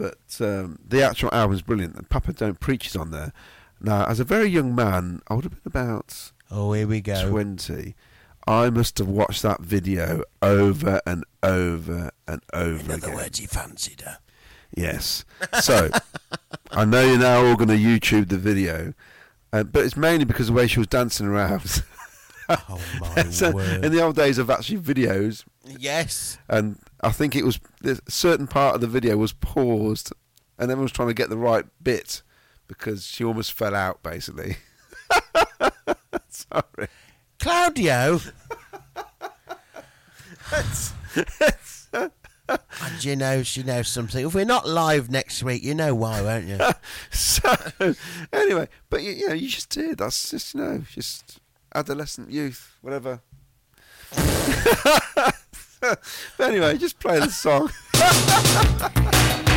but 0.00 0.46
um, 0.46 0.78
the 0.86 1.02
actual 1.02 1.30
album's 1.32 1.62
brilliant. 1.62 1.96
And 1.96 2.08
Papa 2.08 2.32
Don't 2.32 2.58
Preach 2.60 2.86
is 2.88 2.96
on 2.96 3.10
there. 3.10 3.32
Now, 3.80 4.04
as 4.06 4.20
a 4.20 4.24
very 4.24 4.48
young 4.48 4.74
man, 4.74 5.20
I 5.28 5.34
would 5.34 5.44
have 5.44 5.52
been 5.52 5.62
about 5.66 6.32
oh, 6.50 6.72
here 6.72 6.86
we 6.86 7.00
go. 7.00 7.28
twenty. 7.30 7.94
I 8.46 8.70
must 8.70 8.98
have 8.98 9.06
watched 9.08 9.42
that 9.42 9.60
video 9.60 10.22
over 10.42 11.00
and 11.06 11.24
over 11.42 12.10
and 12.26 12.42
over 12.52 12.80
In 12.84 12.90
other 12.90 13.06
again. 13.08 13.14
words, 13.14 13.38
he 13.38 13.46
fancied 13.46 14.00
her. 14.00 14.18
Yes. 14.74 15.24
So 15.60 15.90
I 16.70 16.84
know 16.84 17.04
you're 17.06 17.18
now 17.18 17.44
all 17.44 17.56
going 17.56 17.68
to 17.68 17.76
YouTube 17.76 18.28
the 18.28 18.38
video, 18.38 18.94
uh, 19.52 19.64
but 19.64 19.84
it's 19.84 19.96
mainly 19.96 20.24
because 20.24 20.48
of 20.48 20.54
the 20.54 20.58
way 20.62 20.66
she 20.66 20.78
was 20.80 20.88
dancing 20.88 21.26
around. 21.26 21.82
Oh, 22.48 22.80
my 23.00 23.22
So, 23.30 23.52
word. 23.52 23.84
in 23.84 23.92
the 23.92 24.02
old 24.02 24.16
days 24.16 24.38
of 24.38 24.50
actually 24.50 24.78
videos, 24.78 25.44
Yes. 25.64 26.38
and 26.48 26.78
I 27.02 27.10
think 27.12 27.34
it 27.34 27.44
was 27.44 27.60
a 27.84 27.98
certain 28.08 28.46
part 28.46 28.74
of 28.74 28.80
the 28.80 28.86
video 28.86 29.16
was 29.16 29.32
paused, 29.32 30.12
and 30.58 30.70
everyone 30.70 30.84
was 30.84 30.92
trying 30.92 31.08
to 31.08 31.14
get 31.14 31.30
the 31.30 31.38
right 31.38 31.64
bit 31.82 32.22
because 32.68 33.06
she 33.06 33.24
almost 33.24 33.52
fell 33.52 33.74
out 33.74 34.02
basically. 34.02 34.56
Sorry. 36.28 36.88
Claudio. 37.38 38.20
and 42.48 43.04
you 43.04 43.16
know, 43.16 43.42
she 43.42 43.62
knows 43.62 43.88
something. 43.88 44.26
If 44.26 44.34
we're 44.34 44.44
not 44.44 44.68
live 44.68 45.10
next 45.10 45.42
week, 45.42 45.62
you 45.62 45.74
know 45.74 45.94
why, 45.94 46.20
won't 46.22 46.46
you? 46.46 46.58
so 47.10 47.56
anyway, 48.32 48.68
but 48.88 49.02
you, 49.02 49.12
you 49.12 49.28
know, 49.28 49.34
you 49.34 49.48
just 49.48 49.70
did. 49.70 49.98
That's 49.98 50.30
just 50.30 50.54
you 50.54 50.60
know, 50.60 50.82
just 50.92 51.40
adolescent 51.74 52.30
youth, 52.30 52.76
whatever. 52.82 53.20
but 55.80 56.00
anyway, 56.40 56.76
just 56.76 56.98
play 56.98 57.20
the 57.20 57.30
song. 57.30 57.70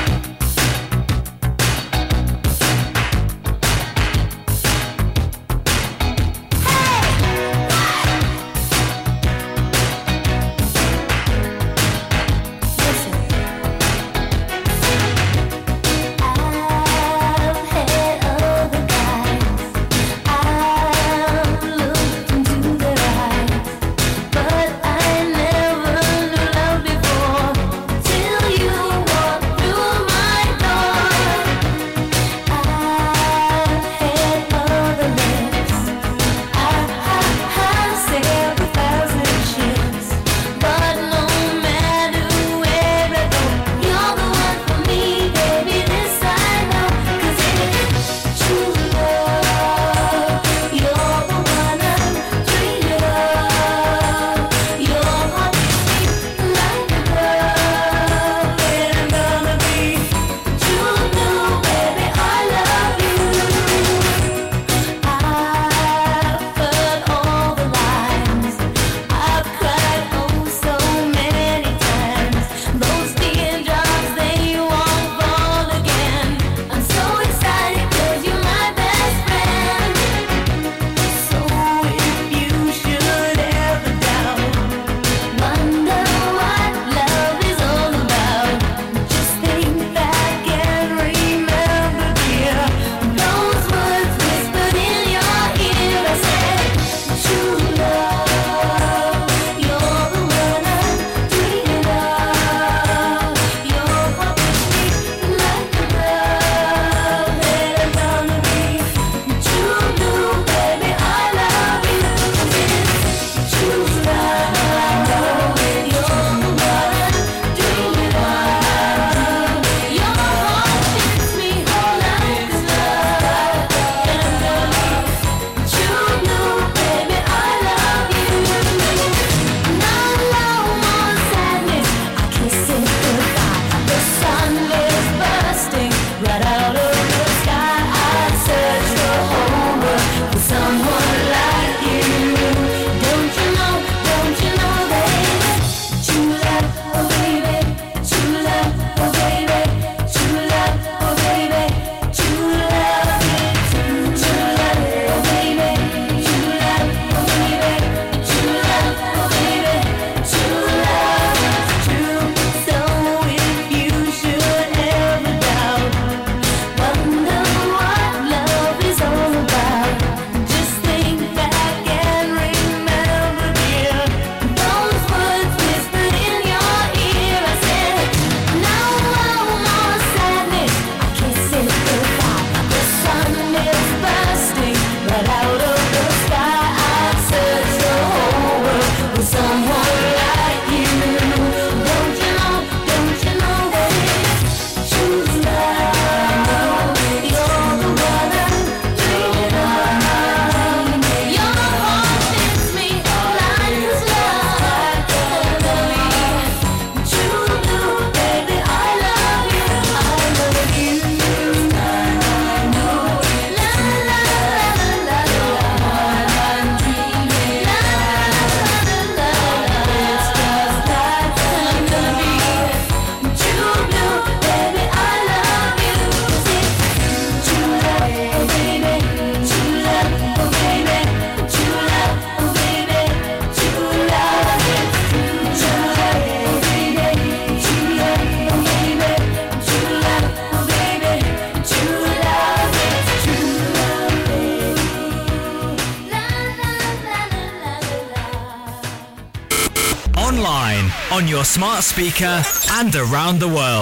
speaker, 251.93 252.41
and 252.71 252.95
around 252.95 253.39
the 253.39 253.47
world. 253.47 253.72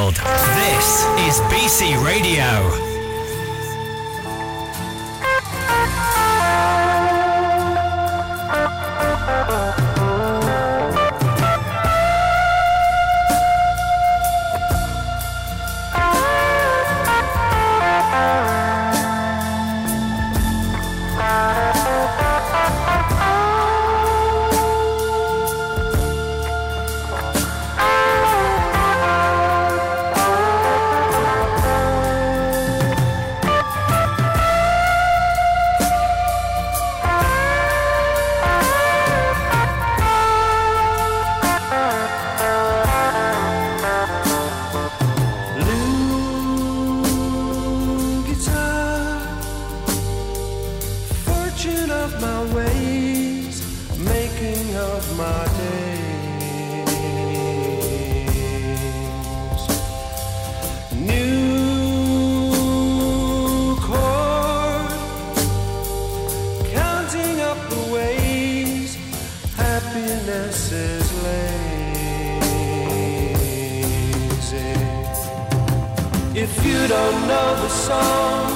If 76.64 76.68
you 76.68 76.88
don't 76.88 77.28
know 77.28 77.56
the 77.56 77.70
song, 77.70 78.52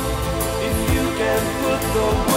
if 0.62 0.78
you 0.94 1.06
can 1.18 1.42
put 1.64 1.82
the 1.96 2.35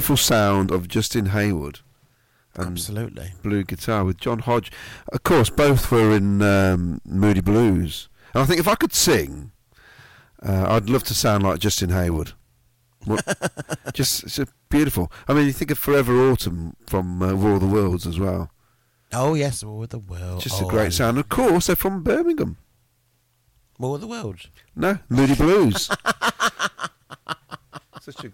beautiful 0.00 0.16
sound 0.16 0.70
of 0.70 0.88
Justin 0.88 1.26
Hayward. 1.26 1.80
And 2.54 2.68
Absolutely. 2.68 3.32
Blue 3.42 3.62
guitar 3.64 4.02
with 4.02 4.16
John 4.16 4.42
Lodge. 4.46 4.72
Of 5.12 5.24
course, 5.24 5.50
both 5.50 5.92
were 5.92 6.12
in 6.16 6.40
um, 6.40 7.02
Moody 7.04 7.42
Blues. 7.42 8.08
And 8.32 8.42
I 8.42 8.46
think 8.46 8.60
if 8.60 8.66
I 8.66 8.76
could 8.76 8.94
sing, 8.94 9.52
uh, 10.42 10.64
I'd 10.70 10.88
love 10.88 11.04
to 11.04 11.12
sound 11.12 11.42
like 11.42 11.58
Justin 11.58 11.90
Hayward. 11.90 12.32
Just 13.92 14.24
it's 14.24 14.40
beautiful. 14.70 15.12
I 15.28 15.34
mean, 15.34 15.44
you 15.44 15.52
think 15.52 15.70
of 15.70 15.78
Forever 15.78 16.30
Autumn 16.30 16.76
from 16.86 17.22
uh, 17.22 17.34
War 17.34 17.56
of 17.56 17.60
the 17.60 17.66
Worlds 17.66 18.06
as 18.06 18.18
well. 18.18 18.50
Oh 19.12 19.34
yes, 19.34 19.62
War 19.62 19.82
of 19.84 19.90
the 19.90 19.98
Worlds. 19.98 20.44
Just 20.44 20.62
oh, 20.62 20.66
a 20.66 20.70
great 20.70 20.86
I- 20.86 20.88
sound. 20.88 21.18
Of 21.18 21.28
course, 21.28 21.66
they're 21.66 21.76
from 21.76 22.02
Birmingham. 22.02 22.56
War 23.78 23.96
of 23.96 24.00
the 24.00 24.06
Worlds. 24.06 24.48
No, 24.74 24.98
Moody 25.10 25.34
Blues. 25.34 25.90
Such 28.00 28.24
a 28.24 28.32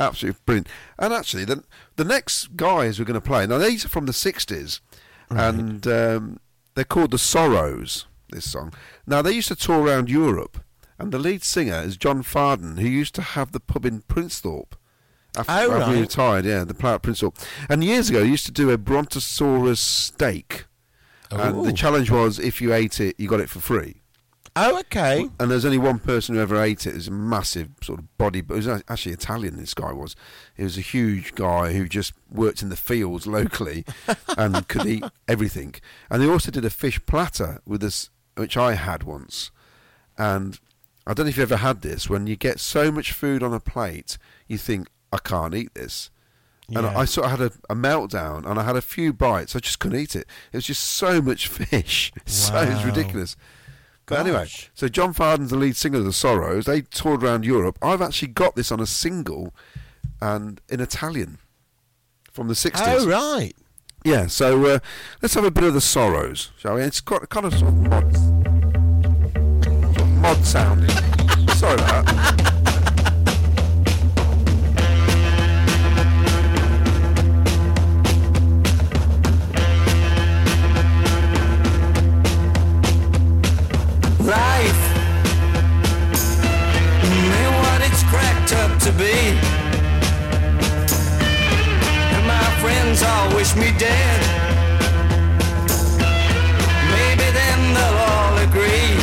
absolutely 0.00 0.40
brilliant. 0.46 0.68
And 0.98 1.12
actually, 1.12 1.44
the 1.44 1.62
the 1.96 2.04
next 2.04 2.56
guys 2.56 2.98
we're 2.98 3.04
going 3.04 3.20
to 3.20 3.26
play 3.26 3.46
now 3.46 3.58
these 3.58 3.84
are 3.84 3.88
from 3.88 4.06
the 4.06 4.12
'60s, 4.12 4.80
and 5.28 5.86
um, 5.86 6.40
they're 6.74 6.84
called 6.84 7.10
the 7.12 7.18
Sorrows. 7.18 8.06
This 8.30 8.50
song. 8.50 8.72
Now 9.06 9.22
they 9.22 9.32
used 9.32 9.48
to 9.48 9.56
tour 9.56 9.82
around 9.84 10.08
Europe, 10.08 10.62
and 10.98 11.10
the 11.12 11.18
lead 11.18 11.42
singer 11.42 11.82
is 11.82 11.96
John 11.96 12.22
Fardon, 12.22 12.78
who 12.78 12.86
used 12.86 13.14
to 13.16 13.22
have 13.22 13.52
the 13.52 13.60
pub 13.60 13.84
in 13.84 14.02
Princethorpe. 14.02 14.74
After, 15.36 15.52
Oh, 15.52 15.72
after 15.72 15.90
he 15.90 15.92
right. 15.94 16.00
retired, 16.00 16.44
yeah, 16.44 16.64
the 16.64 16.74
player 16.74 16.94
at 16.94 17.02
Princethorpe. 17.02 17.36
And 17.68 17.82
years 17.84 18.08
ago, 18.10 18.24
he 18.24 18.30
used 18.30 18.46
to 18.46 18.52
do 18.52 18.70
a 18.70 18.78
Brontosaurus 18.78 19.78
steak. 19.80 20.66
And 21.30 21.64
the 21.64 21.72
challenge 21.72 22.10
was 22.10 22.40
if 22.40 22.60
you 22.60 22.74
ate 22.74 22.98
it, 23.00 23.14
you 23.18 23.28
got 23.28 23.38
it 23.40 23.48
for 23.48 23.60
free. 23.60 23.99
Oh, 24.56 24.78
okay. 24.80 25.28
And 25.38 25.50
there's 25.50 25.64
only 25.64 25.78
one 25.78 25.98
person 26.00 26.34
who 26.34 26.40
ever 26.40 26.60
ate 26.60 26.84
it. 26.86 26.90
It 26.90 26.94
was 26.96 27.08
a 27.08 27.12
massive 27.12 27.68
sort 27.82 28.00
of 28.00 28.18
body, 28.18 28.40
but 28.40 28.54
it 28.54 28.66
was 28.66 28.82
actually 28.88 29.12
Italian. 29.12 29.56
This 29.56 29.74
guy 29.74 29.92
was. 29.92 30.16
He 30.56 30.64
was 30.64 30.76
a 30.76 30.80
huge 30.82 31.34
guy 31.34 31.72
who 31.72 31.88
just 31.88 32.12
worked 32.30 32.60
in 32.62 32.68
the 32.68 32.76
fields 32.76 33.26
locally 33.28 33.84
and 34.36 34.66
could 34.68 34.86
eat 34.86 35.04
everything. 35.28 35.74
And 36.10 36.20
they 36.20 36.28
also 36.28 36.50
did 36.50 36.64
a 36.64 36.70
fish 36.70 37.00
platter 37.06 37.60
with 37.64 37.80
this, 37.80 38.10
which 38.36 38.56
I 38.56 38.74
had 38.74 39.04
once. 39.04 39.50
And 40.18 40.58
I 41.06 41.14
don't 41.14 41.26
know 41.26 41.30
if 41.30 41.36
you 41.36 41.42
ever 41.44 41.56
had 41.56 41.82
this. 41.82 42.10
When 42.10 42.26
you 42.26 42.36
get 42.36 42.60
so 42.60 42.90
much 42.90 43.12
food 43.12 43.42
on 43.42 43.54
a 43.54 43.60
plate, 43.60 44.18
you 44.48 44.58
think 44.58 44.88
I 45.12 45.18
can't 45.18 45.54
eat 45.54 45.74
this. 45.74 46.10
And 46.68 46.76
Yeah. 46.84 46.88
I, 46.96 47.00
I 47.00 47.04
sort 47.04 47.26
of 47.26 47.38
had 47.38 47.40
a, 47.40 47.52
a 47.72 47.74
meltdown, 47.76 48.44
and 48.48 48.58
I 48.58 48.64
had 48.64 48.76
a 48.76 48.82
few 48.82 49.12
bites. 49.12 49.56
I 49.56 49.60
just 49.60 49.78
couldn't 49.78 49.98
eat 49.98 50.14
it. 50.14 50.26
It 50.52 50.56
was 50.58 50.66
just 50.66 50.82
so 50.82 51.22
much 51.22 51.48
fish. 51.48 52.12
so 52.26 52.56
it's 52.60 52.80
Wow. 52.80 52.84
ridiculous. 52.86 53.36
But 54.10 54.26
anyway, 54.26 54.48
so 54.74 54.88
John 54.88 55.12
Fardon's 55.12 55.50
the 55.50 55.56
lead 55.56 55.76
singer 55.76 55.98
of 55.98 56.04
the 56.04 56.12
Sorrows. 56.12 56.66
They 56.66 56.82
toured 56.82 57.22
around 57.22 57.44
Europe. 57.44 57.78
I've 57.80 58.02
actually 58.02 58.28
got 58.28 58.56
this 58.56 58.70
on 58.72 58.80
a 58.80 58.86
single, 58.86 59.54
and 60.20 60.60
in 60.68 60.80
Italian, 60.80 61.38
from 62.30 62.48
the 62.48 62.54
sixties. 62.54 62.86
Oh 62.88 63.08
right. 63.08 63.54
Yeah, 64.04 64.26
so 64.26 64.64
uh, 64.66 64.78
let's 65.22 65.34
have 65.34 65.44
a 65.44 65.50
bit 65.50 65.62
of 65.62 65.74
the 65.74 65.80
Sorrows, 65.80 66.50
shall 66.58 66.74
we? 66.74 66.82
It's 66.82 67.00
got 67.00 67.28
kind 67.28 67.46
of 67.46 67.54
sort 67.54 67.68
of 67.68 67.76
mod, 67.78 68.12
mod 70.20 70.44
sounding. 70.44 70.90
Sorry 71.50 71.74
about 71.74 72.06
that. 72.06 72.59
To 88.80 88.92
be. 88.92 89.12
And 92.14 92.26
my 92.26 92.48
friends 92.62 93.02
all 93.02 93.28
wish 93.34 93.54
me 93.54 93.72
dead. 93.78 94.20
Maybe 96.96 97.26
then 97.40 97.74
they'll 97.74 98.00
all 98.10 98.38
agree 98.38 98.96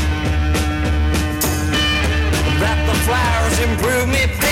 that 2.63 2.79
the 2.89 2.97
flowers 3.05 3.59
improve 3.69 4.07
me 4.09 4.46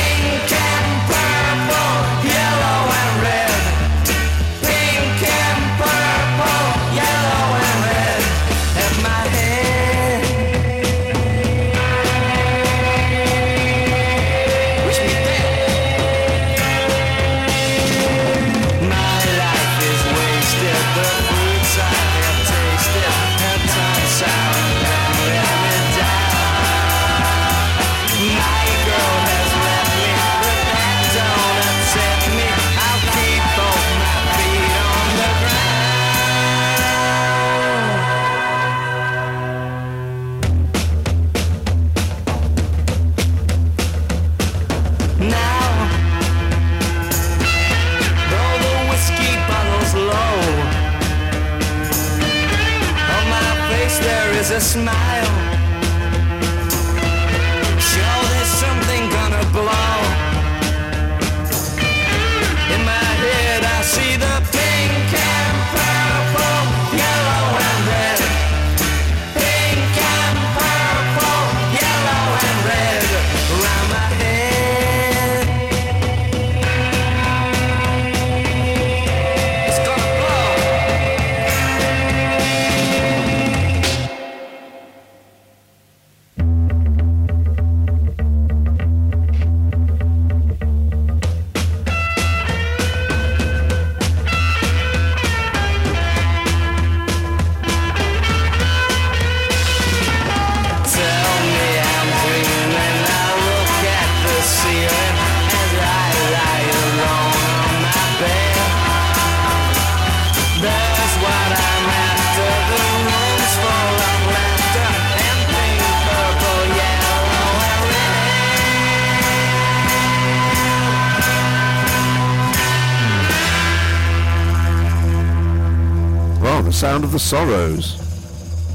sound 126.86 127.04
of 127.04 127.12
the 127.12 127.18
Sorrows. 127.18 127.98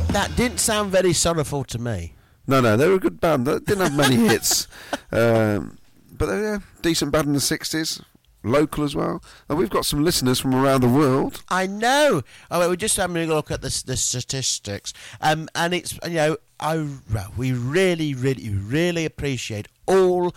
That 0.08 0.34
didn't 0.34 0.58
sound 0.58 0.90
very 0.90 1.12
sorrowful 1.12 1.62
to 1.62 1.78
me. 1.78 2.14
No, 2.44 2.60
no, 2.60 2.76
they 2.76 2.88
were 2.88 2.96
a 2.96 2.98
good 2.98 3.20
band. 3.20 3.46
They 3.46 3.60
didn't 3.60 3.82
have 3.82 3.94
many 3.96 4.16
hits, 4.16 4.66
um, 5.12 5.78
but 6.18 6.26
they 6.26 6.40
were 6.40 6.54
a 6.54 6.62
decent 6.82 7.12
band 7.12 7.28
in 7.28 7.34
the 7.34 7.40
sixties. 7.40 8.02
Local 8.42 8.82
as 8.82 8.96
well. 8.96 9.22
And 9.48 9.56
we've 9.56 9.70
got 9.70 9.86
some 9.86 10.02
listeners 10.02 10.40
from 10.40 10.56
around 10.56 10.80
the 10.80 10.88
world. 10.88 11.44
I 11.50 11.68
know. 11.68 12.22
Oh, 12.50 12.68
we're 12.68 12.74
just 12.74 12.96
having 12.96 13.16
a 13.16 13.26
look 13.32 13.48
at 13.52 13.62
the, 13.62 13.82
the 13.86 13.96
statistics, 13.96 14.92
um, 15.20 15.48
and 15.54 15.72
it's 15.72 15.96
you 16.04 16.14
know, 16.14 16.36
I 16.58 16.88
we 17.36 17.52
really, 17.52 18.12
really, 18.14 18.48
really 18.48 19.04
appreciate 19.04 19.68
all 19.86 20.34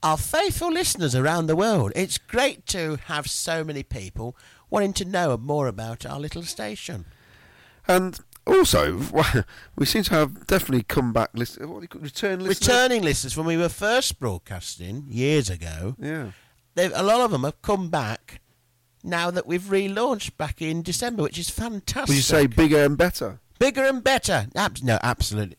our 0.00 0.16
faithful 0.16 0.70
listeners 0.70 1.16
around 1.16 1.48
the 1.48 1.56
world. 1.56 1.90
It's 1.96 2.18
great 2.18 2.66
to 2.66 3.00
have 3.06 3.28
so 3.28 3.64
many 3.64 3.82
people 3.82 4.36
wanting 4.70 4.92
to 4.92 5.04
know 5.04 5.36
more 5.36 5.66
about 5.66 6.06
our 6.06 6.20
little 6.20 6.44
station. 6.44 7.04
And 7.88 8.18
also, 8.46 9.00
we 9.76 9.86
seem 9.86 10.02
to 10.04 10.14
have 10.14 10.46
definitely 10.46 10.82
come 10.84 11.12
back. 11.12 11.30
Listen, 11.34 11.68
what 11.70 11.82
you 11.82 11.88
call 11.88 12.00
return 12.02 12.40
listeners? 12.40 12.60
Returning 12.68 13.02
listeners 13.02 13.36
when 13.36 13.46
we 13.46 13.56
were 13.56 13.68
first 13.68 14.18
broadcasting 14.20 15.04
years 15.08 15.50
ago. 15.50 15.96
Yeah. 15.98 16.30
A 16.76 17.02
lot 17.02 17.20
of 17.22 17.30
them 17.30 17.44
have 17.44 17.60
come 17.62 17.88
back 17.88 18.40
now 19.02 19.30
that 19.30 19.46
we've 19.46 19.62
relaunched 19.62 20.36
back 20.36 20.60
in 20.60 20.82
December, 20.82 21.22
which 21.22 21.38
is 21.38 21.48
fantastic. 21.48 22.08
Would 22.08 22.16
you 22.16 22.22
say 22.22 22.46
bigger 22.46 22.84
and 22.84 22.98
better? 22.98 23.40
bigger 23.58 23.84
and 23.84 24.04
better? 24.04 24.46
Abs- 24.54 24.82
no, 24.82 24.98
absolutely. 25.02 25.56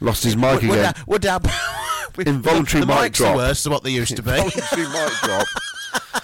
Lost 0.00 0.24
his 0.24 0.36
mic 0.36 0.62
would, 0.62 0.70
again. 0.70 0.94
would 1.06 1.24
our- 1.26 1.40
Involuntary 2.18 2.80
the 2.80 2.86
mic 2.86 3.12
mics 3.12 3.14
drop. 3.14 3.34
are 3.34 3.36
worse 3.36 3.62
than 3.62 3.72
what 3.72 3.82
they 3.84 3.90
used 3.90 4.16
to 4.16 4.22
be. 4.22 4.30
Involuntary 4.30 4.86
mic 4.88 5.12
drop. 5.22 5.46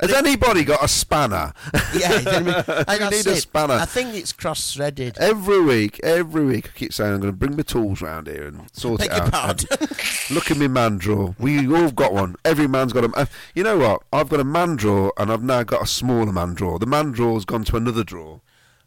Has 0.00 0.12
anybody 0.12 0.64
got 0.64 0.82
a 0.84 0.88
spanner? 0.88 1.52
yeah, 1.96 2.22
I 2.26 2.40
mean? 2.40 2.54
I 2.88 3.08
need 3.10 3.26
a 3.26 3.32
it. 3.32 3.36
spanner. 3.40 3.74
I 3.74 3.84
think 3.84 4.14
it's 4.14 4.32
cross-threaded. 4.32 5.18
Every 5.18 5.62
week, 5.62 6.00
every 6.02 6.44
week, 6.44 6.66
I 6.74 6.78
keep 6.78 6.92
saying 6.92 7.14
I'm 7.14 7.20
going 7.20 7.32
to 7.32 7.36
bring 7.36 7.56
my 7.56 7.62
tools 7.62 8.00
round 8.02 8.26
here 8.26 8.46
and 8.46 8.68
sort 8.72 9.00
Beg 9.00 9.10
it 9.10 9.16
your 9.16 9.24
out. 9.26 9.32
pardon. 9.32 9.68
Look 10.30 10.50
at 10.50 10.56
me 10.56 10.68
man 10.68 10.98
drawer. 10.98 11.34
We 11.38 11.66
all 11.74 11.90
got 11.90 12.12
one. 12.12 12.36
Every 12.44 12.66
man's 12.66 12.92
got 12.92 13.04
a. 13.04 13.12
Uh, 13.16 13.26
you 13.54 13.62
know 13.62 13.78
what? 13.78 14.02
I've 14.12 14.28
got 14.28 14.40
a 14.40 14.44
man 14.44 14.76
drawer 14.76 15.12
and 15.18 15.30
I've 15.32 15.42
now 15.42 15.62
got 15.62 15.82
a 15.82 15.86
smaller 15.86 16.32
man 16.32 16.54
drawer. 16.54 16.78
The 16.78 16.86
man 16.86 17.12
drawer's 17.12 17.44
gone 17.44 17.64
to 17.64 17.76
another 17.76 18.04
drawer. 18.04 18.40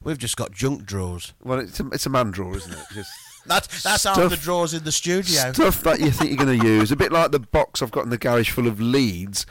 We've 0.03 0.17
just 0.17 0.35
got 0.35 0.51
junk 0.51 0.85
drawers. 0.85 1.33
Well, 1.43 1.59
it's 1.59 1.79
a, 1.79 1.87
it's 1.87 2.05
a 2.05 2.09
man 2.09 2.31
drawer, 2.31 2.57
isn't 2.57 2.73
it? 2.73 2.85
Just 2.93 3.11
That's 3.45 3.83
that's 3.83 4.05
half 4.05 4.15
Stuff- 4.15 4.31
the 4.31 4.37
drawers 4.37 4.73
in 4.73 4.85
the 4.85 4.91
studio. 4.93 5.51
stuff 5.51 5.81
that 5.83 5.99
you 5.99 6.11
think 6.11 6.29
you're 6.31 6.45
going 6.45 6.57
to 6.59 6.65
use. 6.65 6.93
A 6.93 6.95
bit 6.95 7.11
like 7.11 7.31
the 7.31 7.39
box 7.39 7.81
I've 7.81 7.91
got 7.91 8.05
in 8.05 8.09
the 8.09 8.17
garage 8.17 8.49
full 8.49 8.67
of 8.67 8.79
leads 8.79 9.45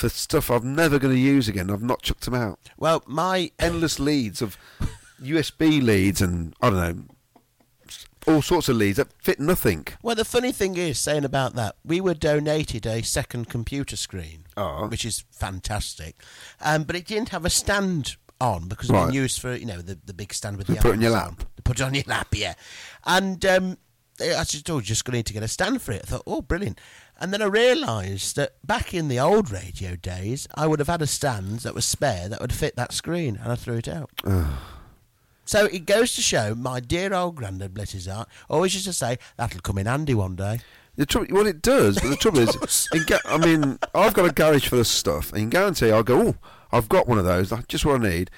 for 0.00 0.08
stuff 0.08 0.50
I'm 0.50 0.74
never 0.74 0.98
going 0.98 1.14
to 1.14 1.20
use 1.20 1.46
again. 1.46 1.70
I've 1.70 1.82
not 1.82 2.00
chucked 2.02 2.24
them 2.24 2.34
out. 2.34 2.58
Well, 2.78 3.02
my 3.06 3.50
Endless 3.58 3.98
leads 4.00 4.40
of 4.40 4.56
USB 5.22 5.82
leads 5.82 6.22
and 6.22 6.54
I 6.62 6.70
don't 6.70 6.78
know 6.98 7.04
all 8.26 8.42
sorts 8.42 8.68
of 8.68 8.76
leads 8.76 8.96
that 8.98 9.08
fit 9.22 9.40
nothing. 9.40 9.86
well, 10.02 10.14
the 10.14 10.24
funny 10.26 10.52
thing 10.52 10.76
is, 10.76 10.98
saying 10.98 11.24
about 11.24 11.54
that, 11.54 11.76
we 11.84 12.00
were 12.02 12.14
donated 12.14 12.84
a 12.86 13.02
second 13.02 13.48
computer 13.48 13.96
screen, 13.96 14.44
Oh. 14.58 14.86
which 14.88 15.04
is 15.06 15.24
fantastic, 15.30 16.16
um, 16.60 16.84
but 16.84 16.96
it 16.96 17.06
didn't 17.06 17.30
have 17.30 17.44
a 17.46 17.50
stand 17.50 18.16
on 18.40 18.68
because 18.68 18.90
Right. 18.90 19.00
it's 19.04 19.06
been 19.08 19.14
used 19.14 19.40
for 19.40 19.54
you 19.54 19.64
know 19.66 19.80
the 19.80 19.98
the 20.04 20.12
big 20.14 20.32
stand 20.34 20.58
with 20.58 20.66
the. 20.66 20.74
The 20.74 20.80
put 20.80 20.90
it 20.90 20.94
on 20.94 21.00
your 21.00 21.10
lap. 21.12 21.44
Put 21.64 21.80
it 21.80 21.82
on 21.82 21.94
your 21.94 22.04
lap, 22.06 22.28
yeah. 22.32 22.54
And 23.04 23.44
um, 23.46 23.78
I 24.20 24.44
just 24.44 24.68
oh, 24.70 24.80
just 24.82 25.04
going 25.04 25.12
to 25.12 25.18
need 25.18 25.26
to 25.26 25.32
get 25.32 25.42
a 25.42 25.48
stand 25.48 25.80
for 25.80 25.92
it. 25.92 26.02
I 26.04 26.06
thought, 26.06 26.22
oh, 26.26 26.42
brilliant. 26.42 26.78
And 27.20 27.32
then 27.34 27.42
I 27.42 27.46
realised 27.46 28.36
that 28.36 28.54
back 28.66 28.94
in 28.94 29.08
the 29.08 29.20
old 29.20 29.50
radio 29.50 29.94
days, 29.94 30.48
I 30.54 30.66
would 30.66 30.78
have 30.78 30.88
had 30.88 31.02
a 31.02 31.06
stand 31.06 31.60
that 31.60 31.74
was 31.74 31.84
spare 31.84 32.28
that 32.30 32.40
would 32.40 32.52
fit 32.52 32.76
that 32.76 32.92
screen, 32.92 33.38
and 33.42 33.52
I 33.52 33.56
threw 33.56 33.76
it 33.76 33.88
out. 33.88 34.10
so 35.44 35.66
it 35.66 35.84
goes 35.84 36.14
to 36.14 36.22
show 36.22 36.54
my 36.54 36.80
dear 36.80 37.12
old 37.12 37.36
granddad, 37.36 37.74
bless 37.74 37.92
his 37.92 38.06
heart, 38.06 38.28
always 38.48 38.72
used 38.74 38.86
to 38.86 38.92
say, 38.92 39.18
that'll 39.36 39.60
come 39.60 39.78
in 39.78 39.86
handy 39.86 40.14
one 40.14 40.34
day. 40.36 40.60
The 40.96 41.06
trouble, 41.06 41.28
well, 41.30 41.46
it 41.46 41.60
does, 41.62 41.98
but 42.00 42.08
the 42.08 42.16
trouble 42.20 42.40
is, 42.40 42.88
in 42.92 43.04
ga- 43.04 43.18
I 43.26 43.36
mean, 43.38 43.78
I've 43.94 44.14
got 44.14 44.28
a 44.28 44.32
garage 44.32 44.68
full 44.68 44.80
of 44.80 44.86
stuff, 44.86 45.32
and 45.32 45.42
you 45.42 45.48
guarantee 45.48 45.90
I'll 45.92 46.02
go, 46.02 46.20
oh, 46.28 46.34
I've 46.72 46.88
got 46.88 47.06
one 47.06 47.18
of 47.18 47.24
those, 47.24 47.50
that's 47.50 47.66
just 47.66 47.84
what 47.84 48.00
I 48.02 48.08
need, 48.08 48.30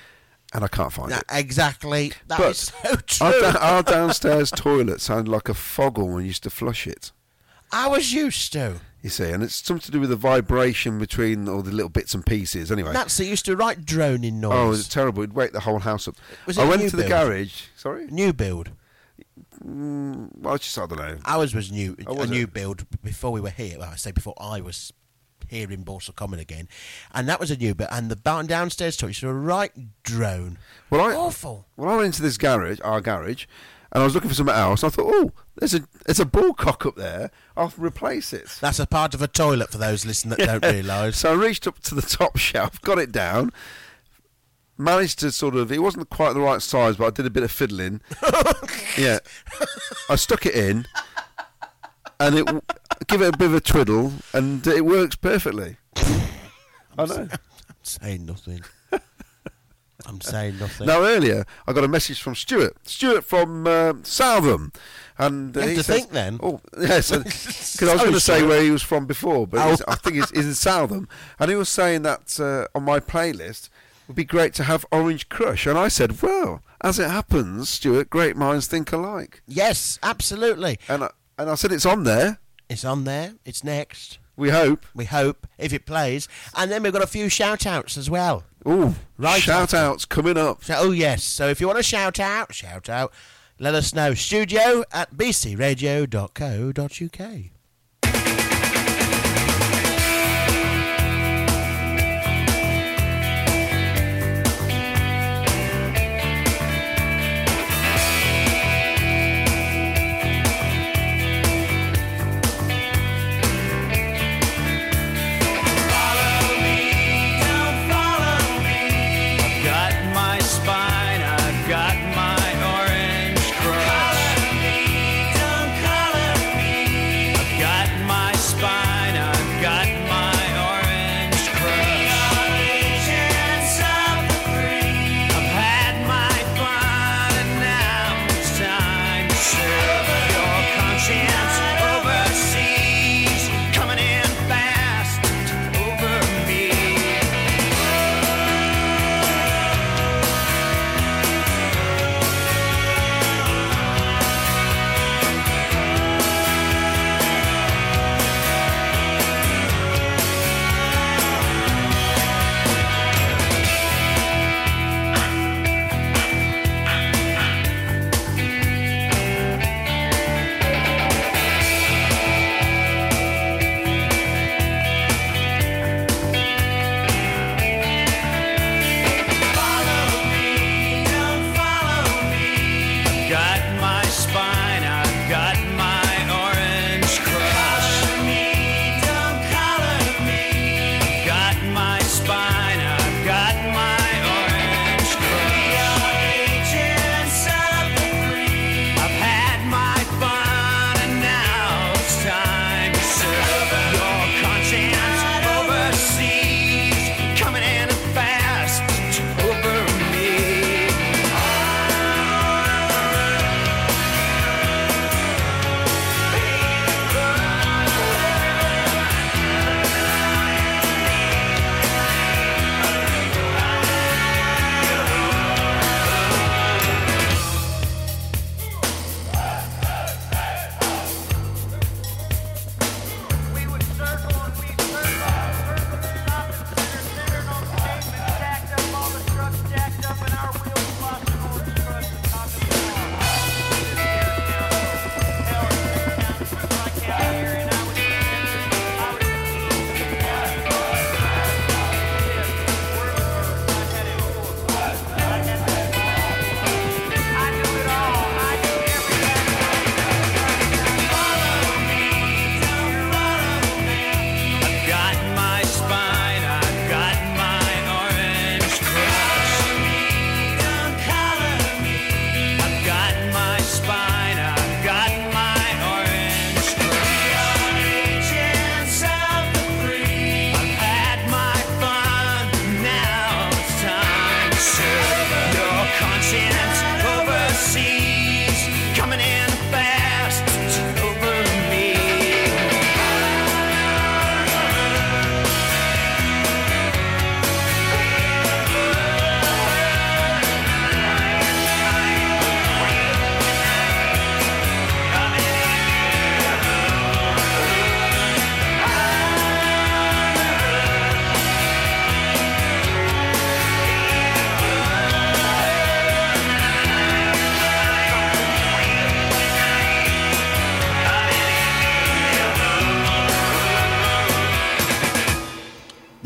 and 0.52 0.64
I 0.64 0.68
can't 0.68 0.92
find 0.92 1.12
it. 1.12 1.22
exactly. 1.30 2.12
That 2.28 2.38
But 2.38 2.50
is 2.50 2.58
so 2.82 2.96
true. 2.96 3.26
Our, 3.26 3.40
da- 3.52 3.58
our 3.60 3.82
downstairs 3.82 4.50
toilet 4.56 5.00
sounded 5.00 5.30
like 5.30 5.48
a 5.48 5.54
foggle 5.54 6.06
when 6.06 6.16
we 6.16 6.24
used 6.26 6.42
to 6.44 6.50
flush 6.50 6.86
it. 6.86 7.12
I 7.72 7.88
was 7.88 8.12
used 8.12 8.52
to. 8.52 8.80
You 9.02 9.10
see, 9.10 9.30
and 9.30 9.42
it's 9.42 9.56
something 9.56 9.82
to 9.82 9.90
do 9.90 9.98
with 9.98 10.10
the 10.10 10.16
vibration 10.16 10.98
between 11.00 11.48
all 11.48 11.62
the 11.62 11.72
little 11.72 11.88
bits 11.88 12.14
and 12.14 12.24
pieces. 12.24 12.70
Anyway, 12.70 12.92
That's 12.92 13.18
it. 13.18 13.26
Used 13.26 13.44
to 13.46 13.56
write 13.56 13.84
droning 13.84 14.38
noise. 14.40 14.52
oh, 14.54 14.66
it 14.66 14.68
was 14.68 14.88
terrible. 14.88 15.22
It'd 15.24 15.34
wake 15.34 15.50
the 15.52 15.60
whole 15.60 15.80
house 15.80 16.06
up. 16.06 16.14
Was 16.46 16.56
I 16.56 16.62
it 16.62 16.66
a 16.66 16.68
went 16.68 16.82
new 16.82 16.90
to 16.90 16.96
the 16.96 17.02
build? 17.02 17.10
garage. 17.10 17.62
Sorry, 17.76 18.06
New 18.06 18.32
build. 18.32 18.70
mm, 19.64 20.28
well, 20.38 20.58
just 20.58 20.78
I 20.78 20.86
don't 20.86 20.98
know. 20.98 21.18
Ours 21.24 21.54
was 21.54 21.70
new, 21.72 21.96
Oh, 22.06 22.12
a 22.14 22.18
was 22.20 22.30
new 22.30 22.44
it? 22.44 22.52
build 22.52 22.84
before 23.02 23.32
we 23.32 23.40
were 23.40 23.50
here. 23.50 23.78
Well, 23.78 23.90
I 23.90 23.96
say 23.96 24.12
before 24.12 24.34
I 24.38 24.60
was 24.60 24.92
here 25.48 25.70
in 25.70 25.84
Balsall 25.84 26.14
Common 26.14 26.38
again, 26.38 26.68
and 27.12 27.28
that 27.28 27.40
was 27.40 27.50
a 27.50 27.56
new 27.56 27.74
build. 27.74 27.90
And 27.92 28.10
the 28.10 28.16
ba- 28.16 28.44
downstairs 28.46 28.96
toilet 28.96 29.10
used 29.10 29.20
to 29.20 29.32
right 29.32 29.72
drone. 30.02 30.58
Well, 30.90 31.00
I 31.00 31.14
Awful. 31.14 31.66
Well, 31.76 31.90
I 31.90 31.94
went 31.96 32.06
into 32.06 32.22
this 32.22 32.38
garage, 32.38 32.78
our 32.84 33.00
garage, 33.00 33.46
and 33.92 34.02
I 34.02 34.04
was 34.04 34.14
looking 34.14 34.30
for 34.30 34.34
something 34.34 34.54
else. 34.54 34.82
And 34.82 34.90
I 34.90 34.94
thought, 34.94 35.12
oh, 35.14 35.32
there's 35.56 35.74
a 35.74 35.80
there's 36.06 36.20
a 36.20 36.24
ball 36.24 36.54
cock 36.54 36.86
up 36.86 36.96
there. 36.96 37.30
I'll 37.56 37.72
replace 37.76 38.32
it. 38.32 38.56
That's 38.60 38.78
a 38.78 38.86
part 38.86 39.14
of 39.14 39.20
a 39.20 39.28
toilet 39.28 39.70
for 39.70 39.78
those 39.78 40.06
listening 40.06 40.38
that 40.38 40.60
don't 40.60 40.72
realise. 40.72 41.18
So 41.18 41.32
I 41.32 41.34
reached 41.34 41.66
up 41.66 41.78
to 41.80 41.94
the 41.94 42.02
top 42.02 42.38
shelf, 42.38 42.80
got 42.80 42.98
it 42.98 43.12
down, 43.12 43.52
managed 44.78 45.18
to 45.20 45.30
sort 45.30 45.56
of. 45.56 45.70
It 45.70 45.82
wasn't 45.82 46.08
quite 46.08 46.32
the 46.32 46.40
right 46.40 46.62
size, 46.62 46.96
but 46.96 47.06
I 47.06 47.10
did 47.10 47.26
a 47.26 47.30
bit 47.30 47.42
of 47.42 47.50
fiddling. 47.50 48.00
yeah, 48.98 49.18
I 50.08 50.16
stuck 50.16 50.46
it 50.46 50.54
in, 50.54 50.86
and 52.18 52.38
it 52.38 52.46
give 53.08 53.20
it 53.20 53.34
a 53.34 53.36
bit 53.36 53.46
of 53.46 53.54
a 53.54 53.60
twiddle, 53.60 54.12
and 54.32 54.66
it 54.66 54.86
works 54.86 55.16
perfectly. 55.16 55.76
I 56.98 57.04
know. 57.04 57.28
Saying 57.82 58.24
nothing. 58.24 58.62
I'm 60.06 60.20
saying 60.20 60.58
nothing. 60.58 60.86
Now 60.86 61.02
earlier, 61.02 61.44
I 61.66 61.72
got 61.72 61.84
a 61.84 61.88
message 61.88 62.20
from 62.22 62.34
Stuart. 62.34 62.76
Stuart 62.88 63.24
from 63.24 63.66
uh, 63.66 63.94
Southam, 64.02 64.72
and 65.18 65.56
uh, 65.56 65.60
You 65.60 65.66
have 65.66 65.70
he 65.70 65.76
to 65.76 65.82
says- 65.84 65.96
think 65.96 66.10
then. 66.10 66.40
Oh, 66.42 66.60
yes, 66.80 67.10
because 67.16 67.88
I 67.88 67.92
was 67.92 68.02
going 68.02 68.12
to 68.14 68.20
say 68.20 68.42
where 68.42 68.62
he 68.62 68.70
was 68.70 68.82
from 68.82 69.06
before, 69.06 69.46
but 69.46 69.60
Oh. 69.60 69.84
I 69.88 69.94
think 69.96 70.16
he's, 70.16 70.30
he's 70.30 70.46
in 70.46 70.54
Southam, 70.54 71.08
and 71.38 71.50
he 71.50 71.56
was 71.56 71.68
saying 71.68 72.02
that 72.02 72.38
uh, 72.40 72.66
on 72.76 72.84
my 72.84 73.00
playlist 73.00 73.68
would 74.08 74.16
be 74.16 74.24
great 74.24 74.54
to 74.54 74.64
have 74.64 74.84
Orange 74.90 75.28
Crush, 75.28 75.66
and 75.66 75.78
I 75.78 75.88
said, 75.88 76.20
well, 76.22 76.62
as 76.80 76.98
it 76.98 77.08
happens, 77.10 77.68
Stuart, 77.68 78.10
great 78.10 78.36
minds 78.36 78.66
think 78.66 78.90
alike, 78.92 79.42
Yes, 79.46 79.98
absolutely. 80.02 80.78
and 80.88 81.04
I, 81.04 81.10
and 81.38 81.48
I 81.50 81.54
said 81.54 81.72
it's 81.72 81.86
on 81.86 82.04
there. 82.04 82.38
It's 82.68 82.84
on 82.84 83.04
there. 83.04 83.34
It's 83.44 83.62
next. 83.62 84.18
We 84.34 84.48
hope. 84.48 84.86
We 84.94 85.04
hope 85.04 85.46
if 85.58 85.72
it 85.74 85.84
plays, 85.84 86.26
and 86.56 86.70
then 86.70 86.82
we've 86.82 86.92
got 86.92 87.02
a 87.02 87.06
few 87.06 87.28
shout 87.28 87.66
outs 87.66 87.96
as 87.98 88.08
well. 88.08 88.44
Ooh, 88.66 88.94
Right 89.18 89.42
shout 89.42 89.74
after. 89.74 89.76
outs 89.76 90.04
coming 90.04 90.36
up. 90.38 90.62
So, 90.64 90.74
oh 90.78 90.90
yes. 90.92 91.24
So 91.24 91.48
if 91.48 91.60
you 91.60 91.66
want 91.66 91.78
to 91.78 91.82
shout 91.82 92.20
out, 92.20 92.54
shout 92.54 92.88
out. 92.88 93.12
Let 93.58 93.74
us 93.74 93.94
know. 93.94 94.14
Studio 94.14 94.84
at 94.92 95.14
bcradio.co.uk. 95.14 96.12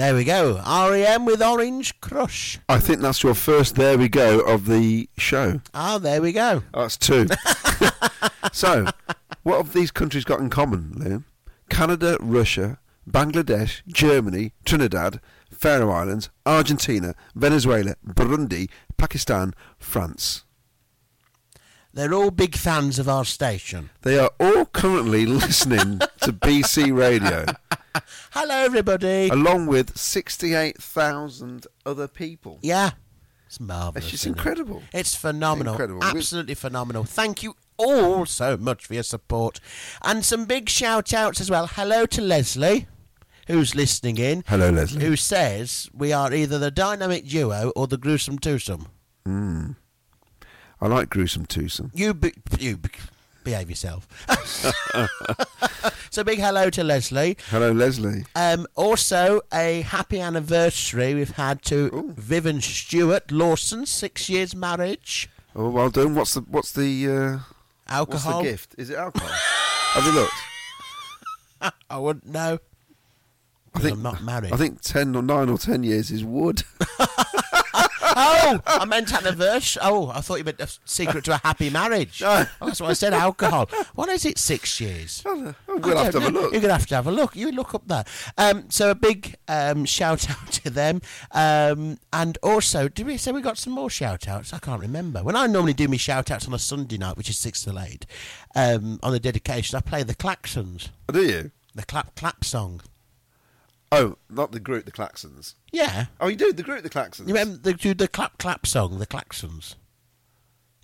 There 0.07 0.15
we 0.15 0.23
go. 0.23 0.63
REM 0.65 1.25
with 1.25 1.43
Orange 1.43 2.01
Crush. 2.01 2.61
I 2.69 2.79
think 2.79 3.01
that's 3.01 3.25
your 3.25 3.35
first 3.35 3.75
there 3.75 3.99
we 3.99 4.09
go 4.09 4.39
of 4.39 4.67
the 4.67 5.09
show. 5.19 5.61
Ah, 5.75 5.99
there 5.99 6.23
we 6.23 6.31
go. 6.31 6.63
Oh, 6.73 6.83
that's 6.83 6.97
two. 6.97 7.27
so, 8.53 8.87
what 9.43 9.57
have 9.57 9.73
these 9.73 9.91
countries 9.91 10.25
got 10.25 10.39
in 10.39 10.49
common, 10.49 10.93
Liam? 10.97 11.25
Canada, 11.71 12.17
Russia, 12.21 12.79
Bangladesh, 13.11 13.85
Germany, 13.89 14.53
Trinidad, 14.65 15.21
Faroe 15.51 15.91
Islands, 15.91 16.31
Argentina, 16.47 17.17
Venezuela, 17.35 17.97
Burundi, 18.07 18.71
Pakistan, 18.97 19.55
France. 19.81 20.45
They're 21.97 22.13
all 22.13 22.31
big 22.31 22.57
fans 22.57 22.99
of 22.99 23.09
our 23.09 23.25
station. 23.25 23.89
They 24.03 24.19
are 24.19 24.31
all 24.39 24.67
currently 24.67 25.25
listening 25.25 26.01
to 26.21 26.31
BC 26.31 26.95
Radio, 26.95 27.47
Hello, 28.33 28.55
everybody. 28.55 29.31
along 29.31 29.67
with 29.69 29.97
68,000 29.97 31.67
other 31.87 32.07
people. 32.07 32.59
Yeah. 32.61 32.91
It's 33.47 33.59
marvellous. 33.59 34.05
It's 34.05 34.11
just 34.11 34.25
isn't 34.25 34.33
it? 34.35 34.37
incredible. 34.37 34.83
It's 34.93 35.15
phenomenal. 35.15 35.73
Incredible. 35.73 36.05
Absolutely 36.05 36.53
phenomenal. 36.53 37.05
Thank 37.05 37.43
you 37.43 37.55
all 37.79 38.27
so 38.27 38.59
much 38.59 38.85
for 38.85 38.93
your 38.93 39.03
support. 39.03 39.59
And 40.03 40.23
some 40.23 40.45
big 40.45 40.69
shout 40.69 41.15
outs 41.15 41.41
as 41.41 41.51
well. 41.51 41.67
Hello 41.67 42.05
to 42.05 42.21
Leslie, 42.21 42.89
who's 43.47 43.75
listening 43.75 44.19
in. 44.19 44.45
Hello, 44.49 44.69
Leslie. 44.69 45.03
Who 45.03 45.17
says 45.17 45.89
we 45.95 46.13
are 46.13 46.31
either 46.35 46.59
the 46.59 46.71
dynamic 46.71 47.25
duo 47.27 47.73
or 47.75 47.87
the 47.87 47.97
gruesome 47.97 48.39
twosome. 48.39 48.89
Mm. 49.27 49.77
I 50.81 50.89
like 50.89 51.11
gruesome 51.11 51.47
twosome. 51.47 51.91
You, 51.95 52.15
be, 52.15 52.33
you 52.59 52.77
be, 52.77 52.91
behave 53.45 53.71
yourself. 53.71 54.07
so 56.11 56.25
big 56.25 56.39
hello 56.39 56.71
to 56.71 56.85
Leslie. 56.85 57.37
Hello, 57.51 57.73
Leslie. 57.73 58.25
Um, 58.35 58.67
also, 58.75 59.41
a 59.53 59.83
happy 59.83 60.21
anniversary 60.21 61.15
we've 61.15 61.37
had 61.37 61.63
to 61.63 62.13
Vivian 62.17 62.61
Stewart 62.61 63.31
Lawson, 63.31 63.87
six 63.87 64.29
years 64.29 64.55
marriage. 64.55 65.29
Oh, 65.55 65.71
well 65.71 65.91
done. 65.91 66.15
What's 66.15 66.35
the 66.35 66.41
what's 66.41 66.73
the 66.73 67.09
uh, 67.09 67.39
Alcohol. 67.89 68.33
What's 68.35 68.45
the 68.45 68.51
gift? 68.51 68.75
Is 68.79 68.91
it 68.91 68.97
alcohol? 68.97 69.29
Have 69.29 70.05
you 70.05 70.13
looked? 70.13 71.75
I 71.91 71.99
wouldn't 71.99 72.27
know. 72.27 72.59
I 73.75 73.81
think 73.81 73.97
I'm 73.97 74.03
not 74.03 74.23
married. 74.23 74.53
I 74.53 74.57
think 74.57 74.81
ten 74.81 75.15
or 75.15 75.23
nine 75.23 75.49
or 75.49 75.59
ten 75.59 75.83
years 75.83 76.11
is 76.11 76.25
wood. 76.25 76.63
oh, 78.17 78.61
I 78.67 78.85
meant 78.85 79.13
at 79.13 79.23
the 79.23 79.29
anniversary. 79.29 79.83
Oh, 79.85 80.09
I 80.11 80.21
thought 80.21 80.37
you 80.39 80.45
meant 80.45 80.61
a 80.61 80.69
secret 80.85 81.25
to 81.27 81.35
a 81.35 81.41
happy 81.45 81.71
marriage. 81.71 82.23
Oh, 82.25 82.47
that's 82.61 82.81
what 82.81 82.91
I 82.91 82.95
said. 82.95 83.13
Alcohol. 83.15 83.69
What 83.95 84.09
is 84.09 84.25
it? 84.25 84.39
Six 84.39 84.81
years. 84.81 85.23
we'll 85.25 85.55
I 85.69 86.05
have 86.05 86.13
to 86.13 86.19
a 86.19 86.31
look. 86.31 86.53
You're 86.53 86.61
gonna 86.61 86.73
have 86.75 86.87
to 86.87 86.95
have 86.95 87.07
a 87.07 87.13
look. 87.13 87.37
You 87.37 87.53
look 87.53 87.75
up 87.75 87.87
there. 87.87 88.05
Um, 88.39 88.71
so 88.71 88.91
a 88.91 88.95
big 88.95 89.37
um, 89.49 89.85
shout 89.85 90.29
out 90.31 90.51
to 90.53 90.71
them, 90.71 91.01
um, 91.33 91.99
and 92.13 92.39
also, 92.43 92.89
did 92.89 93.07
we 93.07 93.17
say 93.17 93.33
we 93.33 93.43
got 93.43 93.59
some 93.59 93.73
more 93.75 93.91
shout 93.91 94.27
outs? 94.29 94.53
I 94.53 94.59
can't 94.59 94.81
remember. 94.81 95.23
When 95.23 95.37
I 95.37 95.47
normally 95.47 95.75
do 95.75 95.89
my 95.89 95.97
shout 95.97 96.31
outs 96.31 96.47
on 96.49 96.55
a 96.55 96.59
Sunday 96.59 96.99
night, 96.99 97.17
which 97.17 97.29
is 97.31 97.39
six 97.39 97.63
till 97.65 97.79
eight, 97.79 98.07
um, 98.55 98.99
on 99.03 99.13
the 99.13 99.21
dedication, 99.21 99.77
I 99.77 99.81
play 99.81 100.03
the 100.03 100.15
Klaxons, 100.15 100.89
Oh, 101.09 101.13
do 101.13 101.23
you? 101.23 101.51
the 101.75 101.85
clap 101.85 102.15
clap 102.15 102.45
song. 102.45 102.81
Oh, 103.93 104.17
not 104.29 104.53
the 104.53 104.61
group, 104.61 104.85
the 104.85 104.93
Klaxons. 104.93 105.55
Yeah. 105.73 106.07
Oh, 106.21 106.29
you 106.29 106.37
do 106.37 106.53
the 106.53 106.63
group, 106.63 106.83
the 106.83 106.91
Klaxons. 106.91 107.29
You 107.29 107.35
remember 107.35 107.59
the 107.59 107.75
do 107.75 107.95
the 107.95 108.09
clap 108.09 108.39
clap 108.39 108.67
song, 108.67 108.99
the 108.99 109.07
Klaxons? 109.07 109.77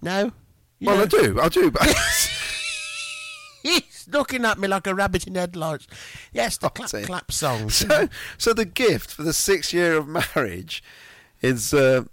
No. 0.01 0.33
You 0.79 0.87
Well, 0.89 1.03
I 1.03 1.07
don't? 1.07 1.39
I 1.41 1.49
do. 1.49 1.71
But 1.71 1.83
He's 3.63 4.09
looking 4.11 4.45
at 4.45 4.59
me 4.59 4.67
like 4.67 4.87
a 4.87 4.95
rabbit 4.95 5.27
in 5.27 5.37
headlights. 5.37 5.87
Yes, 6.33 6.57
the 6.59 6.69
clap 6.69 6.91
dear. 6.91 7.05
clap 7.05 7.31
song. 7.31 7.71
so, 7.71 8.09
so 8.37 8.53
the 8.53 8.65
gift 8.65 9.13
for 9.13 9.23
the 9.23 9.33
six 9.33 9.73
year 9.73 9.97
of 9.97 10.09
marriage 10.09 10.83
is 11.41 11.73
uh, 11.73 12.05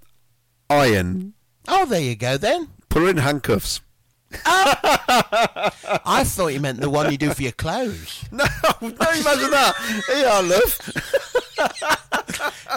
iron. 0.69 1.33
Oh, 1.67 1.85
there 1.85 2.01
you 2.01 2.15
go 2.15 2.37
then. 2.37 2.69
Put 2.89 3.01
her 3.03 3.09
in 3.09 3.17
handcuffs. 3.17 3.81
I 4.45 6.23
thought 6.25 6.47
you 6.49 6.59
meant 6.59 6.79
the 6.81 6.89
one 6.89 7.11
you 7.11 7.17
do 7.17 7.33
for 7.33 7.41
your 7.43 7.51
clothes. 7.53 8.25
No, 8.31 8.45
no, 8.81 8.87
imagine 8.89 9.51
that. 9.51 9.75
Here 10.07 10.17
you 10.17 10.25
love. 10.49 10.79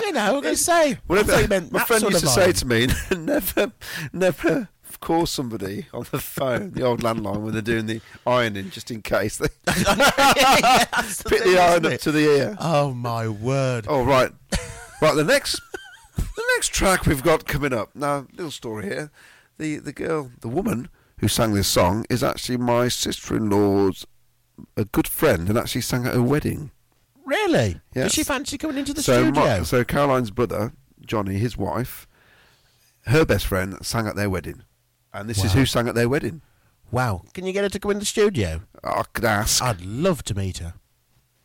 You 0.05 0.13
know, 0.13 0.21
I'm 0.21 0.33
going 0.41 0.55
to 0.55 0.57
say. 0.57 0.93
I 0.93 0.99
Whatever. 1.07 1.33
thought 1.33 1.43
you 1.43 1.49
meant 1.49 1.73
My 1.73 1.81
that 1.81 1.87
friend 1.89 2.01
sort 2.01 2.13
used 2.15 2.25
to 2.25 2.29
of 2.31 2.35
say 2.35 2.53
to 2.53 2.67
me, 2.67 2.89
never, 3.17 3.73
never 4.13 4.69
call 5.01 5.27
somebody 5.27 5.87
on 5.93 6.07
the 6.11 6.19
phone, 6.19 6.71
the 6.73 6.83
old 6.83 7.03
landline, 7.03 7.41
when 7.43 7.53
they're 7.53 7.61
doing 7.63 7.87
the 7.87 8.01
ironing, 8.27 8.71
just 8.71 8.91
in 8.91 9.03
case 9.03 9.37
they 9.37 9.49
That's 9.67 11.23
the 11.23 11.29
pick 11.29 11.43
thing, 11.43 11.53
the 11.53 11.59
iron 11.61 11.73
isn't 11.85 11.87
up 11.87 11.93
it? 11.93 12.01
to 12.03 12.13
the 12.13 12.21
ear. 12.21 12.57
Oh 12.61 12.95
my 12.95 13.29
word! 13.29 13.87
Oh 13.89 14.03
right, 14.05 14.31
right. 15.03 15.15
The 15.17 15.25
next, 15.25 15.61
the 16.17 16.45
next 16.57 16.69
track 16.73 17.05
we've 17.07 17.23
got 17.23 17.47
coming 17.47 17.73
up. 17.73 17.95
Now, 17.95 18.27
little 18.33 18.51
story 18.53 18.85
here. 18.87 19.11
The 19.59 19.77
the 19.79 19.93
girl, 19.93 20.31
the 20.41 20.49
woman 20.49 20.89
who 21.23 21.29
sang 21.29 21.55
this 21.55 21.69
song 21.69 22.05
is 22.11 22.23
actually 22.25 22.57
my 22.59 22.89
sister-in-law's 22.89 24.05
a 24.77 24.85
good 24.85 25.07
friend, 25.07 25.49
and 25.49 25.57
actually 25.57 25.81
sang 25.81 26.05
at 26.07 26.15
her 26.15 26.23
wedding. 26.23 26.73
Really? 27.25 27.81
Yes. 27.95 28.07
Does 28.07 28.13
she 28.13 28.25
fancy 28.25 28.59
coming 28.59 28.77
into 28.77 28.93
the 28.93 29.03
so, 29.03 29.23
studio? 29.23 29.59
my- 29.59 29.63
so 29.63 29.85
Caroline's 29.85 30.33
brother, 30.33 30.73
Johnny, 31.07 31.39
his 31.39 31.57
wife, 31.57 32.07
her 33.07 33.25
best 33.25 33.47
friend, 33.47 33.77
sang 33.83 34.07
at 34.09 34.17
their 34.17 34.29
wedding, 34.29 34.65
and 35.15 35.31
this 35.31 35.43
is 35.45 35.53
who 35.53 35.65
sang 35.65 35.89
at 35.89 35.95
their 35.95 36.09
wedding. 36.09 36.43
wow! 36.91 37.23
Can 37.33 37.47
you 37.47 37.53
get 37.53 37.63
her 37.63 37.71
to 37.71 37.79
come 37.79 37.93
in 37.93 37.99
the 38.01 38.05
studio? 38.05 38.63
I 38.85 39.05
could 39.13 39.25
ask. 39.25 39.63
I'd 39.63 39.81
love 39.85 40.25
to 40.25 40.35
meet 40.35 40.59
her. 40.59 40.75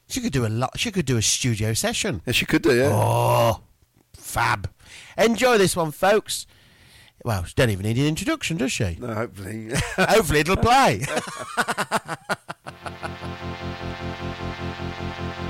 She 0.10 0.22
could 0.22 0.34
do 0.34 0.46
a 0.46 0.50
lot. 0.50 0.80
She 0.80 0.92
could 0.92 1.06
do 1.06 1.18
a 1.18 1.22
studio 1.22 1.74
session. 1.74 2.22
Yeah, 2.26 2.34
she 2.34 2.46
could 2.48 2.64
do, 2.64 2.76
yeah. 2.76 2.90
Oh, 2.92 3.62
fab! 4.14 4.72
Enjoy 5.18 5.58
this 5.60 5.76
one, 5.76 5.92
folks. 5.92 6.48
Well, 7.24 7.44
she 7.44 7.54
don't 7.56 7.70
even 7.70 7.86
need 7.86 7.98
an 7.98 8.06
introduction, 8.06 8.58
does 8.58 8.72
she? 8.72 8.98
No, 9.00 9.14
hopefully. 9.14 9.72
Hopefully, 9.98 10.40
it'll 10.40 10.58
play. 10.58 11.04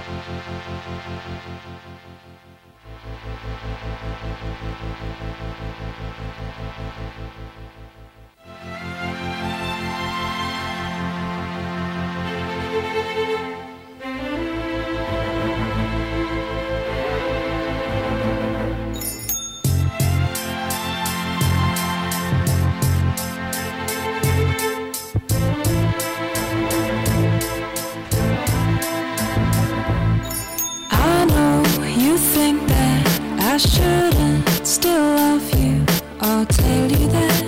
I 33.57 33.59
shouldn't 33.59 34.67
still 34.67 35.15
love 35.15 35.51
you. 35.59 35.83
I'll 36.19 36.45
tell 36.45 36.91
you 36.91 37.07
that. 37.07 37.43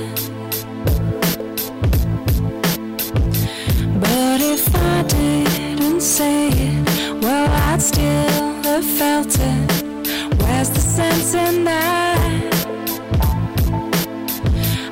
But 4.02 4.42
if 4.42 4.76
I 4.76 5.04
didn't 5.04 6.02
say 6.02 6.48
it, 6.50 7.22
well, 7.22 7.48
I'd 7.70 7.80
still 7.80 8.54
have 8.64 8.86
felt 8.86 9.38
it. 9.40 9.84
Where's 10.42 10.72
the 10.72 10.80
sense 10.80 11.36
in 11.36 11.64
that? 11.66 12.54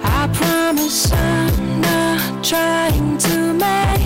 I 0.03 0.27
promise 0.33 1.11
I'm 1.11 1.81
not 1.81 2.43
trying 2.45 3.17
to 3.17 3.53
make 3.53 3.96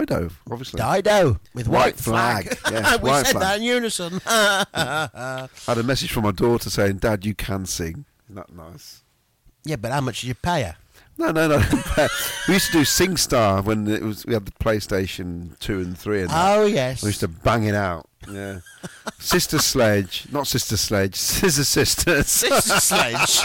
Dido, 0.00 0.30
obviously. 0.50 0.80
Dido 0.80 1.38
with 1.54 1.68
white, 1.68 1.78
White 1.78 1.96
flag. 1.96 2.58
Yes, 2.70 2.98
we 3.02 3.10
white 3.10 3.26
said 3.26 3.32
flag. 3.32 3.42
that 3.42 3.56
in 3.58 3.62
unison. 3.62 4.20
I 4.26 5.48
had 5.66 5.78
a 5.78 5.82
message 5.82 6.12
from 6.12 6.24
my 6.24 6.32
daughter 6.32 6.70
saying, 6.70 6.98
"Dad, 6.98 7.24
you 7.24 7.34
can 7.34 7.66
sing." 7.66 8.04
Isn't 8.26 8.36
that 8.36 8.52
nice? 8.54 9.02
yeah, 9.64 9.76
but 9.76 9.92
how 9.92 10.00
much 10.00 10.20
did 10.22 10.28
you 10.28 10.34
pay 10.34 10.62
her? 10.62 10.76
No, 11.18 11.32
no, 11.32 11.48
no. 11.48 11.56
we 12.48 12.54
used 12.54 12.66
to 12.66 12.72
do 12.72 12.80
SingStar 12.82 13.64
when 13.64 13.88
it 13.88 14.02
was 14.02 14.24
we 14.24 14.34
had 14.34 14.46
the 14.46 14.52
PlayStation 14.52 15.58
two 15.58 15.80
and 15.80 15.98
three. 15.98 16.20
And 16.20 16.30
that. 16.30 16.58
Oh, 16.58 16.64
yes. 16.64 17.02
we 17.02 17.08
used 17.08 17.20
to 17.20 17.28
bang 17.28 17.64
it 17.64 17.74
out. 17.74 18.08
Yeah, 18.30 18.60
Sister 19.18 19.58
Sledge, 19.58 20.26
not 20.30 20.46
Sister 20.46 20.76
Sledge, 20.76 21.14
Scissor 21.16 21.64
Sisters. 21.64 22.28
Sister 22.28 22.80
Sledge. 22.80 23.40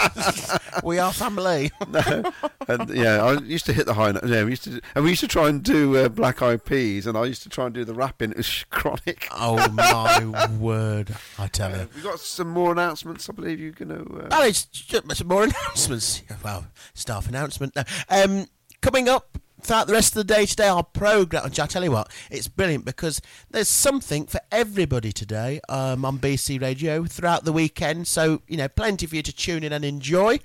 we 0.84 0.98
are 0.98 1.12
family. 1.12 1.70
no, 1.88 2.32
and 2.68 2.88
yeah, 2.90 3.22
I 3.24 3.38
used 3.40 3.66
to 3.66 3.72
hit 3.72 3.86
the 3.86 3.94
high 3.94 4.12
note. 4.12 4.24
Yeah, 4.26 4.44
we 4.44 4.50
used 4.50 4.64
to, 4.64 4.80
and 4.94 5.04
we 5.04 5.10
used 5.10 5.20
to 5.20 5.28
try 5.28 5.48
and 5.48 5.62
do 5.62 5.96
uh, 5.96 6.08
Black 6.08 6.42
Eyed 6.42 6.64
Peas, 6.64 7.06
and 7.06 7.16
I 7.16 7.24
used 7.24 7.42
to 7.44 7.48
try 7.48 7.66
and 7.66 7.74
do 7.74 7.84
the 7.84 7.94
rapping. 7.94 8.30
It 8.32 8.36
was 8.38 8.64
chronic. 8.70 9.28
Oh 9.32 9.68
my 9.70 10.46
word! 10.58 11.14
I 11.38 11.48
tell 11.48 11.70
you. 11.76 11.88
We 11.94 12.02
got 12.02 12.20
some 12.20 12.50
more 12.50 12.72
announcements. 12.72 13.28
I 13.28 13.32
believe 13.32 13.60
you're 13.60 13.72
going 13.72 13.88
to. 13.88 14.24
Uh, 14.24 14.28
Oh, 14.32 14.44
it's 14.46 14.64
just 14.64 15.16
some 15.16 15.28
more 15.28 15.42
announcements. 15.44 16.22
Well, 16.42 16.66
staff 16.94 17.28
announcement. 17.28 17.76
Um, 18.08 18.46
coming 18.80 19.08
up 19.08 19.38
throughout 19.64 19.86
the 19.86 19.94
rest 19.94 20.14
of 20.14 20.26
the 20.26 20.34
day 20.34 20.44
today, 20.46 20.68
our 20.68 20.82
programme. 20.82 21.44
Which 21.44 21.58
I 21.58 21.66
tell 21.66 21.82
you 21.82 21.90
what, 21.90 22.10
it's 22.30 22.48
brilliant 22.48 22.84
because 22.84 23.20
there's 23.50 23.68
something 23.68 24.26
for 24.26 24.40
everybody 24.52 25.10
today 25.10 25.60
um, 25.68 26.04
on 26.04 26.18
BC 26.18 26.60
Radio 26.60 27.04
throughout 27.04 27.44
the 27.44 27.52
weekend. 27.52 28.06
So, 28.06 28.42
you 28.46 28.56
know, 28.56 28.68
plenty 28.68 29.06
for 29.06 29.16
you 29.16 29.22
to 29.22 29.32
tune 29.32 29.64
in 29.64 29.72
and 29.72 29.84
enjoy. 29.84 30.38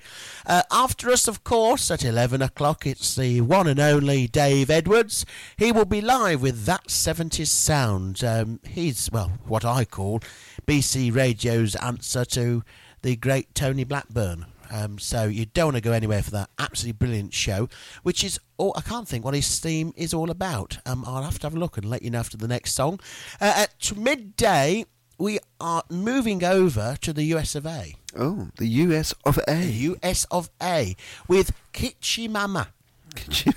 Uh, 0.46 0.62
after 0.70 1.10
us, 1.10 1.28
of 1.28 1.44
course, 1.44 1.90
at 1.90 2.04
11 2.04 2.40
o'clock, 2.40 2.86
it's 2.86 3.14
the 3.14 3.42
one 3.42 3.66
and 3.66 3.78
only 3.78 4.26
Dave 4.26 4.70
Edwards. 4.70 5.26
He 5.56 5.70
will 5.70 5.84
be 5.84 6.00
live 6.00 6.40
with 6.40 6.64
That 6.64 6.88
70s 6.88 7.48
Sound. 7.48 8.24
Um, 8.24 8.60
he's, 8.66 9.10
well, 9.12 9.32
what 9.46 9.64
I 9.64 9.84
call 9.84 10.20
BC 10.66 11.14
Radio's 11.14 11.76
answer 11.76 12.24
to 12.24 12.64
the 13.02 13.16
great 13.16 13.54
Tony 13.54 13.84
Blackburn. 13.84 14.46
Um, 14.70 14.98
so 14.98 15.24
you 15.24 15.46
don't 15.46 15.66
want 15.66 15.76
to 15.76 15.80
go 15.80 15.92
anywhere 15.92 16.22
for 16.22 16.30
that 16.32 16.50
absolutely 16.58 16.98
brilliant 16.98 17.34
show, 17.34 17.68
which 18.02 18.22
is 18.24 18.38
all 18.56 18.72
I 18.76 18.82
can't 18.82 19.08
think 19.08 19.24
what 19.24 19.34
his 19.34 19.58
theme 19.58 19.92
is 19.96 20.14
all 20.14 20.30
about. 20.30 20.78
Um, 20.86 21.04
I'll 21.06 21.22
have 21.22 21.38
to 21.40 21.46
have 21.46 21.54
a 21.54 21.58
look 21.58 21.76
and 21.76 21.88
let 21.88 22.02
you 22.02 22.10
know 22.10 22.20
after 22.20 22.36
the 22.36 22.48
next 22.48 22.74
song. 22.74 23.00
Uh, 23.40 23.66
at 23.66 23.96
midday, 23.96 24.84
we 25.18 25.38
are 25.60 25.82
moving 25.90 26.44
over 26.44 26.96
to 27.00 27.12
the 27.12 27.24
US 27.34 27.54
of 27.54 27.66
A. 27.66 27.94
oh, 28.16 28.48
the 28.56 28.66
US 28.68 29.12
of 29.24 29.38
A. 29.46 29.64
US 29.64 30.24
of 30.30 30.50
A 30.62 30.96
with 31.28 31.52
Kitschy 31.72 32.28
Mama. 32.28 32.68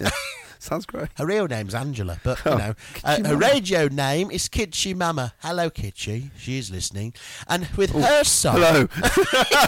Go 0.62 0.74
on, 0.74 0.78
yeah. 0.78 0.84
Sounds 0.84 0.86
great. 0.86 1.08
Her 1.16 1.26
real 1.26 1.46
name's 1.48 1.74
Angela, 1.74 2.18
but 2.22 2.42
you 2.44 2.50
know, 2.52 2.74
uh, 3.04 3.24
her 3.24 3.36
radio 3.36 3.88
name 3.88 4.30
is 4.30 4.48
Kitschy 4.48 4.94
Mama. 4.94 5.34
Hello, 5.40 5.70
Kitschy. 5.70 6.30
She 6.38 6.58
is 6.58 6.70
listening, 6.70 7.14
and 7.48 7.68
with 7.76 7.90
her 7.90 8.24
song, 8.24 8.56
hello. 8.56 8.88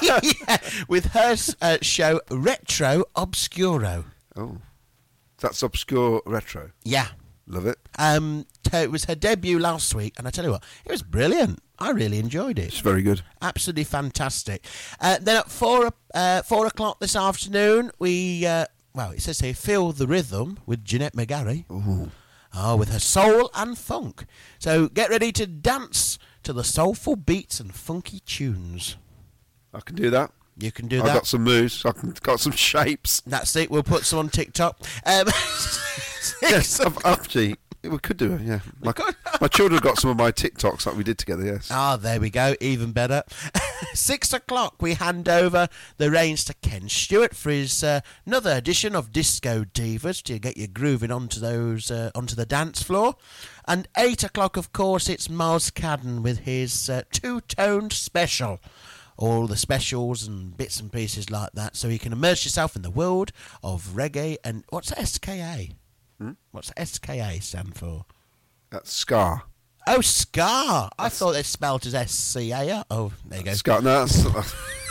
Yeah, 0.48 0.58
with 0.88 1.06
her 1.06 1.36
uh, 1.60 1.78
show 1.82 2.20
Retro 2.30 3.04
Obscuro. 3.16 4.04
Oh, 4.36 4.58
that's 5.38 5.62
obscure 5.62 6.22
retro. 6.26 6.70
Yeah. 6.84 7.08
Love 7.46 7.66
it. 7.66 7.78
Um, 7.98 8.46
t- 8.62 8.78
it 8.78 8.90
was 8.90 9.04
her 9.04 9.14
debut 9.14 9.58
last 9.58 9.94
week, 9.94 10.14
and 10.16 10.26
I 10.26 10.30
tell 10.30 10.46
you 10.46 10.52
what, 10.52 10.64
it 10.86 10.90
was 10.90 11.02
brilliant. 11.02 11.58
I 11.78 11.90
really 11.90 12.18
enjoyed 12.18 12.58
it. 12.58 12.68
It's 12.68 12.78
very 12.78 13.02
good. 13.02 13.20
Absolutely 13.42 13.84
fantastic. 13.84 14.64
Uh, 14.98 15.18
then 15.20 15.36
at 15.36 15.50
four 15.50 15.92
uh, 16.14 16.40
four 16.42 16.66
o'clock 16.66 17.00
this 17.00 17.14
afternoon, 17.14 17.90
we 17.98 18.46
uh, 18.46 18.64
well, 18.94 19.10
it 19.10 19.22
says 19.22 19.40
here, 19.40 19.54
feel 19.54 19.92
the 19.92 20.06
rhythm 20.06 20.58
with 20.66 20.84
Jeanette 20.84 21.14
McGarry. 21.14 21.64
Ooh. 21.70 22.10
Oh, 22.56 22.76
with 22.76 22.90
her 22.90 23.00
soul 23.00 23.50
and 23.54 23.76
funk. 23.76 24.26
So 24.60 24.88
get 24.88 25.10
ready 25.10 25.32
to 25.32 25.46
dance 25.46 26.18
to 26.44 26.52
the 26.52 26.62
soulful 26.62 27.16
beats 27.16 27.58
and 27.58 27.74
funky 27.74 28.20
tunes. 28.20 28.96
I 29.72 29.80
can 29.80 29.96
do 29.96 30.10
that. 30.10 30.30
You 30.56 30.70
can 30.70 30.86
do 30.86 30.98
that. 30.98 31.06
I've 31.06 31.14
got 31.14 31.26
some 31.26 31.42
moves. 31.42 31.84
I've 31.84 32.22
got 32.22 32.38
some 32.38 32.52
shapes. 32.56 33.20
That's 33.26 33.56
it. 33.56 33.70
We'll 33.70 33.82
put 33.82 34.04
some 34.04 34.20
on 34.20 34.28
TikTok. 34.28 34.78
Um, 35.04 35.26
yes, 36.42 36.78
I've, 36.78 37.04
actually, 37.84 37.94
we 37.94 37.98
could 37.98 38.16
do 38.16 38.32
it. 38.34 38.40
Yeah, 38.42 38.60
my, 38.80 38.92
my 39.40 39.48
children 39.48 39.80
got 39.80 39.98
some 39.98 40.10
of 40.10 40.16
my 40.16 40.32
TikToks 40.32 40.84
that 40.84 40.96
we 40.96 41.04
did 41.04 41.18
together. 41.18 41.44
Yes. 41.44 41.68
Ah, 41.70 41.96
there 41.96 42.20
we 42.20 42.30
go. 42.30 42.54
Even 42.60 42.92
better. 42.92 43.22
Six 43.94 44.32
o'clock, 44.32 44.76
we 44.80 44.94
hand 44.94 45.28
over 45.28 45.68
the 45.98 46.10
reins 46.10 46.44
to 46.44 46.54
Ken 46.54 46.88
Stewart 46.88 47.34
for 47.34 47.50
his 47.50 47.84
uh, 47.84 48.00
another 48.26 48.52
edition 48.52 48.94
of 48.96 49.12
Disco 49.12 49.64
Divas 49.64 50.22
to 50.24 50.38
get 50.38 50.56
you 50.56 50.66
grooving 50.66 51.10
onto 51.10 51.40
those 51.40 51.90
uh, 51.90 52.10
onto 52.14 52.34
the 52.34 52.46
dance 52.46 52.82
floor. 52.82 53.16
And 53.66 53.88
eight 53.96 54.22
o'clock, 54.24 54.56
of 54.56 54.72
course, 54.72 55.08
it's 55.08 55.28
Miles 55.28 55.70
Cadden 55.70 56.22
with 56.22 56.40
his 56.40 56.88
uh, 56.88 57.02
two-toned 57.10 57.92
special. 57.92 58.60
All 59.16 59.46
the 59.46 59.56
specials 59.56 60.26
and 60.26 60.56
bits 60.56 60.80
and 60.80 60.90
pieces 60.90 61.30
like 61.30 61.52
that, 61.52 61.76
so 61.76 61.86
you 61.86 62.00
can 62.00 62.12
immerse 62.12 62.44
yourself 62.44 62.74
in 62.74 62.82
the 62.82 62.90
world 62.90 63.30
of 63.62 63.92
reggae 63.94 64.38
and 64.42 64.64
what's 64.70 64.90
SKA? 64.90 65.68
Hmm? 66.18 66.32
What's 66.52 66.72
SKA 66.82 67.38
stand 67.40 67.74
for? 67.76 68.04
That's 68.70 68.92
Scar. 68.92 69.44
Oh, 69.86 70.00
Scar. 70.00 70.90
I 70.98 71.08
thought 71.08 71.36
it 71.36 71.44
spelled 71.46 71.86
as 71.86 71.94
S 71.94 72.12
C 72.12 72.52
A. 72.52 72.84
Oh, 72.90 73.12
there 73.26 73.40
you 73.40 73.44
go. 73.44 73.52
Scar. 73.54 73.82
No, 73.82 74.04
that's, 74.04 74.24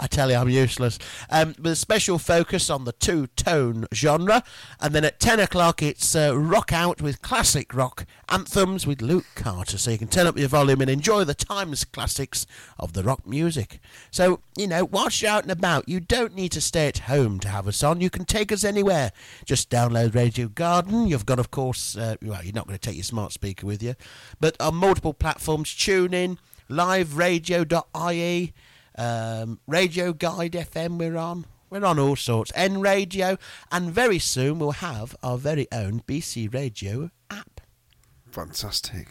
I 0.00 0.06
tell 0.06 0.30
you, 0.30 0.36
I'm 0.36 0.48
useless. 0.48 0.98
Um, 1.30 1.54
with 1.58 1.72
a 1.72 1.76
special 1.76 2.18
focus 2.18 2.70
on 2.70 2.84
the 2.84 2.92
two 2.92 3.26
tone 3.28 3.86
genre. 3.94 4.42
And 4.80 4.94
then 4.94 5.04
at 5.04 5.20
10 5.20 5.40
o'clock, 5.40 5.82
it's 5.82 6.14
uh, 6.14 6.36
rock 6.36 6.72
out 6.72 7.00
with 7.00 7.22
classic 7.22 7.74
rock 7.74 8.06
anthems 8.28 8.86
with 8.86 9.00
Luke 9.02 9.26
Carter. 9.34 9.78
So 9.78 9.90
you 9.90 9.98
can 9.98 10.08
turn 10.08 10.26
up 10.26 10.38
your 10.38 10.48
volume 10.48 10.80
and 10.80 10.90
enjoy 10.90 11.24
the 11.24 11.34
timeless 11.34 11.84
classics 11.84 12.46
of 12.78 12.92
the 12.92 13.02
rock 13.02 13.26
music. 13.26 13.80
So, 14.10 14.40
you 14.56 14.66
know, 14.66 14.84
whilst 14.84 15.22
you're 15.22 15.30
out 15.30 15.42
and 15.42 15.52
about, 15.52 15.88
you 15.88 16.00
don't 16.00 16.34
need 16.34 16.52
to 16.52 16.60
stay 16.60 16.88
at 16.88 16.98
home 16.98 17.40
to 17.40 17.48
have 17.48 17.66
us 17.68 17.82
on. 17.82 18.00
You 18.00 18.10
can 18.10 18.24
take 18.24 18.52
us 18.52 18.64
anywhere. 18.64 19.12
Just 19.44 19.70
download 19.70 20.14
Radio 20.14 20.48
Garden. 20.48 21.06
You've 21.06 21.26
got, 21.26 21.38
of 21.38 21.50
course, 21.50 21.96
uh, 21.96 22.16
well, 22.22 22.42
you're 22.42 22.54
not 22.54 22.66
going 22.66 22.78
to 22.78 22.86
take 22.86 22.96
your 22.96 23.04
smart 23.04 23.32
speaker 23.32 23.66
with 23.66 23.82
you, 23.82 23.94
but 24.40 24.60
on 24.60 24.74
multiple 24.74 25.14
platforms, 25.14 25.74
tune 25.74 26.14
in, 26.14 26.38
liveradio.ie 26.68 28.52
um, 28.98 29.60
Radio 29.66 30.12
Guide 30.12 30.52
FM 30.52 30.98
we're 30.98 31.16
on. 31.16 31.46
We're 31.70 31.84
on 31.84 31.98
all 31.98 32.16
sorts. 32.16 32.50
N 32.54 32.80
Radio, 32.80 33.38
and 33.70 33.90
very 33.90 34.18
soon 34.18 34.58
we'll 34.58 34.72
have 34.72 35.14
our 35.22 35.38
very 35.38 35.66
own 35.72 36.00
BC 36.06 36.52
Radio 36.52 37.10
app. 37.30 37.60
fantastic. 38.30 39.08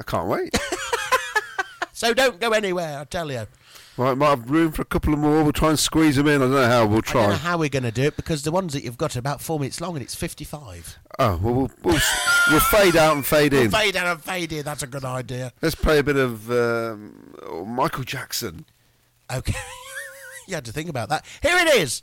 I 0.00 0.04
can't 0.04 0.28
wait. 0.28 0.56
So 1.98 2.14
don't 2.14 2.38
go 2.38 2.52
anywhere, 2.52 3.00
I 3.00 3.04
tell 3.06 3.28
you. 3.28 3.48
Right, 3.96 4.16
might 4.16 4.28
have 4.28 4.48
room 4.48 4.70
for 4.70 4.82
a 4.82 4.84
couple 4.84 5.12
of 5.12 5.18
more. 5.18 5.42
We'll 5.42 5.50
try 5.50 5.70
and 5.70 5.78
squeeze 5.78 6.14
them 6.14 6.28
in. 6.28 6.36
I 6.36 6.44
don't 6.44 6.52
know 6.52 6.64
how. 6.64 6.86
We'll 6.86 7.02
try. 7.02 7.22
I 7.22 7.24
don't 7.24 7.32
know 7.32 7.38
how 7.38 7.58
we're 7.58 7.68
going 7.68 7.82
to 7.82 7.90
do 7.90 8.04
it 8.04 8.14
because 8.14 8.44
the 8.44 8.52
ones 8.52 8.72
that 8.74 8.84
you've 8.84 8.96
got 8.96 9.16
are 9.16 9.18
about 9.18 9.40
four 9.40 9.58
minutes 9.58 9.80
long 9.80 9.96
and 9.96 10.02
it's 10.04 10.14
55. 10.14 10.96
Oh, 11.18 11.40
well, 11.42 11.54
we'll, 11.54 11.70
we'll, 11.82 12.00
we'll 12.52 12.60
fade 12.60 12.94
out 12.94 13.16
and 13.16 13.26
fade 13.26 13.52
in. 13.52 13.62
We'll 13.62 13.80
fade 13.80 13.96
out 13.96 14.06
and 14.06 14.22
fade 14.22 14.52
in. 14.52 14.64
That's 14.64 14.84
a 14.84 14.86
good 14.86 15.04
idea. 15.04 15.52
Let's 15.60 15.74
play 15.74 15.98
a 15.98 16.04
bit 16.04 16.14
of 16.14 16.48
um, 16.52 17.34
oh, 17.42 17.64
Michael 17.64 18.04
Jackson. 18.04 18.64
Okay. 19.32 19.54
you 20.48 20.54
had 20.54 20.64
to 20.64 20.72
think 20.72 20.88
about 20.88 21.08
that. 21.10 21.24
Here 21.42 21.56
it 21.56 21.68
is. 21.76 22.02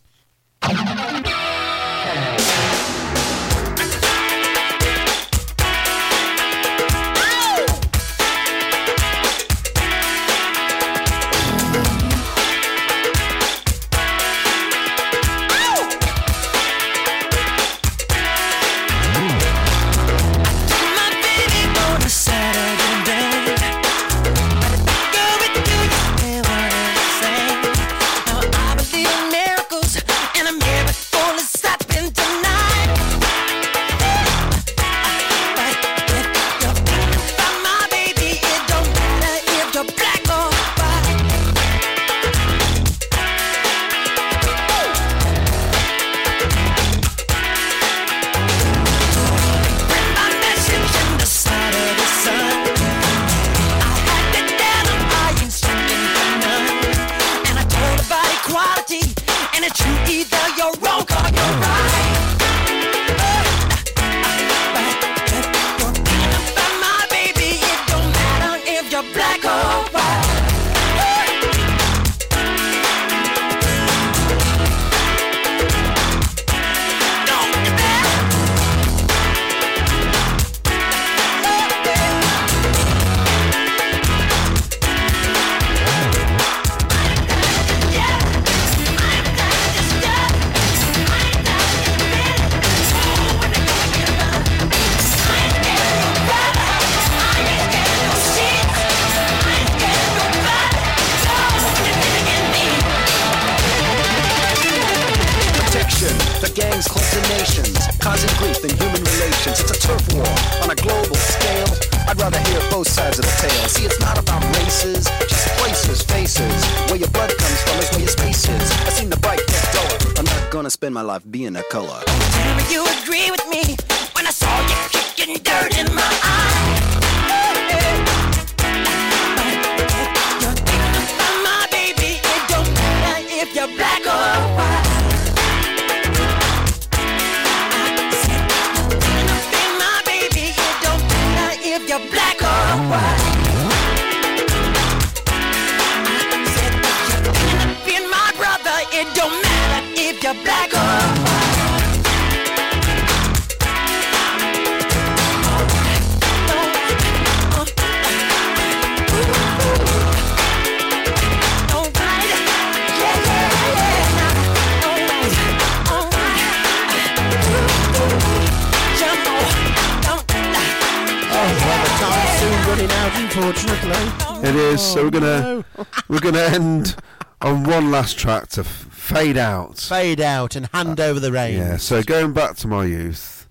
We're 176.26 176.32
gonna 176.32 176.56
end 176.56 176.96
on 177.42 177.64
one 177.66 177.92
last 177.92 178.18
track 178.18 178.48
to 178.48 178.62
f- 178.62 178.68
fade 178.68 179.38
out. 179.38 179.78
Fade 179.78 180.20
out 180.20 180.56
and 180.56 180.68
hand 180.74 181.00
over 181.00 181.20
the 181.20 181.32
reins. 181.32 181.58
Yeah. 181.60 181.78
So 181.78 182.02
going 182.02 182.34
back 182.34 182.56
to 182.58 182.68
my 182.68 182.86
youth, 182.86 183.48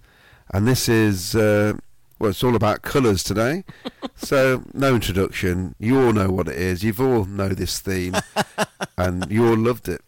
and 0.53 0.67
this 0.67 0.89
is 0.89 1.37
uh, 1.37 1.75
well, 2.19 2.31
it's 2.31 2.43
all 2.43 2.57
about 2.57 2.83
colours 2.83 3.23
today. 3.23 3.63
so 4.17 4.65
no 4.73 4.97
introduction. 4.97 5.77
You 5.79 6.03
all 6.03 6.13
know 6.13 6.31
what 6.31 6.49
it 6.49 6.57
is. 6.57 6.83
You've 6.83 7.01
all 7.01 7.27
know 7.27 7.51
this 7.51 7.79
theme, 7.79 8.17
and 8.99 9.31
you 9.31 9.47
all 9.47 9.57
loved 9.57 9.89
it. 9.89 10.01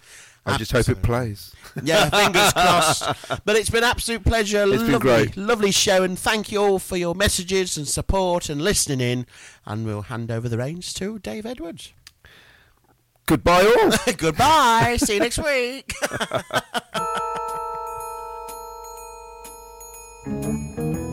I 0.45 0.57
just 0.57 0.73
hope 0.73 0.89
it 0.89 1.03
plays. 1.03 1.55
Yeah, 1.85 2.11
fingers 2.11 2.53
crossed. 2.53 3.05
But 3.45 3.55
it's 3.55 3.71
been 3.71 3.85
absolute 3.85 4.25
pleasure. 4.25 4.65
It's 4.67 4.83
been 4.83 4.99
great. 4.99 5.37
lovely 5.37 5.71
show, 5.71 6.03
and 6.03 6.19
thank 6.19 6.51
you 6.51 6.59
all 6.61 6.81
for 6.81 6.97
your 6.97 7.15
messages 7.15 7.77
and 7.77 7.87
support 7.87 8.49
and 8.49 8.61
listening 8.61 9.01
in. 9.01 9.27
And 9.65 9.87
we'll 9.87 10.03
hand 10.03 10.33
over 10.33 10.49
the 10.49 10.59
reins 10.59 10.93
to 10.95 11.21
Dave 11.21 11.47
Edwards. 11.47 11.93
Goodbye, 13.27 13.65
all. 13.83 13.93
Goodbye. 14.17 14.97
See 14.99 15.15
you 15.15 15.21
next 15.21 15.39
week. 15.39 15.93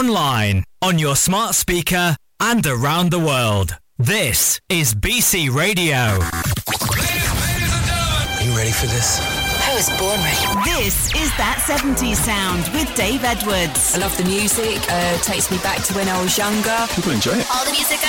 Online, 0.00 0.64
on 0.80 0.98
your 0.98 1.14
smart 1.14 1.54
speaker, 1.54 2.16
and 2.40 2.66
around 2.66 3.10
the 3.10 3.18
world. 3.18 3.76
This 3.98 4.58
is 4.70 4.94
BC 4.94 5.54
Radio. 5.54 6.16
Are 8.32 8.42
you 8.42 8.56
ready 8.56 8.72
for 8.72 8.86
this? 8.86 9.20
I 9.60 9.76
was 9.76 9.90
born 10.00 10.16
ready. 10.24 10.40
This 10.64 11.12
is 11.12 11.28
That 11.36 11.60
70s 11.68 12.16
Sound 12.16 12.64
with 12.72 12.88
Dave 12.96 13.24
Edwards. 13.24 13.94
I 13.94 13.98
love 14.00 14.16
the 14.16 14.24
music. 14.24 14.80
Uh, 14.88 15.18
takes 15.20 15.50
me 15.50 15.58
back 15.58 15.84
to 15.84 15.92
when 15.92 16.08
I 16.08 16.16
was 16.22 16.32
younger. 16.38 16.80
People 16.96 17.12
enjoy 17.12 17.36
it. 17.36 17.44
All 17.52 17.64
the 17.68 17.72
music 17.76 18.00
I 18.00 18.08